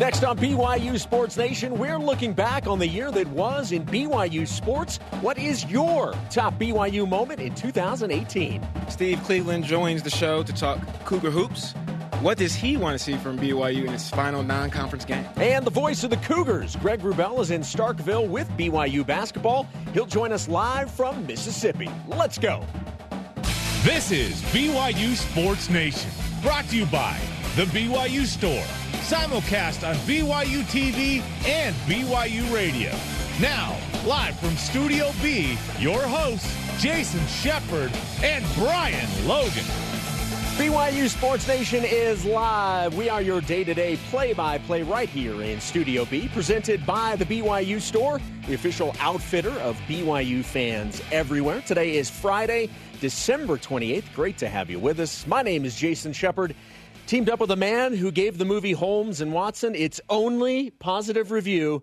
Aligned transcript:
Next 0.00 0.24
on 0.24 0.38
BYU 0.38 0.98
Sports 0.98 1.36
Nation, 1.36 1.76
we're 1.76 1.98
looking 1.98 2.32
back 2.32 2.66
on 2.66 2.78
the 2.78 2.88
year 2.88 3.10
that 3.10 3.26
was 3.26 3.70
in 3.70 3.84
BYU 3.84 4.48
sports. 4.48 4.96
What 5.20 5.36
is 5.36 5.66
your 5.66 6.14
top 6.30 6.58
BYU 6.58 7.06
moment 7.06 7.38
in 7.38 7.54
2018? 7.54 8.66
Steve 8.88 9.22
Cleveland 9.24 9.64
joins 9.64 10.02
the 10.02 10.08
show 10.08 10.42
to 10.42 10.54
talk 10.54 10.78
Cougar 11.04 11.30
hoops. 11.30 11.72
What 12.22 12.38
does 12.38 12.54
he 12.54 12.78
want 12.78 12.98
to 12.98 13.04
see 13.04 13.18
from 13.18 13.38
BYU 13.38 13.86
in 13.86 13.92
its 13.92 14.08
final 14.08 14.42
non 14.42 14.70
conference 14.70 15.04
game? 15.04 15.26
And 15.36 15.66
the 15.66 15.70
voice 15.70 16.02
of 16.02 16.08
the 16.08 16.16
Cougars, 16.16 16.76
Greg 16.76 17.00
Wrubell, 17.00 17.38
is 17.42 17.50
in 17.50 17.60
Starkville 17.60 18.26
with 18.26 18.48
BYU 18.52 19.06
basketball. 19.06 19.68
He'll 19.92 20.06
join 20.06 20.32
us 20.32 20.48
live 20.48 20.90
from 20.90 21.26
Mississippi. 21.26 21.90
Let's 22.08 22.38
go. 22.38 22.64
This 23.82 24.10
is 24.12 24.40
BYU 24.44 25.14
Sports 25.14 25.68
Nation, 25.68 26.10
brought 26.40 26.64
to 26.68 26.76
you 26.78 26.86
by 26.86 27.20
The 27.56 27.64
BYU 27.64 28.24
Store, 28.24 28.64
simulcast 29.10 29.84
on 29.84 29.96
BYU 30.06 30.62
TV 30.70 31.20
and 31.44 31.74
BYU 31.88 32.54
Radio. 32.54 32.92
Now, 33.40 33.76
live 34.06 34.38
from 34.38 34.56
Studio 34.56 35.10
B, 35.20 35.58
your 35.80 36.00
hosts, 36.00 36.56
Jason 36.80 37.26
Shepard 37.26 37.90
and 38.22 38.44
Brian 38.54 39.26
Logan. 39.26 39.64
BYU 40.56 41.08
Sports 41.08 41.48
Nation 41.48 41.82
is 41.84 42.24
live. 42.24 42.96
We 42.96 43.08
are 43.08 43.20
your 43.20 43.40
day 43.40 43.64
to 43.64 43.74
day 43.74 43.96
play 44.10 44.32
by 44.32 44.58
play 44.58 44.84
right 44.84 45.08
here 45.08 45.42
in 45.42 45.60
Studio 45.60 46.04
B, 46.04 46.28
presented 46.28 46.86
by 46.86 47.16
the 47.16 47.24
BYU 47.24 47.80
Store, 47.80 48.20
the 48.46 48.54
official 48.54 48.94
outfitter 49.00 49.58
of 49.58 49.76
BYU 49.88 50.44
fans 50.44 51.02
everywhere. 51.10 51.62
Today 51.62 51.96
is 51.96 52.08
Friday, 52.08 52.70
December 53.00 53.56
28th. 53.56 54.14
Great 54.14 54.38
to 54.38 54.48
have 54.48 54.70
you 54.70 54.78
with 54.78 55.00
us. 55.00 55.26
My 55.26 55.42
name 55.42 55.64
is 55.64 55.74
Jason 55.74 56.12
Shepard. 56.12 56.54
Teamed 57.10 57.28
up 57.28 57.40
with 57.40 57.50
a 57.50 57.56
man 57.56 57.92
who 57.96 58.12
gave 58.12 58.38
the 58.38 58.44
movie 58.44 58.70
Holmes 58.70 59.20
and 59.20 59.32
Watson 59.32 59.74
its 59.74 60.00
only 60.08 60.70
positive 60.70 61.32
review, 61.32 61.82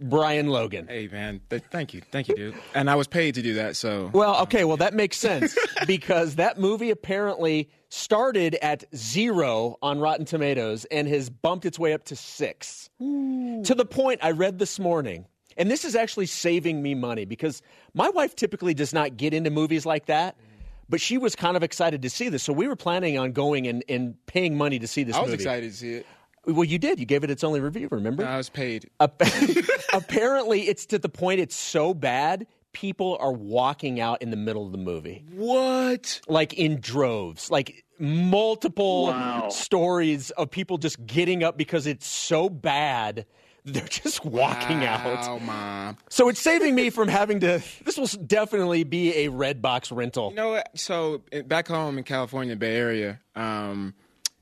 Brian 0.00 0.46
Logan. 0.46 0.86
Hey, 0.88 1.08
man. 1.12 1.42
Th- 1.50 1.62
thank 1.70 1.92
you. 1.92 2.00
Thank 2.10 2.28
you, 2.28 2.34
dude. 2.34 2.54
And 2.74 2.88
I 2.88 2.94
was 2.94 3.06
paid 3.06 3.34
to 3.34 3.42
do 3.42 3.52
that, 3.52 3.76
so. 3.76 4.10
Well, 4.14 4.40
okay, 4.44 4.64
well, 4.64 4.78
that 4.78 4.94
makes 4.94 5.18
sense 5.18 5.54
because 5.86 6.36
that 6.36 6.58
movie 6.58 6.88
apparently 6.88 7.68
started 7.90 8.54
at 8.62 8.82
zero 8.96 9.76
on 9.82 10.00
Rotten 10.00 10.24
Tomatoes 10.24 10.86
and 10.86 11.06
has 11.06 11.28
bumped 11.28 11.66
its 11.66 11.78
way 11.78 11.92
up 11.92 12.04
to 12.04 12.16
six. 12.16 12.88
To 12.98 13.74
the 13.76 13.84
point 13.84 14.20
I 14.22 14.30
read 14.30 14.58
this 14.58 14.78
morning, 14.78 15.26
and 15.58 15.70
this 15.70 15.84
is 15.84 15.94
actually 15.94 16.24
saving 16.24 16.80
me 16.80 16.94
money 16.94 17.26
because 17.26 17.60
my 17.92 18.08
wife 18.08 18.34
typically 18.36 18.72
does 18.72 18.94
not 18.94 19.18
get 19.18 19.34
into 19.34 19.50
movies 19.50 19.84
like 19.84 20.06
that. 20.06 20.38
But 20.90 21.00
she 21.00 21.16
was 21.16 21.34
kind 21.36 21.56
of 21.56 21.62
excited 21.62 22.02
to 22.02 22.10
see 22.10 22.28
this, 22.28 22.42
so 22.42 22.52
we 22.52 22.66
were 22.68 22.76
planning 22.76 23.16
on 23.16 23.30
going 23.32 23.66
and, 23.68 23.82
and 23.88 24.14
paying 24.26 24.58
money 24.58 24.78
to 24.80 24.86
see 24.88 25.04
this 25.04 25.14
I 25.16 25.20
was 25.20 25.28
movie. 25.30 25.42
excited 25.42 25.70
to 25.70 25.76
see 25.76 25.92
it. 25.94 26.06
Well, 26.46 26.64
you 26.64 26.78
did. 26.78 26.98
You 26.98 27.06
gave 27.06 27.22
it 27.22 27.30
its 27.30 27.44
only 27.44 27.60
review. 27.60 27.86
Remember? 27.90 28.26
I 28.26 28.36
was 28.36 28.48
paid. 28.50 28.90
Ap- 28.98 29.22
Apparently, 29.92 30.62
it's 30.62 30.86
to 30.86 30.98
the 30.98 31.08
point 31.08 31.38
it's 31.40 31.54
so 31.54 31.94
bad, 31.94 32.46
people 32.72 33.16
are 33.20 33.32
walking 33.32 34.00
out 34.00 34.20
in 34.22 34.30
the 34.30 34.36
middle 34.36 34.64
of 34.66 34.72
the 34.72 34.78
movie, 34.78 35.24
What? 35.32 36.20
like 36.28 36.54
in 36.54 36.80
droves, 36.80 37.50
like 37.50 37.84
multiple 37.98 39.14
stories 39.50 40.30
of 40.30 40.50
people 40.50 40.78
just 40.78 41.04
getting 41.06 41.44
up 41.44 41.56
because 41.58 41.86
it's 41.86 42.06
so 42.06 42.48
bad. 42.48 43.26
They're 43.64 43.82
just 43.86 44.24
walking 44.24 44.84
out. 44.84 45.26
Oh, 45.28 45.38
mom. 45.40 45.96
So 46.08 46.28
it's 46.28 46.40
saving 46.40 46.74
me 46.74 46.90
from 46.90 47.08
having 47.08 47.40
to. 47.40 47.62
This 47.84 47.96
will 47.98 48.06
definitely 48.26 48.84
be 48.84 49.14
a 49.24 49.28
red 49.28 49.60
box 49.60 49.92
rental. 49.92 50.30
You 50.30 50.36
know? 50.36 50.62
So 50.74 51.22
uh, 51.32 51.42
back 51.42 51.68
home 51.68 51.98
in 51.98 52.04
California, 52.04 52.56
Bay 52.56 52.76
Area, 52.76 53.20
um, 53.36 53.94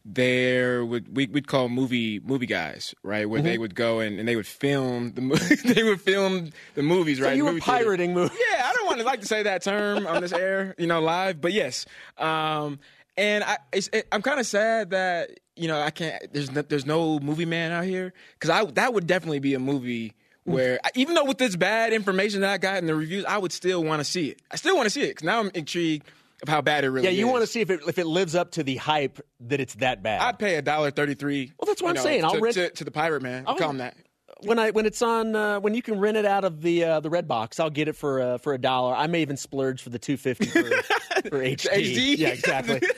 there 0.05 0.85
would 0.87 1.15
we, 1.17 1.27
we'd 1.27 1.47
call 1.49 1.69
movie 1.69 2.21
movie 2.21 2.47
guys, 2.47 2.95
right? 3.03 3.29
Where 3.29 3.41
Mm-hmm. 3.41 3.47
they 3.49 3.59
would 3.59 3.75
go 3.75 4.01
and, 4.01 4.19
and 4.19 4.27
they 4.27 4.37
would 4.37 4.47
film 4.47 5.13
the 5.13 5.21
they 5.75 5.83
would 5.83 6.01
film 6.01 6.51
the 6.75 6.83
movies, 6.83 7.19
So 7.19 7.25
right? 7.25 7.37
you 7.37 7.45
were 7.45 7.51
Movie 7.53 7.61
theater. 7.61 7.85
pirating 7.85 8.15
movies. 8.15 8.39
Yeah, 8.53 8.63
I 8.65 8.73
don't 8.73 8.87
want 8.87 8.99
to 9.01 9.05
like 9.05 9.21
to 9.21 9.27
say 9.27 9.43
that 9.43 9.63
term 9.63 10.07
on 10.07 10.23
this 10.23 10.33
air, 10.33 10.75
you 10.79 10.87
know, 10.87 11.01
live, 11.01 11.41
but 11.41 11.53
yes. 11.53 11.85
Um, 12.17 12.79
and 13.19 13.45
I, 13.45 13.59
it's, 13.73 13.91
it, 13.93 14.07
I'm 14.13 14.23
kind 14.23 14.41
of 14.41 14.47
sad 14.47 14.91
that 14.91 15.31
you 15.59 15.69
know 15.69 15.81
I 15.81 15.91
can't. 15.91 16.33
There's 16.33 16.51
no, 16.51 16.63
there's 16.63 16.87
no 16.87 17.19
movie 17.19 17.47
man 17.47 17.73
out 17.73 17.85
here 17.85 18.13
because 18.35 18.51
I 18.51 18.65
that 18.73 18.95
would 18.95 19.07
definitely 19.07 19.41
be 19.41 19.55
a 19.55 19.59
movie 19.59 20.15
where 20.45 20.81
even 20.95 21.15
though 21.15 21.25
with 21.25 21.39
this 21.39 21.57
bad 21.57 21.93
information 21.93 22.41
that 22.41 22.51
I 22.51 22.59
got 22.59 22.79
in 22.79 22.87
the 22.87 22.95
reviews, 22.95 23.25
I 23.25 23.39
would 23.39 23.53
still 23.53 23.85
want 23.85 24.01
to 24.01 24.05
see 24.05 24.29
it. 24.29 24.41
I 24.51 24.57
still 24.57 24.77
want 24.77 24.87
to 24.87 24.91
see 24.91 25.03
it 25.03 25.09
because 25.09 25.25
now 25.25 25.41
I'm 25.41 25.51
intrigued 25.55 26.07
of 26.43 26.49
how 26.49 26.61
bad 26.61 26.85
it 26.85 26.91
really 26.91 27.07
is. 27.07 27.13
Yeah, 27.13 27.13
is. 27.13 27.19
you 27.19 27.29
want 27.29 27.43
to 27.43 27.47
see 27.47 27.61
if 27.61 27.71
it 27.71 27.81
if 27.87 27.99
it 27.99 28.07
lives 28.07 28.35
up 28.35 28.53
to 28.53 28.63
the 28.63 28.77
hype 28.77 29.21
that 29.41 29.61
it's 29.61 29.75
that 29.77 30.03
bad. 30.03 30.21
I'd 30.21 30.39
pay 30.39 30.57
a 30.57 30.63
dollar 30.63 30.91
thirty 30.91 31.15
three. 31.15 31.53
Well, 31.59 31.67
that's 31.67 31.83
what 31.83 31.97
I'm 31.97 32.03
saying. 32.03 32.25
I'll 32.25 32.33
to, 32.33 32.41
rent- 32.41 32.55
to, 32.55 32.71
to 32.71 32.85
the 32.85 32.91
pirate 32.91 33.23
man. 33.23 33.45
I'll 33.47 33.57
call 33.57 33.71
him 33.71 33.79
that. 33.79 33.97
when 34.43 34.59
I 34.59 34.71
when 34.71 34.87
it's 34.87 35.03
on 35.03 35.35
uh, 35.35 35.61
when 35.61 35.75
you 35.75 35.83
can 35.83 35.99
rent 35.99 36.17
it 36.17 36.25
out 36.25 36.45
of 36.45 36.63
the 36.63 36.85
uh, 36.85 37.01
the 37.01 37.11
red 37.11 37.29
box, 37.29 37.61
I'll 37.61 37.71
get 37.71 37.89
it 37.89 37.97
for 37.97 38.21
uh, 38.21 38.39
for 38.39 38.55
a 38.55 38.59
dollar. 38.59 38.95
I 38.95 39.07
may 39.07 39.23
even 39.23 39.37
splurge 39.37 39.83
for 39.83 39.91
the 39.91 39.99
two 39.99 40.17
fifty 40.17 40.47
for, 40.47 40.63
for 40.63 41.43
HD. 41.43 41.69
HD? 41.69 42.19
Yeah, 42.19 42.29
exactly. 42.29 42.81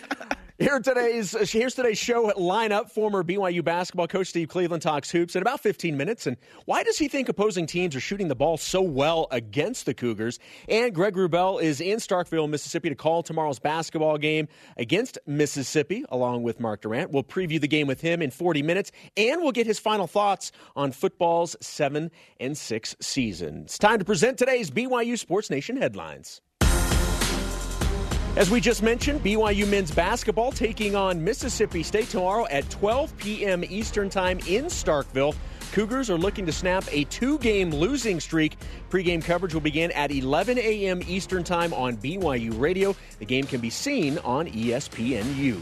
Here 0.61 0.79
today's 0.79 1.51
here's 1.51 1.75
today's 1.75 1.97
show 1.97 2.31
lineup. 2.33 2.91
Former 2.91 3.25
BYU 3.25 3.65
basketball 3.65 4.07
coach 4.07 4.27
Steve 4.27 4.49
Cleveland 4.49 4.83
talks 4.83 5.11
hoops 5.11 5.35
in 5.35 5.41
about 5.41 5.61
15 5.61 5.97
minutes. 5.97 6.27
And 6.27 6.37
why 6.67 6.83
does 6.83 6.99
he 6.99 7.09
think 7.09 7.31
opposing 7.31 7.65
teams 7.65 7.97
are 7.97 8.01
shooting 8.01 8.29
the 8.29 8.35
ball 8.35 8.59
so 8.59 8.83
well 8.83 9.27
against 9.31 9.87
the 9.87 9.95
Cougars? 9.95 10.39
And 10.69 10.95
Greg 10.95 11.15
Wrubell 11.15 11.63
is 11.63 11.81
in 11.81 11.97
Starkville, 11.97 12.47
Mississippi, 12.47 12.91
to 12.91 12.95
call 12.95 13.23
tomorrow's 13.23 13.59
basketball 13.59 14.19
game 14.19 14.49
against 14.77 15.17
Mississippi, 15.27 16.05
along 16.11 16.43
with 16.43 16.61
Mark 16.61 16.83
Durrant. 16.83 17.11
We'll 17.11 17.25
preview 17.25 17.59
the 17.59 17.67
game 17.67 17.87
with 17.87 18.03
him 18.03 18.21
in 18.21 18.31
40 18.31 18.63
minutes, 18.63 18.93
and 19.17 19.41
we'll 19.41 19.53
get 19.53 19.67
his 19.67 19.79
final 19.79 20.07
thoughts 20.07 20.53
on 20.77 20.93
football's 20.93 21.57
seven 21.63 22.11
and 22.39 22.55
six 22.55 22.95
season. 23.01 23.63
It's 23.63 23.79
time 23.79 23.99
to 23.99 24.05
present 24.05 24.37
today's 24.37 24.71
BYU 24.71 25.19
Sports 25.19 25.49
Nation 25.49 25.79
headlines. 25.79 26.43
As 28.37 28.49
we 28.49 28.61
just 28.61 28.81
mentioned, 28.81 29.25
BYU 29.25 29.69
men's 29.69 29.91
basketball 29.91 30.53
taking 30.53 30.95
on 30.95 31.23
Mississippi 31.23 31.83
State 31.83 32.09
tomorrow 32.11 32.47
at 32.47 32.69
12 32.71 33.17
p.m. 33.17 33.65
Eastern 33.65 34.09
Time 34.09 34.39
in 34.47 34.67
Starkville. 34.67 35.35
Cougars 35.73 36.11
are 36.11 36.17
looking 36.17 36.47
to 36.47 36.53
snap 36.53 36.85
a 36.93 37.05
two 37.05 37.39
game 37.39 37.71
losing 37.71 38.21
streak. 38.21 38.57
Pre-game 38.89 39.21
coverage 39.21 39.53
will 39.53 39.61
begin 39.61 39.91
at 39.93 40.13
11 40.13 40.59
a.m. 40.59 41.01
Eastern 41.09 41.43
Time 41.43 41.75
on 41.75 41.97
BYU 41.97 42.59
Radio. 42.59 42.95
The 43.19 43.25
game 43.25 43.47
can 43.47 43.61
be 43.61 43.71
seen 43.71 44.19
on 44.19 44.47
ESPNU. 44.47 45.61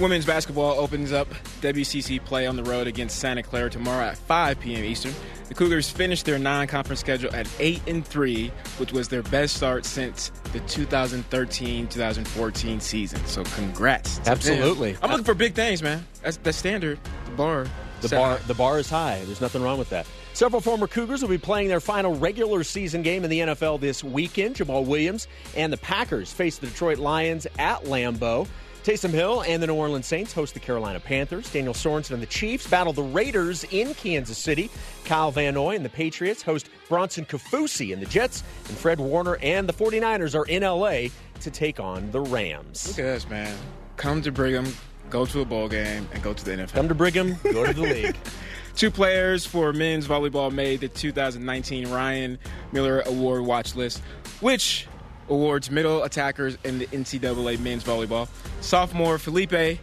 Women's 0.00 0.26
basketball 0.26 0.72
opens 0.78 1.12
up 1.12 1.28
WCC 1.60 2.22
play 2.24 2.46
on 2.46 2.56
the 2.56 2.64
road 2.64 2.86
against 2.88 3.20
Santa 3.20 3.44
Clara 3.44 3.70
tomorrow 3.70 4.06
at 4.06 4.18
5 4.18 4.58
p.m. 4.58 4.82
Eastern. 4.84 5.14
The 5.48 5.54
Cougars 5.54 5.88
finished 5.88 6.26
their 6.26 6.38
non-conference 6.38 6.98
schedule 7.00 7.32
at 7.34 7.48
8 7.60 7.82
and 7.86 8.04
3, 8.04 8.48
which 8.78 8.92
was 8.92 9.08
their 9.08 9.22
best 9.22 9.56
start 9.56 9.84
since 9.84 10.30
the 10.52 10.58
2013-2014 10.60 12.82
season. 12.82 13.24
So 13.26 13.44
congrats. 13.44 14.16
to 14.18 14.24
them. 14.24 14.32
Absolutely. 14.32 14.96
I'm 15.00 15.10
looking 15.10 15.24
for 15.24 15.34
big 15.34 15.54
things, 15.54 15.80
man. 15.82 16.04
That's 16.22 16.38
the 16.38 16.52
standard. 16.52 16.98
The 17.26 17.32
bar. 17.32 17.66
The 18.00 18.08
bar, 18.08 18.36
high. 18.36 18.42
the 18.46 18.54
bar 18.54 18.80
is 18.80 18.90
high. 18.90 19.22
There's 19.24 19.40
nothing 19.40 19.62
wrong 19.62 19.78
with 19.78 19.90
that. 19.90 20.06
Several 20.34 20.60
former 20.60 20.88
Cougars 20.88 21.22
will 21.22 21.28
be 21.28 21.38
playing 21.38 21.68
their 21.68 21.80
final 21.80 22.16
regular 22.16 22.64
season 22.64 23.02
game 23.02 23.22
in 23.22 23.30
the 23.30 23.38
NFL 23.40 23.80
this 23.80 24.02
weekend. 24.02 24.56
Jamaal 24.56 24.84
Williams 24.84 25.28
and 25.56 25.72
the 25.72 25.76
Packers 25.76 26.32
face 26.32 26.58
the 26.58 26.66
Detroit 26.66 26.98
Lions 26.98 27.46
at 27.58 27.84
Lambeau. 27.84 28.48
Taysom 28.84 29.12
Hill 29.12 29.42
and 29.46 29.62
the 29.62 29.66
New 29.66 29.74
Orleans 29.76 30.04
Saints 30.04 30.34
host 30.34 30.52
the 30.52 30.60
Carolina 30.60 31.00
Panthers. 31.00 31.50
Daniel 31.50 31.72
Sorensen 31.72 32.10
and 32.10 32.22
the 32.22 32.26
Chiefs 32.26 32.68
battle 32.68 32.92
the 32.92 33.02
Raiders 33.02 33.64
in 33.70 33.94
Kansas 33.94 34.36
City. 34.36 34.70
Kyle 35.06 35.30
Van 35.30 35.54
Noy 35.54 35.74
and 35.74 35.82
the 35.82 35.88
Patriots 35.88 36.42
host 36.42 36.68
Bronson 36.90 37.24
Kaufusi 37.24 37.94
and 37.94 38.02
the 38.02 38.06
Jets. 38.06 38.44
And 38.68 38.76
Fred 38.76 39.00
Warner 39.00 39.38
and 39.40 39.66
the 39.66 39.72
49ers 39.72 40.38
are 40.38 40.44
in 40.44 40.62
LA 40.62 41.08
to 41.40 41.50
take 41.50 41.80
on 41.80 42.10
the 42.10 42.20
Rams. 42.20 42.86
Look 42.88 42.98
at 42.98 43.06
us, 43.06 43.26
man. 43.30 43.56
Come 43.96 44.20
to 44.20 44.30
Brigham, 44.30 44.66
go 45.08 45.24
to 45.24 45.40
a 45.40 45.46
bowl 45.46 45.70
game, 45.70 46.06
and 46.12 46.22
go 46.22 46.34
to 46.34 46.44
the 46.44 46.50
NFL. 46.50 46.74
Come 46.74 46.88
to 46.88 46.94
Brigham, 46.94 47.38
go 47.42 47.64
to 47.64 47.72
the 47.72 47.80
league. 47.80 48.16
Two 48.76 48.90
players 48.90 49.46
for 49.46 49.72
men's 49.72 50.06
volleyball 50.06 50.52
made 50.52 50.80
the 50.80 50.88
2019 50.88 51.88
Ryan 51.88 52.38
Millar 52.72 53.00
Award 53.06 53.46
watch 53.46 53.76
list, 53.76 54.02
which 54.40 54.88
awards 55.28 55.70
middle 55.70 56.02
attackers 56.04 56.56
in 56.64 56.78
the 56.78 56.86
NCAA 56.88 57.58
men's 57.60 57.84
volleyball. 57.84 58.28
Sophomore 58.60 59.18
Felipe, 59.18 59.78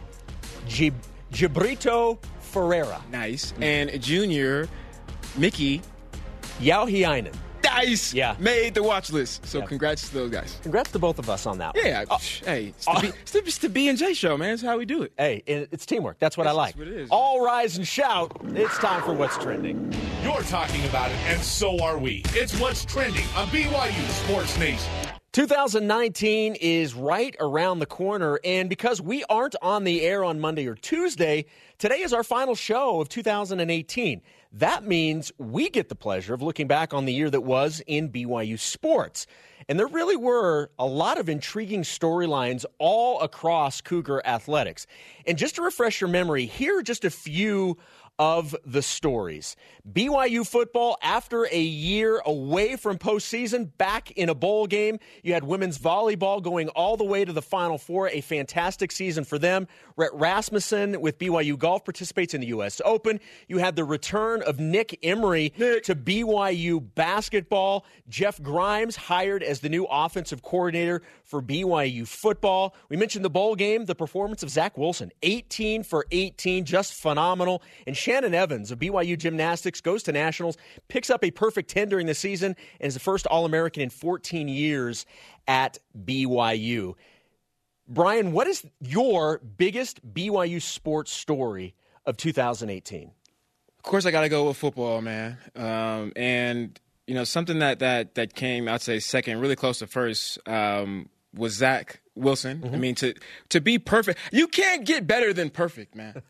Gib- 0.68 0.94
Gibrito 1.32 2.18
Ferreira. 2.40 3.00
nice, 3.10 3.52
mm-hmm. 3.52 3.62
and 3.62 4.02
junior 4.02 4.68
Mickey 5.36 5.80
Yao 6.60 6.86
Hiainen. 6.86 7.32
Dice 7.62 8.12
Yeah. 8.12 8.34
made 8.40 8.74
the 8.74 8.82
watch 8.82 9.10
list. 9.12 9.46
So 9.46 9.60
Yeah. 9.60 9.66
congrats 9.66 10.08
to 10.08 10.14
those 10.14 10.30
guys. 10.30 10.58
Congrats 10.62 10.90
to 10.90 10.98
both 10.98 11.18
of 11.20 11.30
us 11.30 11.46
on 11.46 11.58
that 11.58 11.74
one. 11.74 11.86
Yeah, 11.86 12.04
uh, 12.10 12.18
hey, 12.44 12.66
it's 12.76 12.84
the, 12.84 12.90
uh, 12.90 13.00
B, 13.00 13.12
it's, 13.24 13.58
the, 13.58 13.68
B 13.68 13.88
and 13.88 13.96
J 13.96 14.14
show, 14.14 14.36
man. 14.36 14.50
That's 14.50 14.62
how 14.62 14.76
we 14.76 14.84
do 14.84 15.02
it. 15.02 15.12
Hey, 15.16 15.42
it's 15.46 15.86
teamwork. 15.86 16.18
That's 16.18 16.36
what 16.36 16.46
I 16.46 16.50
That's 16.50 16.56
like. 16.56 16.76
what 16.76 16.88
it 16.88 16.94
is. 16.94 17.08
All 17.10 17.42
rise 17.44 17.76
and 17.78 17.86
shout. 17.86 18.32
It's 18.48 18.76
time 18.78 19.02
for 19.04 19.14
What's 19.14 19.38
Trending. 19.38 19.94
You're 20.24 20.42
talking 20.42 20.84
about 20.86 21.10
it, 21.12 21.16
and 21.28 21.40
so 21.40 21.78
are 21.82 21.98
we. 21.98 22.22
It's 22.34 22.58
what's 22.60 22.84
trending 22.84 23.24
on 23.36 23.46
BYU 23.48 24.08
Sports 24.24 24.58
Nation. 24.58 24.90
2019 25.32 26.56
is 26.56 26.92
right 26.92 27.34
around 27.40 27.78
the 27.78 27.86
corner, 27.86 28.38
and 28.44 28.68
because 28.68 29.00
we 29.00 29.24
aren't 29.30 29.56
on 29.62 29.84
the 29.84 30.02
air 30.02 30.22
on 30.22 30.38
Monday 30.38 30.66
or 30.66 30.74
Tuesday, 30.74 31.46
today 31.78 32.00
is 32.00 32.12
our 32.12 32.22
final 32.22 32.54
show 32.54 33.00
of 33.00 33.08
2018. 33.08 34.20
That 34.52 34.84
means 34.84 35.32
we 35.38 35.70
get 35.70 35.88
the 35.88 35.94
pleasure 35.94 36.34
of 36.34 36.42
looking 36.42 36.66
back 36.66 36.92
on 36.92 37.06
the 37.06 37.14
year 37.14 37.30
that 37.30 37.40
was 37.40 37.80
in 37.86 38.10
BYU 38.10 38.58
sports. 38.58 39.26
And 39.70 39.78
there 39.78 39.86
really 39.86 40.16
were 40.16 40.70
a 40.78 40.84
lot 40.84 41.18
of 41.18 41.30
intriguing 41.30 41.82
storylines 41.82 42.66
all 42.78 43.18
across 43.22 43.80
Cougar 43.80 44.20
athletics. 44.26 44.86
And 45.26 45.38
just 45.38 45.54
to 45.54 45.62
refresh 45.62 45.98
your 45.98 46.10
memory, 46.10 46.44
here 46.44 46.80
are 46.80 46.82
just 46.82 47.06
a 47.06 47.10
few 47.10 47.78
of 48.22 48.54
the 48.64 48.82
stories. 48.82 49.56
BYU 49.90 50.46
football, 50.46 50.96
after 51.02 51.44
a 51.50 51.60
year 51.60 52.22
away 52.24 52.76
from 52.76 52.96
postseason, 52.96 53.76
back 53.78 54.12
in 54.12 54.28
a 54.28 54.34
bowl 54.34 54.68
game. 54.68 55.00
You 55.24 55.32
had 55.32 55.42
women's 55.42 55.76
volleyball 55.76 56.40
going 56.40 56.68
all 56.68 56.96
the 56.96 57.02
way 57.02 57.24
to 57.24 57.32
the 57.32 57.42
Final 57.42 57.78
Four, 57.78 58.10
a 58.10 58.20
fantastic 58.20 58.92
season 58.92 59.24
for 59.24 59.40
them. 59.40 59.66
Rhett 59.96 60.14
Rasmussen 60.14 61.00
with 61.00 61.18
BYU 61.18 61.58
Golf 61.58 61.84
participates 61.84 62.32
in 62.32 62.40
the 62.40 62.46
U.S. 62.48 62.80
Open. 62.84 63.18
You 63.48 63.58
had 63.58 63.74
the 63.74 63.82
return 63.82 64.40
of 64.42 64.60
Nick 64.60 65.00
Emery 65.02 65.52
Nick. 65.58 65.82
to 65.82 65.96
BYU 65.96 66.94
basketball. 66.94 67.84
Jeff 68.08 68.40
Grimes 68.40 68.94
hired 68.94 69.42
as 69.42 69.58
the 69.58 69.68
new 69.68 69.84
offensive 69.90 70.42
coordinator 70.42 71.02
for 71.24 71.42
BYU 71.42 72.06
football. 72.06 72.76
We 72.88 72.96
mentioned 72.96 73.24
the 73.24 73.30
bowl 73.30 73.56
game, 73.56 73.86
the 73.86 73.96
performance 73.96 74.44
of 74.44 74.50
Zach 74.50 74.78
Wilson, 74.78 75.10
18 75.24 75.82
for 75.82 76.06
18, 76.12 76.64
just 76.64 76.94
phenomenal. 76.94 77.64
And 77.84 77.96
Shannon 77.96 78.11
Evans 78.12 78.70
of 78.70 78.78
BYU 78.78 79.18
Gymnastics 79.18 79.80
goes 79.80 80.02
to 80.04 80.12
Nationals, 80.12 80.56
picks 80.88 81.10
up 81.10 81.24
a 81.24 81.30
perfect 81.30 81.70
10 81.70 81.88
during 81.88 82.06
the 82.06 82.14
season, 82.14 82.56
and 82.80 82.88
is 82.88 82.94
the 82.94 83.00
first 83.00 83.26
All 83.26 83.44
American 83.44 83.82
in 83.82 83.90
14 83.90 84.48
years 84.48 85.06
at 85.48 85.78
BYU. 86.04 86.94
Brian, 87.88 88.32
what 88.32 88.46
is 88.46 88.64
your 88.80 89.38
biggest 89.38 90.00
BYU 90.14 90.62
sports 90.62 91.12
story 91.12 91.74
of 92.06 92.16
2018? 92.16 93.10
Of 93.78 93.82
course, 93.82 94.06
I 94.06 94.10
got 94.10 94.22
to 94.22 94.28
go 94.28 94.46
with 94.46 94.56
football, 94.56 95.02
man. 95.02 95.38
Um, 95.56 96.12
and 96.14 96.78
you 97.06 97.14
know, 97.14 97.24
something 97.24 97.58
that 97.58 97.80
that 97.80 98.14
that 98.14 98.34
came, 98.34 98.68
I'd 98.68 98.80
say, 98.80 99.00
second, 99.00 99.40
really 99.40 99.56
close 99.56 99.80
to 99.80 99.86
first, 99.86 100.38
um, 100.48 101.08
was 101.34 101.54
Zach 101.54 102.00
Wilson. 102.14 102.60
Mm-hmm. 102.60 102.74
I 102.74 102.78
mean, 102.78 102.94
to 102.96 103.14
to 103.50 103.60
be 103.60 103.78
perfect, 103.78 104.20
you 104.30 104.46
can't 104.46 104.86
get 104.86 105.06
better 105.06 105.32
than 105.32 105.50
perfect, 105.50 105.94
man. 105.94 106.22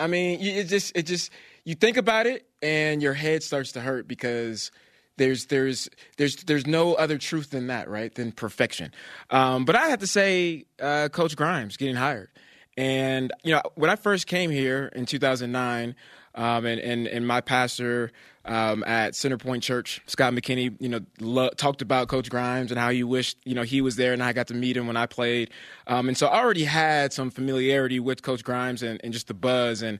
I 0.00 0.06
mean, 0.06 0.40
it 0.40 0.64
just 0.64 0.96
it 0.96 1.02
just 1.02 1.30
you 1.64 1.74
think 1.74 1.96
about 1.96 2.26
it 2.26 2.46
and 2.62 3.02
your 3.02 3.14
head 3.14 3.42
starts 3.42 3.72
to 3.72 3.80
hurt 3.80 4.08
because 4.08 4.70
there's 5.18 5.46
there's 5.46 5.88
there's 6.16 6.36
there's 6.36 6.66
no 6.66 6.94
other 6.94 7.18
truth 7.18 7.50
than 7.50 7.66
that, 7.66 7.88
right? 7.88 8.12
Than 8.14 8.32
perfection. 8.32 8.92
Um, 9.28 9.66
but 9.66 9.76
I 9.76 9.88
have 9.88 9.98
to 10.00 10.06
say, 10.06 10.64
uh, 10.80 11.10
Coach 11.12 11.36
Grimes 11.36 11.76
getting 11.76 11.96
hired, 11.96 12.30
and 12.76 13.30
you 13.44 13.52
know 13.52 13.60
when 13.74 13.90
I 13.90 13.96
first 13.96 14.26
came 14.26 14.50
here 14.50 14.90
in 14.94 15.04
2009, 15.04 15.94
um, 16.34 16.64
and, 16.64 16.80
and 16.80 17.06
and 17.06 17.26
my 17.26 17.42
pastor 17.42 18.12
um, 18.44 18.82
at 18.84 19.12
Centerpoint 19.12 19.62
Church, 19.62 20.00
Scott 20.06 20.32
McKinney, 20.32 20.74
you 20.80 20.88
know, 20.88 21.00
lo- 21.20 21.50
talked 21.50 21.82
about 21.82 22.08
Coach 22.08 22.30
Grimes 22.30 22.70
and 22.70 22.80
how 22.80 22.90
he 22.90 23.04
wished, 23.04 23.36
you 23.44 23.54
know, 23.54 23.62
he 23.62 23.80
was 23.80 23.96
there 23.96 24.12
and 24.12 24.22
I 24.22 24.32
got 24.32 24.46
to 24.48 24.54
meet 24.54 24.76
him 24.76 24.86
when 24.86 24.96
I 24.96 25.06
played. 25.06 25.50
Um, 25.86 26.08
and 26.08 26.16
so 26.16 26.26
I 26.26 26.40
already 26.40 26.64
had 26.64 27.12
some 27.12 27.30
familiarity 27.30 28.00
with 28.00 28.22
Coach 28.22 28.42
Grimes 28.42 28.82
and, 28.82 29.00
and 29.04 29.12
just 29.12 29.28
the 29.28 29.34
buzz. 29.34 29.82
And, 29.82 29.98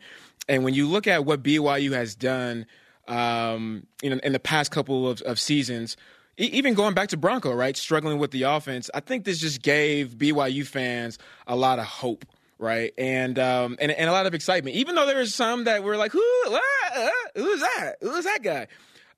and 0.49 0.65
when 0.65 0.75
you 0.75 0.89
look 0.89 1.07
at 1.07 1.25
what 1.25 1.43
BYU 1.43 1.93
has 1.93 2.15
done, 2.15 2.67
um, 3.09 3.87
you 4.03 4.11
know, 4.11 4.19
in 4.23 4.33
the 4.33 4.41
past 4.41 4.71
couple 4.71 5.09
of, 5.09 5.21
of 5.23 5.39
seasons, 5.39 5.97
even 6.39 6.73
going 6.73 6.95
back 6.95 7.11
to 7.11 7.19
Bronco, 7.19 7.53
right, 7.53 7.77
struggling 7.77 8.19
with 8.19 8.31
the 8.31 8.45
offense, 8.45 8.89
I 8.95 9.01
think 9.01 9.25
this 9.25 9.39
just 9.39 9.61
gave 9.61 10.17
BYU 10.17 10.67
fans 10.67 11.19
a 11.47 11.55
lot 11.55 11.79
of 11.79 11.85
hope 11.85 12.25
right? 12.61 12.93
And 12.97 13.39
um, 13.39 13.77
and 13.81 13.91
and 13.91 14.09
a 14.09 14.13
lot 14.13 14.27
of 14.27 14.35
excitement. 14.35 14.77
Even 14.77 14.95
though 14.95 15.07
there 15.07 15.19
was 15.19 15.35
some 15.35 15.65
that 15.65 15.83
were 15.83 15.97
like, 15.97 16.13
who, 16.13 16.25
what, 16.47 16.63
uh, 16.95 17.09
who's 17.35 17.61
that? 17.61 17.95
Who's 18.01 18.25
that 18.25 18.43
guy? 18.43 18.67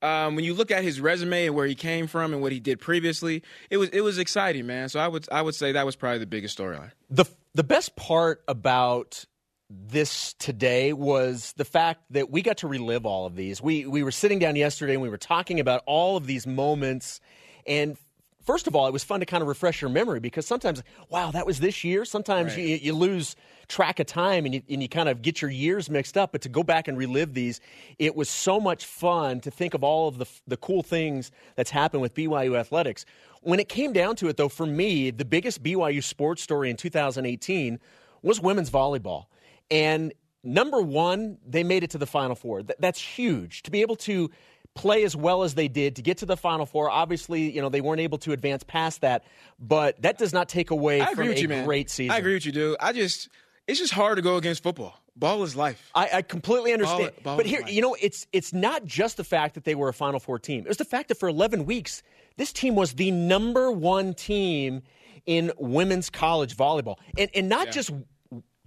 Um, 0.01 0.35
when 0.35 0.45
you 0.45 0.55
look 0.55 0.71
at 0.71 0.83
his 0.83 1.01
resume 1.01 1.47
and 1.47 1.55
where 1.55 1.67
he 1.67 1.77
came 1.77 2.09
from 2.09 2.33
and 2.33 2.43
what 2.43 2.51
he 2.51 2.59
did 2.59 2.81
previously, 2.81 3.43
it 3.71 3.77
was 3.77 3.89
it 3.91 4.01
was 4.01 4.19
exciting, 4.19 4.67
man. 4.67 4.89
So 4.89 5.01
I 5.01 5.09
would 5.09 5.29
I 5.31 5.43
would 5.43 5.55
say 5.55 5.73
that 5.73 5.87
was 5.87 5.97
probably 5.97 6.19
the 6.19 6.27
biggest 6.27 6.59
storyline. 6.59 6.93
The 7.11 7.25
the 7.55 7.65
best 7.65 7.95
part 7.97 8.43
about 8.49 9.25
this 9.71 10.35
today 10.35 10.93
was 10.93 11.55
the 11.57 11.65
fact 11.65 12.03
that 12.11 12.31
we 12.31 12.43
got 12.43 12.59
to 12.59 12.69
relive 12.69 13.07
all 13.07 13.27
of 13.27 13.37
these. 13.37 13.63
We 13.63 13.87
we 13.87 14.03
were 14.03 14.11
sitting 14.11 14.39
down 14.39 14.57
yesterday 14.57 14.95
and 14.95 15.03
we 15.03 15.09
were 15.09 15.19
talking 15.19 15.61
about 15.61 15.83
all 15.87 16.17
of 16.17 16.27
these 16.27 16.47
moments 16.47 17.21
and 17.67 17.97
first 18.45 18.67
of 18.67 18.75
all, 18.75 18.87
it 18.87 18.93
was 18.93 19.05
fun 19.05 19.21
to 19.21 19.27
kind 19.27 19.43
of 19.43 19.49
refresh 19.49 19.81
your 19.81 19.91
memory 19.91 20.21
because 20.21 20.47
sometimes, 20.47 20.83
wow, 21.09 21.31
that 21.31 21.47
was 21.47 21.61
this 21.61 21.85
year. 21.85 22.05
Sometimes 22.05 22.55
right. 22.55 22.65
you, 22.65 22.77
you, 22.77 22.95
lose 22.95 23.37
track 23.69 24.01
of 24.01 24.07
time 24.07 24.45
and 24.45 24.55
you, 24.55 24.63
and 24.69 24.83
you 24.83 24.89
kind 24.89 25.09
of 25.09 25.23
get 25.23 25.43
your 25.43 25.51
years 25.51 25.89
mixed 25.89 26.17
up. 26.17 26.33
But 26.33 26.43
to 26.43 26.49
go 26.49 26.63
back 26.63 26.89
and 26.89 26.97
relive 26.99 27.35
these, 27.35 27.61
it 27.99 28.15
was 28.15 28.29
so 28.29 28.61
much 28.61 28.85
fun 28.85 29.41
to 29.41 29.51
think 29.51 29.75
of 29.75 29.83
all 29.83 30.09
of 30.09 30.19
the, 30.19 30.27
the 30.47 30.57
cool 30.57 30.83
things 30.83 31.31
that's 31.57 31.71
happened 31.71 32.03
with 32.03 32.15
BYU 32.15 32.59
athletics. 32.59 33.05
When 33.41 33.59
it 33.59 33.69
came 33.69 33.93
down 33.93 34.17
to 34.17 34.29
it, 34.29 34.37
though, 34.37 34.49
for 34.49 34.67
me, 34.67 35.11
the 35.11 35.25
biggest 35.25 35.63
BYU 35.63 36.03
sports 36.03 36.43
story 36.43 36.71
in 36.71 36.77
2018 36.77 37.79
was 38.23 38.41
women's 38.41 38.71
volleyball. 38.71 39.27
And 39.71 40.13
number 40.45 40.81
one, 40.81 41.39
they 41.47 41.65
made 41.65 41.83
it 41.83 41.91
to 41.91 41.99
the 41.99 42.07
Final 42.07 42.37
Four. 42.37 42.63
that's 42.63 43.01
huge. 43.01 43.63
To 43.63 43.71
be 43.71 43.81
able 43.81 43.97
to 43.97 44.31
play 44.75 45.05
as 45.05 45.15
well 45.15 45.43
as 45.43 45.55
they 45.55 45.69
did 45.69 45.97
to 45.97 46.03
get 46.03 46.19
to 46.19 46.27
the 46.27 46.37
Final 46.37 46.67
Four. 46.67 46.91
Obviously, 46.91 47.51
you 47.51 47.61
know 47.61 47.69
they 47.69 47.81
weren't 47.81 48.01
able 48.01 48.19
to 48.19 48.33
advance 48.33 48.63
past 48.63 49.01
that, 49.03 49.25
but 49.59 50.01
that 50.03 50.19
does 50.19 50.33
not 50.33 50.49
take 50.49 50.71
away 50.71 51.01
I 51.01 51.15
from 51.15 51.29
a 51.29 51.35
you, 51.35 51.49
great 51.65 51.91
season. 51.91 52.13
I 52.13 52.19
agree 52.19 52.35
with 52.35 52.47
you, 52.47 52.53
dude. 52.53 52.77
I 52.81 52.93
just 52.93 53.29
it's 53.67 53.79
just 53.79 53.93
hard 53.93 54.17
to 54.17 54.23
go 54.23 54.37
against 54.37 54.63
football. 54.63 54.99
Ball 55.15 55.43
is 55.43 55.55
life. 55.55 55.91
I, 55.95 56.09
I 56.15 56.23
completely 56.23 56.73
understand. 56.73 57.13
Ball, 57.17 57.23
ball 57.23 57.37
but 57.37 57.47
here, 57.47 57.63
you 57.67 57.83
know, 57.83 57.95
it's 58.01 58.27
it's 58.33 58.53
not 58.53 58.85
just 58.85 59.19
the 59.19 59.25
fact 59.25 59.55
that 59.55 59.65
they 59.65 59.75
were 59.75 59.89
a 59.89 59.95
Final 59.95 60.21
Four 60.21 60.39
team. 60.39 60.61
It 60.61 60.69
was 60.69 60.79
the 60.79 60.85
fact 60.85 61.09
that 61.09 61.19
for 61.19 61.29
11 61.29 61.67
weeks, 61.67 62.03
this 62.39 62.53
team 62.53 62.75
was 62.75 62.95
the 62.95 63.11
number 63.11 63.71
one 63.71 64.15
team 64.15 64.83
in 65.27 65.53
women's 65.59 66.09
college 66.09 66.57
volleyball, 66.57 66.97
and 67.19 67.31
and 67.35 67.49
not 67.49 67.67
yeah. 67.67 67.73
just 67.73 67.91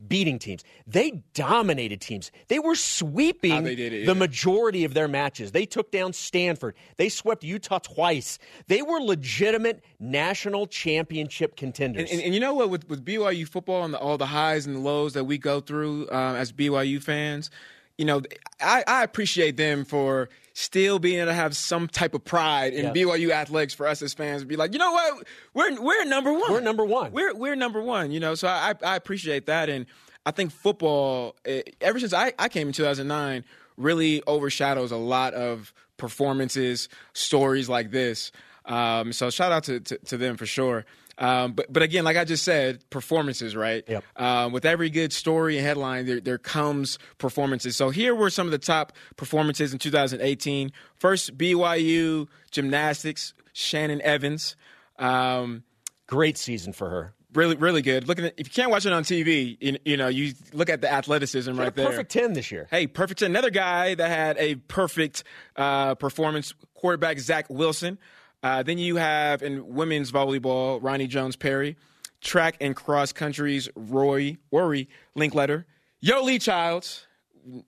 beating 0.07 0.39
teams. 0.39 0.63
They 0.85 1.23
dominated 1.33 2.01
teams. 2.01 2.31
They 2.47 2.59
were 2.59 2.75
sweeping 2.75 3.63
they 3.63 3.73
it, 3.73 3.93
yeah. 3.93 4.05
the 4.05 4.15
majority 4.15 4.83
of 4.83 4.93
their 4.93 5.07
matches. 5.07 5.51
They 5.51 5.65
took 5.65 5.91
down 5.91 6.13
Stanford. 6.13 6.75
They 6.97 7.09
swept 7.09 7.43
Utah 7.43 7.79
twice. 7.79 8.37
They 8.67 8.81
were 8.81 8.99
legitimate 8.99 9.83
national 9.99 10.67
championship 10.67 11.55
contenders. 11.55 12.03
And, 12.03 12.11
and, 12.11 12.21
and 12.21 12.33
you 12.33 12.39
know 12.39 12.53
what? 12.53 12.69
With, 12.69 12.89
with 12.89 13.05
BYU 13.05 13.47
football 13.47 13.83
and 13.83 13.93
the, 13.93 13.99
all 13.99 14.17
the 14.17 14.25
highs 14.25 14.65
and 14.65 14.75
the 14.75 14.79
lows 14.79 15.13
that 15.13 15.23
we 15.23 15.37
go 15.37 15.61
through 15.61 16.07
uh, 16.09 16.35
as 16.35 16.51
BYU 16.51 17.01
fans, 17.01 17.49
you 17.97 18.05
know, 18.05 18.21
I, 18.61 18.83
I 18.87 19.03
appreciate 19.03 19.57
them 19.57 19.85
for 19.85 20.29
still 20.53 20.99
being 20.99 21.19
able 21.19 21.27
to 21.27 21.33
have 21.33 21.55
some 21.55 21.87
type 21.87 22.13
of 22.13 22.23
pride 22.23 22.73
in 22.73 22.93
BYU 22.93 23.31
athletics 23.31 23.73
for 23.73 23.87
us 23.87 24.01
as 24.01 24.13
fans 24.13 24.41
to 24.41 24.47
be 24.47 24.55
like, 24.55 24.73
you 24.73 24.79
know 24.79 24.91
what, 24.91 25.27
we're 25.53 25.81
we're 25.81 26.05
number 26.05 26.31
one. 26.31 26.51
We're 26.51 26.61
number 26.61 26.85
one. 26.85 27.11
We're 27.11 27.33
we're 27.33 27.55
number 27.55 27.81
one. 27.81 28.11
You 28.11 28.19
know, 28.19 28.35
so 28.35 28.47
I 28.47 28.73
I 28.83 28.95
appreciate 28.95 29.45
that, 29.47 29.69
and 29.69 29.85
I 30.25 30.31
think 30.31 30.51
football 30.51 31.35
eh, 31.45 31.61
ever 31.81 31.99
since 31.99 32.13
I 32.13 32.33
I 32.39 32.49
came 32.49 32.67
in 32.67 32.73
2009 32.73 33.43
really 33.77 34.23
overshadows 34.25 34.91
a 34.91 34.97
lot 34.97 35.33
of 35.33 35.73
performances, 35.97 36.89
stories 37.13 37.69
like 37.69 37.91
this. 37.91 38.31
Um, 38.65 39.13
so 39.13 39.29
shout 39.29 39.51
out 39.51 39.65
to, 39.65 39.79
to, 39.79 39.97
to 39.97 40.17
them 40.17 40.37
for 40.37 40.45
sure. 40.45 40.85
Um, 41.17 41.53
but 41.53 41.71
but 41.71 41.83
again, 41.83 42.03
like 42.03 42.17
I 42.17 42.25
just 42.25 42.43
said, 42.43 42.87
performances, 42.89 43.55
right? 43.55 43.83
Yep. 43.87 44.03
Um, 44.15 44.51
with 44.51 44.65
every 44.65 44.89
good 44.89 45.13
story 45.13 45.57
and 45.57 45.65
headline, 45.65 46.05
there 46.05 46.19
there 46.19 46.37
comes 46.37 46.99
performances. 47.17 47.75
So 47.75 47.89
here 47.89 48.13
were 48.13 48.29
some 48.29 48.47
of 48.47 48.51
the 48.51 48.57
top 48.57 48.93
performances 49.15 49.73
in 49.73 49.79
2018. 49.79 50.71
First, 50.95 51.37
BYU 51.37 52.27
gymnastics, 52.51 53.33
Shannon 53.53 54.01
Evans. 54.01 54.55
Um, 54.99 55.63
Great 56.07 56.37
season 56.37 56.71
for 56.73 56.89
her. 56.89 57.13
Really, 57.33 57.55
really 57.55 57.81
good. 57.81 58.07
Looking 58.07 58.25
at 58.25 58.35
if 58.37 58.47
you 58.47 58.53
can't 58.53 58.71
watch 58.71 58.85
it 58.85 58.93
on 58.93 59.03
TV, 59.03 59.57
you, 59.59 59.77
you 59.83 59.97
know 59.97 60.07
you 60.07 60.33
look 60.53 60.69
at 60.69 60.81
the 60.81 60.91
athleticism 60.91 61.57
right 61.57 61.75
there. 61.75 61.89
Perfect 61.89 62.11
ten 62.11 62.33
this 62.33 62.51
year. 62.51 62.67
Hey, 62.69 62.87
perfect 62.87 63.19
ten. 63.19 63.31
Another 63.31 63.49
guy 63.49 63.95
that 63.95 64.07
had 64.07 64.37
a 64.37 64.55
perfect 64.55 65.23
uh, 65.55 65.95
performance. 65.95 66.53
Quarterback 66.75 67.19
Zach 67.19 67.49
Wilson. 67.49 67.97
Uh, 68.45 68.61
then 68.61 68.77
you 68.77 68.97
have 68.97 69.41
in 69.41 69.73
women's 69.73 70.11
volleyball, 70.11 70.79
Roni 70.79 71.09
Jones 71.09 71.35
Perry, 71.35 71.75
track 72.21 72.57
and 72.61 72.75
cross 72.75 73.11
countries, 73.11 73.67
Roy 73.75 74.37
Rory 74.51 74.87
Linkletter, 75.17 75.65
Yoeli 76.03 76.39
Childs. 76.39 77.07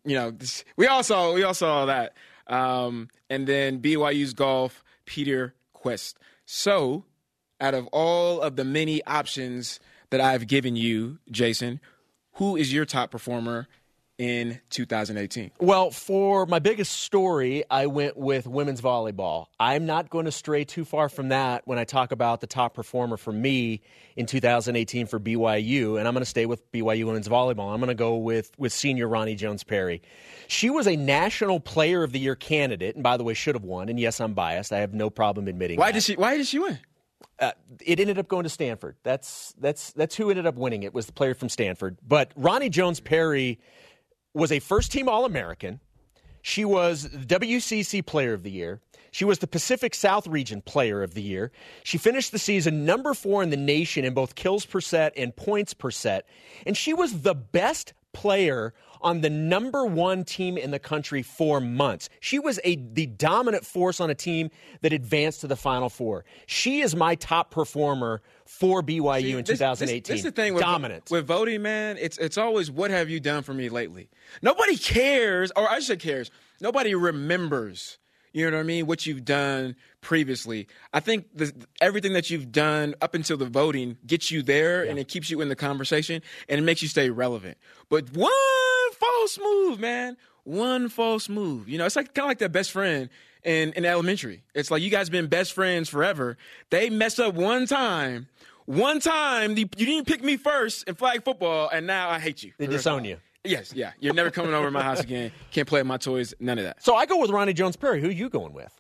You 0.06 0.16
know, 0.16 0.30
this, 0.30 0.64
we 0.76 0.86
all 0.86 1.02
saw 1.02 1.34
we 1.34 1.42
all 1.42 1.56
saw 1.56 1.88
that. 1.88 2.14
Um, 2.46 3.10
and 3.28 3.48
then 3.48 3.82
BYU's 3.82 4.36
golf, 4.36 4.84
Peter 5.08 5.56
Kuest. 5.76 6.14
So, 6.46 7.06
out 7.60 7.74
of 7.74 7.88
all 7.88 8.40
of 8.40 8.56
the 8.56 8.64
many 8.64 9.04
options 9.06 9.80
that 10.12 10.22
I've 10.22 10.46
given 10.46 10.76
you, 10.76 11.18
Jason, 11.32 11.80
who 12.34 12.56
is 12.56 12.72
your 12.72 12.86
top 12.86 13.10
performer 13.10 13.68
in 14.18 14.60
2018? 14.70 15.52
Well, 15.60 15.92
for 15.92 16.46
my 16.46 16.60
biggest 16.60 17.02
story, 17.02 17.64
I 17.70 17.86
went 17.88 18.18
with 18.18 18.48
women's 18.48 18.82
volleyball. 18.82 19.48
I'm 19.60 19.86
not 19.86 20.10
going 20.10 20.26
to 20.26 20.32
stray 20.32 20.64
too 20.64 20.86
far 20.86 21.10
from 21.10 21.30
that 21.30 21.68
when 21.68 21.78
I 21.78 21.84
talk 21.84 22.12
about 22.12 22.42
the 22.42 22.48
top 22.48 22.74
performer 22.74 23.18
for 23.18 23.32
me 23.32 23.82
in 24.16 24.26
2018 24.26 25.06
for 25.08 25.20
BYU, 25.20 26.00
and 26.00 26.08
I'm 26.08 26.14
going 26.14 26.22
to 26.22 26.26
stay 26.26 26.46
with 26.46 26.72
BYU 26.72 27.06
women's 27.06 27.28
volleyball. 27.28 27.72
I'm 27.74 27.80
going 27.80 27.88
to 27.90 27.96
go 27.96 28.16
with 28.16 28.52
with 28.58 28.74
senior 28.74 29.08
Roni 29.08 29.38
Jones 29.38 29.64
Perry. 29.64 30.02
She 30.48 30.70
was 30.70 30.88
a 30.88 30.96
National 30.96 31.60
Player 31.60 32.04
of 32.04 32.12
the 32.12 32.20
Year 32.20 32.36
candidate, 32.36 32.96
and 32.96 33.04
by 33.04 33.18
the 33.18 33.24
way, 33.24 33.34
should 33.34 33.56
have 33.56 33.64
won. 33.64 33.90
And 33.90 34.00
yes, 34.00 34.20
I'm 34.20 34.34
biased. 34.34 34.74
I 34.74 34.80
have 34.80 34.94
no 34.94 35.10
problem 35.10 35.48
admitting. 35.48 35.78
Why 35.78 35.88
that. 35.88 35.94
did 35.94 36.04
she? 36.04 36.16
Why 36.16 36.38
did 36.38 36.48
she 36.48 36.60
win? 36.60 36.80
Uh, 37.40 37.52
it 37.86 38.00
ended 38.00 38.18
up 38.18 38.28
going 38.28 38.44
to 38.44 38.50
Stanford. 38.50 38.96
That's 39.04 39.54
that's 39.60 39.92
that's 39.94 40.16
who 40.16 40.32
ended 40.32 40.48
up 40.48 40.56
winning. 40.56 40.84
It 40.84 40.94
was 40.94 41.06
the 41.06 41.12
player 41.12 41.36
from 41.36 41.50
Stanford. 41.50 41.98
But 42.06 42.34
Roni 42.36 42.72
Jones 42.72 43.00
Perry 43.00 43.60
was 44.38 44.52
a 44.52 44.60
first 44.60 44.92
team 44.92 45.10
All 45.10 45.26
American. 45.26 45.80
She 46.42 46.64
was 46.64 47.08
WCC 47.08 48.06
Player 48.06 48.34
of 48.34 48.44
the 48.44 48.52
Year. 48.52 48.80
She 49.12 49.26
was 49.26 49.40
the 49.40 49.48
Pacific 49.48 49.96
South 49.96 50.28
Region 50.28 50.62
Player 50.62 51.02
of 51.04 51.14
the 51.14 51.22
Year. 51.22 51.52
She 51.84 51.98
finished 51.98 52.32
the 52.32 52.40
season 52.40 52.86
number 52.86 53.14
four 53.14 53.42
in 53.42 53.50
the 53.50 53.58
nation 53.58 54.06
in 54.06 54.14
both 54.14 54.36
kills 54.36 54.66
per 54.66 54.80
set 54.80 55.14
and 55.18 55.36
points 55.36 55.74
per 55.74 55.92
set. 55.92 56.28
And 56.66 56.78
she 56.78 56.94
was 56.94 57.22
the 57.22 57.36
best 57.36 57.94
player 58.14 58.74
on 59.02 59.22
the 59.22 59.30
number 59.30 59.86
one 59.86 60.24
team 60.24 60.58
in 60.58 60.72
the 60.72 60.80
country 60.80 61.22
for 61.22 61.60
months. 61.60 62.10
She 62.20 62.40
was 62.40 62.60
a 62.64 62.76
the 62.76 63.06
dominant 63.06 63.66
force 63.66 64.00
on 64.00 64.10
a 64.10 64.16
team 64.16 64.50
that 64.82 64.94
advanced 64.94 65.42
to 65.42 65.48
the 65.48 65.56
Final 65.56 65.90
Four. 65.90 66.26
She 66.46 66.82
is 66.82 66.96
my 66.96 67.16
top 67.16 67.52
performer 67.52 68.22
for 68.46 68.82
BYU 68.82 69.22
See, 69.22 69.32
in 69.32 69.38
this- 69.38 69.48
2018. 69.60 70.02
This, 70.02 70.08
this 70.08 70.18
is 70.20 70.24
the 70.24 70.32
thing 70.32 70.54
with, 70.54 70.64
dominant. 70.64 71.10
with 71.12 71.26
voting, 71.28 71.62
man. 71.62 71.98
It's 72.00 72.18
it's 72.18 72.38
always 72.38 72.72
what 72.72 72.92
have 72.92 73.10
you 73.10 73.20
done 73.20 73.44
for 73.44 73.54
me 73.54 73.70
lately. 73.70 74.10
Nobody 74.42 74.78
cares, 74.78 75.52
or 75.56 75.70
I 75.70 75.80
should 75.80 76.00
cares. 76.00 76.32
Nobody 76.62 76.96
remembers. 76.96 77.98
You 78.34 78.46
know 78.46 78.58
what 78.58 78.62
I 78.62 78.64
mean? 78.64 78.86
What 78.86 79.06
you've 79.08 79.26
done 79.26 79.76
previously. 80.02 80.68
I 80.94 81.00
think 81.00 81.26
the, 81.34 81.52
everything 81.82 82.14
that 82.14 82.30
you've 82.30 82.52
done 82.52 82.94
up 83.02 83.16
until 83.16 83.36
the 83.36 83.46
voting 83.48 83.98
gets 84.06 84.30
you 84.30 84.44
there, 84.44 84.84
and 84.84 85.00
it 85.00 85.08
keeps 85.08 85.32
you 85.32 85.42
in 85.42 85.50
the 85.50 85.56
conversation, 85.56 86.22
and 86.48 86.60
it 86.60 86.64
makes 86.64 86.82
you 86.84 86.88
stay 86.88 87.10
relevant. 87.10 87.58
But 87.90 88.14
one 88.16 88.32
false 89.00 89.40
move, 89.42 89.80
man. 89.80 90.18
One 90.44 90.90
false 90.90 91.28
move. 91.30 91.68
You 91.68 91.78
know, 91.78 91.86
it's 91.86 91.96
like 91.96 92.14
kind 92.14 92.26
of 92.26 92.30
like 92.30 92.40
that 92.40 92.52
best 92.52 92.72
friend 92.72 93.10
in, 93.44 93.74
in 93.74 93.86
elementary. 93.86 94.44
It's 94.54 94.72
like 94.72 94.82
you 94.82 94.90
guys 94.90 95.10
been 95.10 95.28
best 95.28 95.54
friends 95.54 95.90
forever. 95.90 96.38
They 96.70 96.90
mess 96.90 97.20
up 97.20 97.36
one 97.36 97.66
time. 97.66 98.28
One 98.66 99.00
time 99.00 99.58
you 99.58 99.70
you 99.78 99.86
didn't 99.86 100.08
pick 100.08 100.24
me 100.24 100.36
first 100.36 100.88
in 100.88 100.96
flag 100.96 101.24
football, 101.24 101.70
and 101.70 101.88
now 101.88 102.10
I 102.10 102.20
hate 102.20 102.44
you. 102.44 102.52
They 102.58 102.68
disown 102.68 103.06
you. 103.06 103.18
Yes, 103.44 103.74
yeah. 103.74 103.92
You're 104.00 104.14
never 104.14 104.30
coming 104.30 104.54
over 104.54 104.68
to 104.68 104.72
my 104.72 104.84
house 104.84 105.00
again. 105.00 105.32
Can't 105.52 105.68
play 105.68 105.80
with 105.80 105.88
my 105.88 105.98
toys. 105.98 106.34
None 106.40 106.58
of 106.58 106.66
that. 106.66 106.84
So 106.84 106.96
I 106.96 107.06
go 107.06 107.18
with 107.20 107.32
Roni 107.32 107.56
Jones 107.56 107.78
Perry. 107.78 108.02
Who 108.02 108.10
are 108.10 108.12
you 108.12 108.30
going 108.30 108.54
with? 108.54 108.78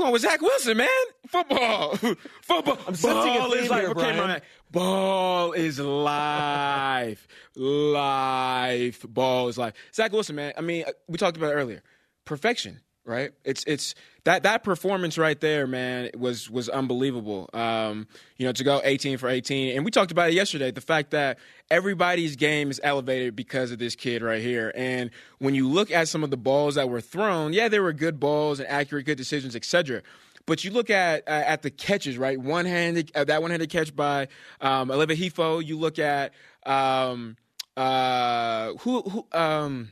Going 0.00 0.12
with 0.12 0.22
Zach 0.22 0.40
Wilson, 0.40 0.78
man. 0.78 0.88
Football, 1.26 1.94
football. 2.40 2.78
I'm 2.88 2.94
Ball 2.94 3.52
is 3.52 3.68
life. 3.68 3.88
Okay. 3.88 4.40
Ball 4.70 5.52
is 5.52 5.78
life. 5.78 7.28
life. 7.54 9.04
Ball 9.06 9.48
is 9.48 9.58
life. 9.58 9.74
Zach 9.94 10.10
Wilson, 10.10 10.36
man. 10.36 10.54
I 10.56 10.62
mean, 10.62 10.84
uh, 10.88 10.92
we 11.06 11.18
talked 11.18 11.36
about 11.36 11.52
it 11.52 11.56
earlier. 11.56 11.82
Perfection, 12.24 12.80
right? 13.04 13.32
It's 13.44 13.64
it's 13.64 13.94
that 14.24 14.42
that 14.42 14.62
performance 14.62 15.16
right 15.16 15.40
there, 15.40 15.66
man, 15.66 16.10
was 16.16 16.50
was 16.50 16.68
unbelievable. 16.68 17.48
Um, 17.52 18.06
you 18.36 18.46
know, 18.46 18.52
to 18.52 18.64
go 18.64 18.80
18 18.84 19.18
for 19.18 19.28
18, 19.28 19.76
and 19.76 19.84
we 19.84 19.90
talked 19.90 20.12
about 20.12 20.30
it 20.30 20.34
yesterday. 20.34 20.70
The 20.70 20.80
fact 20.80 21.10
that 21.12 21.38
everybody's 21.70 22.36
game 22.36 22.70
is 22.70 22.80
elevated 22.82 23.34
because 23.34 23.70
of 23.70 23.78
this 23.78 23.96
kid 23.96 24.22
right 24.22 24.42
here. 24.42 24.72
And 24.74 25.10
when 25.38 25.54
you 25.54 25.68
look 25.68 25.90
at 25.90 26.08
some 26.08 26.22
of 26.22 26.30
the 26.30 26.36
balls 26.36 26.74
that 26.74 26.88
were 26.88 27.00
thrown, 27.00 27.52
yeah, 27.52 27.68
there 27.68 27.82
were 27.82 27.92
good 27.92 28.20
balls 28.20 28.60
and 28.60 28.68
accurate, 28.68 29.06
good 29.06 29.18
decisions, 29.18 29.56
etc. 29.56 30.02
But 30.46 30.64
you 30.64 30.70
look 30.70 30.90
at 30.90 31.26
uh, 31.28 31.44
at 31.46 31.62
the 31.62 31.70
catches, 31.70 32.18
right? 32.18 32.38
One 32.38 32.66
handed 32.66 33.12
uh, 33.14 33.24
that 33.24 33.42
one 33.42 33.50
handed 33.50 33.70
catch 33.70 33.94
by 33.94 34.28
um, 34.60 34.88
Aleva 34.88 35.16
Hifo. 35.16 35.64
You 35.64 35.78
look 35.78 35.98
at 35.98 36.32
um, 36.66 37.36
uh, 37.76 38.72
who 38.80 39.02
who 39.02 39.26
um, 39.32 39.90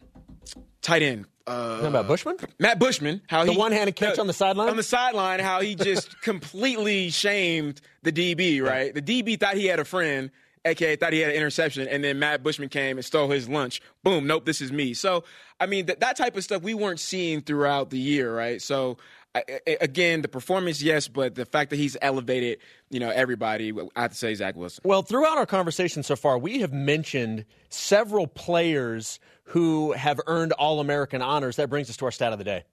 tight 0.83 1.03
end. 1.03 1.27
Uh, 1.49 1.81
about 1.83 2.07
Bushman? 2.07 2.37
Matt 2.59 2.79
Bushman, 2.79 3.23
how 3.29 3.45
The 3.45 3.53
he 3.53 3.59
one-handed 3.59 3.97
catch 3.97 4.19
on 4.19 4.27
the 4.27 4.33
sideline? 4.33 4.69
on 4.69 4.77
the 4.77 4.83
sideline, 4.83 5.41
how 5.41 5.61
he 5.61 5.75
just 5.75 6.21
completely 6.23 7.11
shamed 7.11 7.81
the 8.03 8.13
DB. 8.13 8.63
Right, 8.63 8.95
the 8.95 9.03
DB 9.03 9.39
thought 9.41 9.55
he 9.55 9.67
had 9.67 9.81
a 9.81 9.85
friend, 9.85 10.31
aka 10.65 10.97
thought 10.97 11.13
he 11.13 11.21
had 11.21 11.31
an 11.31 11.37
interception, 11.37 11.89
and 11.89 12.03
then 12.05 12.19
Matt 12.19 12.43
Bushman 12.43 12.69
came 12.69 12.97
and 12.99 13.05
stole 13.05 13.29
his 13.31 13.49
lunch. 13.49 13.81
Boom, 14.03 14.27
nope, 14.27 14.45
this 14.45 14.61
is 14.61 14.71
me. 14.73 14.95
So, 14.95 15.25
I 15.61 15.67
mean, 15.67 15.87
that 15.87 16.01
that 16.01 16.17
type 16.17 16.37
of 16.37 16.45
stuff 16.45 16.63
we 16.63 16.75
weren't 16.75 17.01
seeing 17.01 17.41
throughout 17.41 17.91
the 17.91 17.99
year, 17.99 18.35
right? 18.35 18.61
So. 18.63 18.97
I, 19.35 19.43
I- 19.69 19.77
again, 19.83 20.23
the 20.23 20.29
performance, 20.29 20.81
yes, 20.83 21.07
but 21.07 21.35
the 21.35 21.45
fact 21.45 21.69
that 21.69 21.77
he's 21.77 21.99
elevated, 22.01 22.61
you 22.89 22.99
know, 22.99 23.11
everybody. 23.11 23.73
I 23.95 24.01
have 24.03 24.13
to 24.13 24.17
say 24.17 24.35
Zach 24.35 24.57
Wilson. 24.57 24.81
Well, 24.87 25.03
throughout 25.03 25.37
our 25.37 25.45
conversation 25.45 26.03
so 26.03 26.17
far, 26.17 26.39
we 26.39 26.61
have 26.61 26.73
mentioned 26.73 27.45
several 27.69 28.27
players 28.27 29.21
who 29.49 29.93
have 29.93 30.21
earned 30.27 30.53
All 30.53 30.81
American 30.81 31.23
honors. 31.23 31.57
That 31.57 31.69
brings 31.69 31.91
us 31.91 31.97
to 31.99 32.05
our 32.05 32.11
stat 32.11 32.33
of 32.33 32.39
the 32.39 32.45
day. 32.45 32.65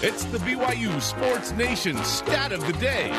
It's 0.00 0.24
the 0.26 0.38
BYU 0.38 1.00
Sports 1.00 1.52
Nation 1.52 1.96
stat 2.04 2.52
of 2.52 2.64
the 2.66 2.72
day. 2.74 3.10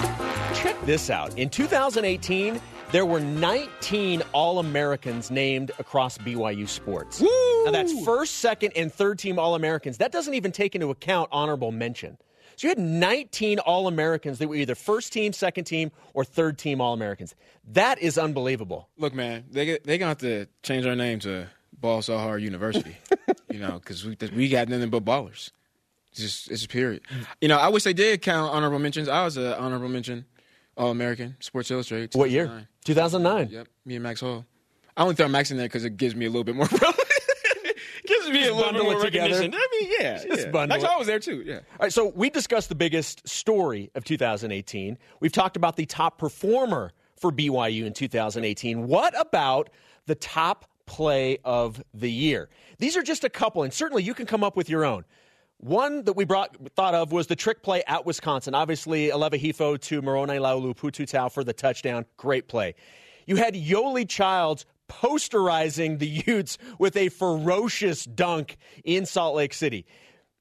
Check 0.55 0.79
this 0.85 1.09
out. 1.09 1.37
In 1.37 1.49
2018, 1.49 2.61
there 2.91 3.05
were 3.05 3.19
19 3.19 4.21
All 4.33 4.59
Americans 4.59 5.29
named 5.29 5.71
across 5.77 6.17
BYU 6.17 6.67
sports. 6.67 7.21
Now, 7.65 7.71
that's 7.71 8.05
first, 8.05 8.35
second, 8.35 8.73
and 8.75 8.93
third 8.93 9.19
team 9.19 9.37
All 9.37 9.55
Americans. 9.55 9.97
That 9.97 10.11
doesn't 10.11 10.33
even 10.33 10.51
take 10.51 10.73
into 10.73 10.89
account 10.89 11.29
honorable 11.31 11.71
mention. 11.71 12.17
So 12.55 12.67
you 12.67 12.69
had 12.69 12.79
19 12.79 13.59
All 13.59 13.87
Americans 13.87 14.39
that 14.39 14.47
were 14.47 14.55
either 14.55 14.75
first 14.75 15.13
team, 15.13 15.33
second 15.33 15.65
team, 15.65 15.91
or 16.13 16.23
third 16.23 16.57
team 16.57 16.81
All 16.81 16.93
Americans. 16.93 17.35
That 17.73 17.99
is 17.99 18.17
unbelievable. 18.17 18.89
Look, 18.97 19.13
man, 19.13 19.45
they 19.51 19.79
they 19.83 19.97
gonna 19.97 20.09
have 20.09 20.17
to 20.19 20.47
change 20.63 20.85
our 20.85 20.95
name 20.95 21.19
to 21.19 21.47
Ball 21.79 22.01
So 22.01 22.17
Hard 22.17 22.41
University, 22.41 22.97
you 23.49 23.59
know, 23.59 23.79
because 23.79 24.05
we 24.05 24.17
we 24.35 24.49
got 24.49 24.67
nothing 24.69 24.89
but 24.89 25.05
ballers. 25.05 25.51
It's 26.11 26.21
just 26.21 26.51
it's 26.51 26.65
a 26.65 26.67
period. 26.67 27.01
You 27.41 27.47
know, 27.47 27.57
I 27.57 27.69
wish 27.69 27.83
they 27.83 27.93
did 27.93 28.21
count 28.21 28.51
honorable 28.53 28.79
mentions. 28.79 29.07
I 29.07 29.23
was 29.23 29.37
an 29.37 29.53
honorable 29.53 29.89
mention 29.89 30.25
All 30.75 30.91
American 30.91 31.35
Sports 31.39 31.71
Illustrated. 31.71 32.15
What 32.17 32.31
year? 32.31 32.45
2009. 32.85 33.47
2009. 33.47 33.49
Yep, 33.51 33.67
me 33.85 33.95
and 33.95 34.03
Max 34.03 34.21
Hall. 34.21 34.45
I 34.97 35.03
only 35.03 35.15
throw 35.15 35.27
Max 35.27 35.51
in 35.51 35.57
there 35.57 35.67
because 35.67 35.85
it 35.85 35.97
gives 35.97 36.15
me 36.15 36.25
a 36.25 36.29
little 36.29 36.43
bit 36.43 36.55
more. 36.55 36.67
gives 38.05 38.29
me 38.29 38.47
a 38.47 38.53
little 38.53 38.73
bit 38.73 38.83
more 38.83 38.99
together. 39.03 39.33
recognition. 39.33 39.53
I 39.53 39.67
mean, 39.79 39.91
yeah, 39.99 40.23
Just 40.25 40.45
yeah. 40.45 40.51
bundle 40.51 40.75
Max 40.75 40.83
it. 40.83 40.87
Hall 40.89 40.99
was 40.99 41.07
there 41.07 41.19
too. 41.19 41.43
Yeah. 41.45 41.55
All 41.55 41.61
right, 41.81 41.93
so 41.93 42.11
we 42.15 42.29
discussed 42.29 42.69
the 42.69 42.75
biggest 42.75 43.27
story 43.27 43.91
of 43.95 44.03
2018. 44.03 44.97
We've 45.19 45.31
talked 45.31 45.55
about 45.55 45.75
the 45.75 45.85
top 45.85 46.17
performer 46.17 46.91
for 47.17 47.31
BYU 47.31 47.85
in 47.85 47.93
2018. 47.93 48.87
What 48.87 49.19
about 49.19 49.69
the 50.05 50.15
top 50.15 50.65
play 50.89 51.37
of 51.45 51.81
the 51.93 52.11
year? 52.11 52.49
These 52.79 52.97
are 52.97 53.03
just 53.03 53.23
a 53.23 53.29
couple, 53.29 53.63
and 53.63 53.71
certainly 53.71 54.03
you 54.03 54.13
can 54.13 54.25
come 54.25 54.43
up 54.43 54.57
with 54.57 54.69
your 54.69 54.83
own. 54.83 55.05
One 55.59 56.03
that 56.05 56.13
we 56.13 56.25
brought 56.25 56.57
thought 56.75 56.95
of 56.95 57.11
was 57.11 57.27
the 57.27 57.35
trick 57.35 57.61
play 57.61 57.83
at 57.87 58.05
Wisconsin. 58.05 58.55
Obviously, 58.55 59.09
Aleva 59.09 59.39
Hifo 59.39 59.79
to 59.79 60.01
Moroni 60.01 60.39
Laulu 60.39 60.75
Pututau 60.75 61.31
for 61.31 61.43
the 61.43 61.53
touchdown. 61.53 62.05
Great 62.17 62.47
play. 62.47 62.75
You 63.27 63.35
had 63.35 63.53
Yoeli 63.53 64.09
Childs 64.09 64.65
posterizing 64.89 65.99
the 65.99 66.07
Utes 66.25 66.57
with 66.79 66.97
a 66.97 67.09
ferocious 67.09 68.05
dunk 68.05 68.57
in 68.83 69.05
Salt 69.05 69.35
Lake 69.35 69.53
City. 69.53 69.85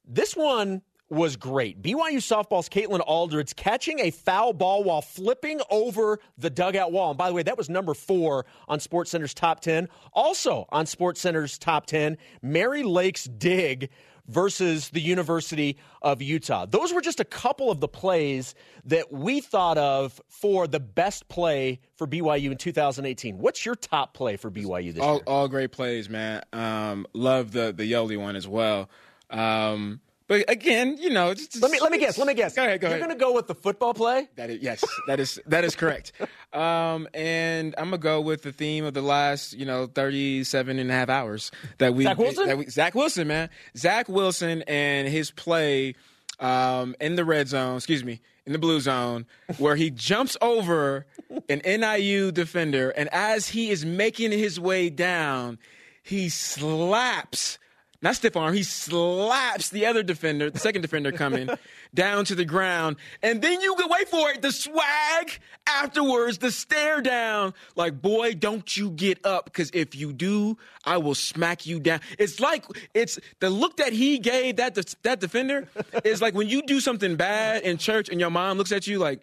This 0.07 0.35
one 0.35 0.81
was 1.11 1.37
great. 1.37 1.81
BYU 1.83 2.19
softball's 2.19 2.69
Caitlin 2.69 3.03
Aldridge 3.07 3.57
catching 3.57 4.01
a 4.01 4.11
foul 4.11 4.53
ball 4.53 4.85
while 4.85 5.03
flipping 5.03 5.61
over 5.71 6.19
the 6.37 6.51
dugout 6.51 6.93
wall. 6.93 7.11
And 7.11 7.19
by 7.19 7.29
the 7.29 7.35
way, 7.35 7.43
that 7.43 7.57
was 7.57 7.71
number 7.71 7.95
four 7.95 8.47
on 8.69 8.79
SportsCenter's 8.79 9.35
top 9.35 9.61
10. 9.61 9.89
Also 10.13 10.67
on 10.71 10.85
SportsCenter's 10.85 11.59
top 11.59 11.87
10, 11.87 12.19
Mary 12.43 12.83
Lake's 12.83 13.25
dig 13.25 13.91
versus 14.27 14.91
the 14.91 15.01
University 15.01 15.79
of 16.03 16.21
Utah. 16.21 16.67
Those 16.67 16.93
were 16.93 17.01
just 17.01 17.19
a 17.19 17.25
couple 17.25 17.71
of 17.71 17.81
the 17.81 17.89
plays 17.89 18.55
that 18.85 19.11
we 19.11 19.41
thought 19.41 19.79
of 19.79 20.21
for 20.29 20.67
the 20.67 20.81
best 20.81 21.29
play 21.29 21.81
for 21.97 22.07
BYU 22.07 22.53
in 22.53 22.59
2018. 22.59 23.39
What's 23.39 23.65
your 23.65 23.75
top 23.75 24.13
play 24.15 24.37
for 24.37 24.51
BYU 24.51 24.93
this 24.95 25.03
all, 25.03 25.15
year? 25.15 25.23
all 25.27 25.49
great 25.49 25.73
plays, 25.73 26.11
man. 26.11 26.43
Um, 26.53 27.07
love 27.15 27.53
the 27.53 27.73
the 27.73 27.91
Yoeli 27.91 28.21
one 28.21 28.37
as 28.37 28.47
well. 28.47 28.91
Um, 29.31 30.01
but 30.29 30.49
again, 30.49 30.97
you 30.99 31.11
know, 31.11 31.33
just, 31.35 31.61
Let 31.61 31.71
me 31.71 31.81
let 31.81 31.91
me 31.91 31.99
guess. 31.99 32.19
Let 32.19 32.27
me 32.27 32.35
guess. 32.35 32.55
Go 32.55 32.63
ahead. 32.63 32.81
Go 32.81 32.89
You're 32.89 32.99
ahead. 32.99 33.09
going 33.09 33.19
to 33.19 33.25
go 33.25 33.33
with 33.33 33.47
the 33.47 33.55
football 33.55 33.95
play? 33.95 34.29
That 34.37 34.51
is 34.51 34.63
yes, 34.63 34.85
that 35.07 35.19
is 35.19 35.41
that 35.47 35.65
is 35.65 35.75
correct. 35.75 36.13
Um, 36.51 37.07
and 37.13 37.75
I'm 37.77 37.91
gonna 37.91 37.99
go 37.99 38.23
with 38.23 38.41
the 38.41 38.53
theme 38.53 38.87
of 38.87 38.95
the 38.95 39.03
last, 39.03 39.53
you 39.53 39.67
know, 39.67 39.87
37 39.87 40.79
and 40.79 40.91
a 40.91 40.95
half 40.95 41.11
hours 41.11 41.51
that 41.77 41.93
we 41.93 42.05
Zach 42.05 42.17
Wilson? 42.17 42.47
That 42.47 42.57
we, 42.57 42.67
Zach 42.71 42.95
Wilson, 42.95 43.29
man, 43.29 43.51
Zach 43.77 44.09
Wilson 44.09 44.63
and 44.63 45.07
his 45.09 45.31
play 45.31 45.95
um, 46.41 46.97
in 47.03 47.17
the 47.17 47.25
red 47.27 47.49
zone. 47.49 47.77
Excuse 47.77 48.03
me, 48.03 48.23
in 48.47 48.55
the 48.55 48.59
blue 48.59 48.81
zone, 48.81 49.27
where 49.59 49.77
he 49.77 49.91
jumps 49.91 50.39
over 50.41 51.05
an 51.51 51.61
NIU 51.67 52.33
defender, 52.33 52.89
and 52.97 53.11
as 53.13 53.49
he 53.51 53.69
is 53.69 53.85
making 53.85 54.33
his 54.33 54.59
way 54.59 54.89
down. 54.89 55.59
he 56.03 56.31
slaps 56.31 57.59
not 58.01 58.15
stiff 58.15 58.37
arm. 58.37 58.55
He 58.55 58.63
slaps 58.63 59.71
the 59.71 59.87
other 59.87 60.03
defender, 60.03 60.51
the 60.51 60.59
second 60.59 60.83
defender 60.83 61.11
coming, 61.11 61.49
down 61.95 62.25
to 62.27 62.35
the 62.35 62.45
ground. 62.45 62.97
And 63.23 63.43
then 63.43 63.61
you 63.61 63.75
can 63.75 63.89
wait 63.91 64.09
for 64.09 64.31
it. 64.31 64.41
The 64.41 64.53
swag 64.53 65.41
afterwards, 65.67 66.39
the 66.39 66.53
stare 66.53 67.01
down. 67.01 67.55
Like, 67.75 68.01
boy, 68.01 68.35
don't 68.35 68.77
you 68.77 68.91
get 68.91 69.25
up. 69.27 69.47
Because 69.47 69.71
if 69.75 69.97
you 69.97 70.13
do, 70.13 70.57
I 70.85 70.99
will 70.99 71.17
smack 71.17 71.67
you 71.67 71.81
down. 71.81 72.01
It's 72.19 72.39
like, 72.39 72.65
it's 72.95 73.19
the 73.41 73.51
look 73.51 73.79
that 73.79 73.93
he 73.93 74.19
gave 74.19 74.57
that, 74.57 74.77
that 75.03 75.19
defender 75.19 75.69
is 76.05 76.23
like 76.23 76.35
when 76.35 76.49
you 76.49 76.63
do 76.63 76.79
something 76.79 77.17
bad 77.17 77.63
in 77.63 77.79
church 77.79 78.09
and 78.09 78.21
your 78.21 78.31
mom 78.31 78.59
looks 78.59 78.71
at 78.71 78.87
you 78.87 78.99
like, 78.99 79.23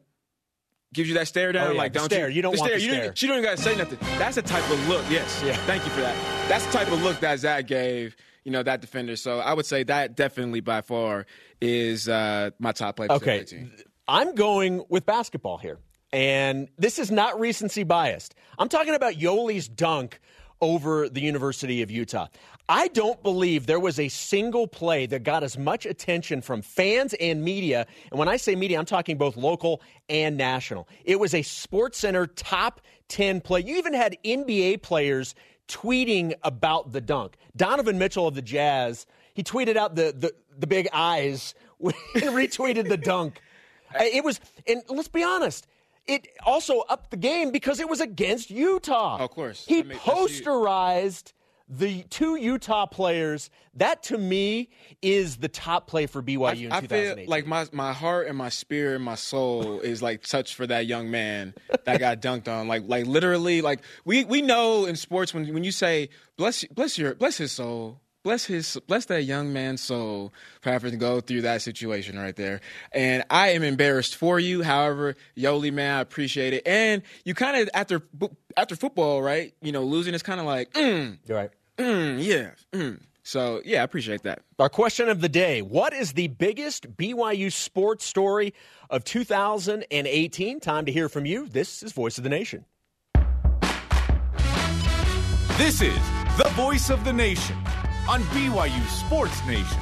gives 0.93 1.09
you 1.09 1.15
that 1.15 1.27
stare 1.27 1.51
down, 1.51 1.67
oh, 1.67 1.71
yeah, 1.71 1.77
like 1.77 1.91
don't 1.91 2.05
stare. 2.05 2.29
you? 2.29 2.37
You 2.37 2.41
don't 2.41 2.57
want 2.57 2.69
stare. 2.69 2.77
the 2.77 2.83
you 2.83 2.89
stare. 2.89 3.05
Don't, 3.05 3.17
she 3.17 3.27
don't 3.27 3.37
even 3.37 3.49
gotta 3.49 3.61
say 3.61 3.75
nothing. 3.75 3.99
That's 4.17 4.35
the 4.35 4.41
type 4.41 4.69
of 4.69 4.87
look. 4.87 5.03
Yes. 5.09 5.41
Yeah. 5.45 5.55
Thank 5.65 5.83
you 5.83 5.91
for 5.91 6.01
that. 6.01 6.15
That's 6.47 6.65
the 6.65 6.71
type 6.71 6.91
of 6.91 7.03
look 7.03 7.19
that 7.19 7.39
Zach 7.39 7.67
gave. 7.67 8.15
You 8.45 8.51
know 8.51 8.63
that 8.63 8.79
defender. 8.79 9.15
So 9.15 9.39
I 9.39 9.53
would 9.53 9.65
say 9.65 9.83
that 9.83 10.15
definitely 10.15 10.61
by 10.61 10.81
far 10.81 11.25
is 11.59 12.07
uh, 12.07 12.51
my 12.59 12.71
top 12.71 12.95
player. 12.95 13.11
Okay, 13.11 13.43
I'm 14.07 14.35
going 14.35 14.85
with 14.87 15.05
basketball 15.05 15.57
here, 15.57 15.79
and 16.13 16.69
this 16.77 16.99
is 16.99 17.11
not 17.11 17.39
recency 17.39 17.83
biased. 17.83 18.35
I'm 18.57 18.69
talking 18.69 18.93
about 18.93 19.15
Yoeli's 19.15 19.67
dunk 19.67 20.19
over 20.61 21.09
the 21.09 21.21
University 21.21 21.81
of 21.81 21.91
Utah. 21.91 22.27
I 22.67 22.87
don't 22.87 23.21
believe 23.21 23.67
there 23.67 23.79
was 23.79 23.99
a 23.99 24.07
single 24.09 24.67
play 24.67 25.05
that 25.07 25.23
got 25.23 25.43
as 25.43 25.57
much 25.57 25.85
attention 25.85 26.41
from 26.41 26.61
fans 26.61 27.13
and 27.15 27.43
media. 27.43 27.85
And 28.09 28.17
when 28.17 28.27
I 28.27 28.37
say 28.37 28.55
media, 28.55 28.79
I'm 28.79 28.85
talking 28.85 29.17
both 29.17 29.37
local 29.37 29.81
and 30.09 30.37
national. 30.37 30.87
It 31.03 31.19
was 31.19 31.35
a 31.35 31.43
Sports 31.43 31.99
Center 31.99 32.25
top 32.25 32.81
10 33.09 33.41
play. 33.41 33.61
You 33.61 33.77
even 33.77 33.93
had 33.93 34.17
NBA 34.23 34.81
players 34.81 35.35
tweeting 35.67 36.33
about 36.43 36.91
the 36.91 37.01
dunk. 37.01 37.37
Donovan 37.55 37.97
Mitchell 37.97 38.27
of 38.27 38.35
the 38.35 38.41
Jazz, 38.41 39.05
he 39.33 39.43
tweeted 39.43 39.75
out 39.75 39.95
the, 39.95 40.13
the, 40.17 40.33
the 40.57 40.67
big 40.67 40.87
eyes 40.93 41.55
and 41.83 41.93
retweeted 42.13 42.89
the 42.89 42.97
dunk. 42.97 43.41
It 43.99 44.23
was, 44.23 44.39
and 44.67 44.83
let's 44.89 45.07
be 45.07 45.23
honest, 45.23 45.67
it 46.07 46.27
also 46.45 46.79
upped 46.81 47.11
the 47.11 47.17
game 47.17 47.51
because 47.51 47.79
it 47.79 47.89
was 47.89 48.01
against 48.01 48.49
Utah. 48.51 49.17
Oh, 49.19 49.23
of 49.23 49.31
course. 49.31 49.65
He 49.65 49.79
I 49.79 49.83
mean, 49.83 49.97
posterized 49.97 51.33
the 51.67 52.03
two 52.03 52.35
Utah 52.35 52.85
players. 52.85 53.49
That 53.75 54.03
to 54.03 54.17
me 54.17 54.69
is 55.01 55.37
the 55.37 55.47
top 55.47 55.87
play 55.87 56.05
for 56.05 56.21
BYU 56.21 56.47
I, 56.47 56.51
in 56.51 56.71
I 56.71 56.81
feel 56.81 57.17
like 57.27 57.45
my, 57.45 57.65
my 57.71 57.91
heart 57.91 58.27
and 58.27 58.37
my 58.37 58.49
spirit 58.49 58.95
and 58.95 59.03
my 59.03 59.15
soul 59.15 59.79
is 59.81 60.01
like 60.01 60.23
touched 60.23 60.55
for 60.55 60.67
that 60.67 60.85
young 60.85 61.11
man 61.11 61.53
that 61.85 61.99
got 61.99 62.21
dunked 62.21 62.47
on. 62.47 62.67
Like 62.67 62.83
like 62.85 63.05
literally 63.05 63.61
like 63.61 63.81
we, 64.05 64.23
we 64.25 64.41
know 64.41 64.85
in 64.85 64.95
sports 64.95 65.33
when 65.33 65.53
when 65.53 65.63
you 65.63 65.71
say 65.71 66.09
bless 66.37 66.63
bless 66.65 66.97
your 66.97 67.15
bless 67.15 67.37
his 67.37 67.51
soul. 67.51 67.99
Bless 68.25 68.43
his 68.43 68.79
bless 68.87 69.05
that 69.05 69.21
young 69.21 69.53
man's 69.53 69.81
soul 69.81 70.33
for 70.61 70.71
having 70.71 70.89
to 70.89 70.97
go 70.97 71.21
through 71.21 71.43
that 71.43 71.61
situation 71.61 72.17
right 72.17 72.35
there. 72.35 72.59
And 72.91 73.23
I 73.29 73.49
am 73.49 73.61
embarrassed 73.61 74.15
for 74.15 74.39
you. 74.39 74.63
However, 74.63 75.13
Yoeli 75.37 75.71
man, 75.71 75.97
I 75.97 76.01
appreciate 76.01 76.51
it. 76.51 76.65
And 76.65 77.03
you 77.23 77.35
kind 77.35 77.55
of 77.55 77.69
after 77.75 78.01
after 78.57 78.75
football, 78.75 79.21
right? 79.21 79.53
You 79.61 79.71
know, 79.71 79.83
losing 79.83 80.15
is 80.15 80.23
kind 80.23 80.39
of 80.39 80.47
like, 80.47 80.73
mm, 80.73 81.19
You're 81.27 81.37
right. 81.37 81.51
mm, 81.77 82.17
yeah. 82.19 82.49
Mm. 82.73 82.99
So 83.21 83.61
yeah, 83.63 83.81
I 83.81 83.83
appreciate 83.83 84.23
that. 84.23 84.41
Our 84.57 84.69
question 84.69 85.07
of 85.07 85.21
the 85.21 85.29
day 85.29 85.61
What 85.61 85.93
is 85.93 86.13
the 86.13 86.27
biggest 86.27 86.97
BYU 86.97 87.51
sports 87.51 88.05
story 88.05 88.55
of 88.89 89.03
2018? 89.03 90.59
Time 90.61 90.85
to 90.87 90.91
hear 90.91 91.09
from 91.09 91.27
you. 91.27 91.47
This 91.47 91.83
is 91.83 91.91
Voice 91.91 92.17
of 92.17 92.23
the 92.23 92.31
Nation. 92.31 92.65
This 95.59 95.79
is 95.79 95.99
the 96.39 96.49
Voice 96.55 96.89
of 96.89 97.05
the 97.05 97.13
Nation 97.13 97.55
on 98.07 98.21
BYU 98.23 98.87
Sports 98.87 99.45
Nation. 99.45 99.79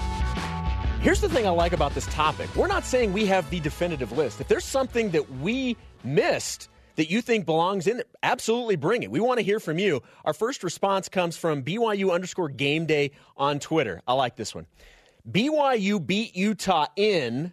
Here's 1.01 1.20
the 1.20 1.27
thing 1.27 1.46
I 1.46 1.50
like 1.50 1.74
about 1.74 1.94
this 1.94 2.06
topic. 2.08 2.56
We're 2.56 2.68
not 2.68 2.86
saying 2.86 3.12
we 3.12 3.25
have 3.25 3.50
the 3.50 3.60
definitive 3.60 4.13
list. 4.13 4.39
If 4.39 4.48
there's 4.48 4.63
something 4.63 5.12
that 5.12 5.30
we 5.39 5.75
missed 6.03 6.70
that 6.96 7.10
you 7.10 7.22
think 7.22 7.46
belongs 7.46 7.88
in 7.88 7.98
there, 7.98 8.06
absolutely 8.22 8.77
bring 8.77 9.03
it. 9.03 9.12
We 9.12 9.20
want 9.20 9.39
to 9.39 9.44
hear 9.44 9.60
from 9.60 9.80
you. 9.80 10.01
Our 10.24 10.34
first 10.34 10.63
response 10.63 11.10
comes 11.10 11.36
from 11.36 11.63
BYU 11.63 12.13
underscore 12.13 12.48
game 12.48 12.86
day 12.86 13.12
on 13.36 13.60
Twitter. 13.60 14.01
I 14.08 14.13
like 14.13 14.38
this 14.38 14.56
one. 14.56 14.68
BYU 15.30 16.06
beat 16.06 16.36
Utah 16.38 16.88
in 16.96 17.51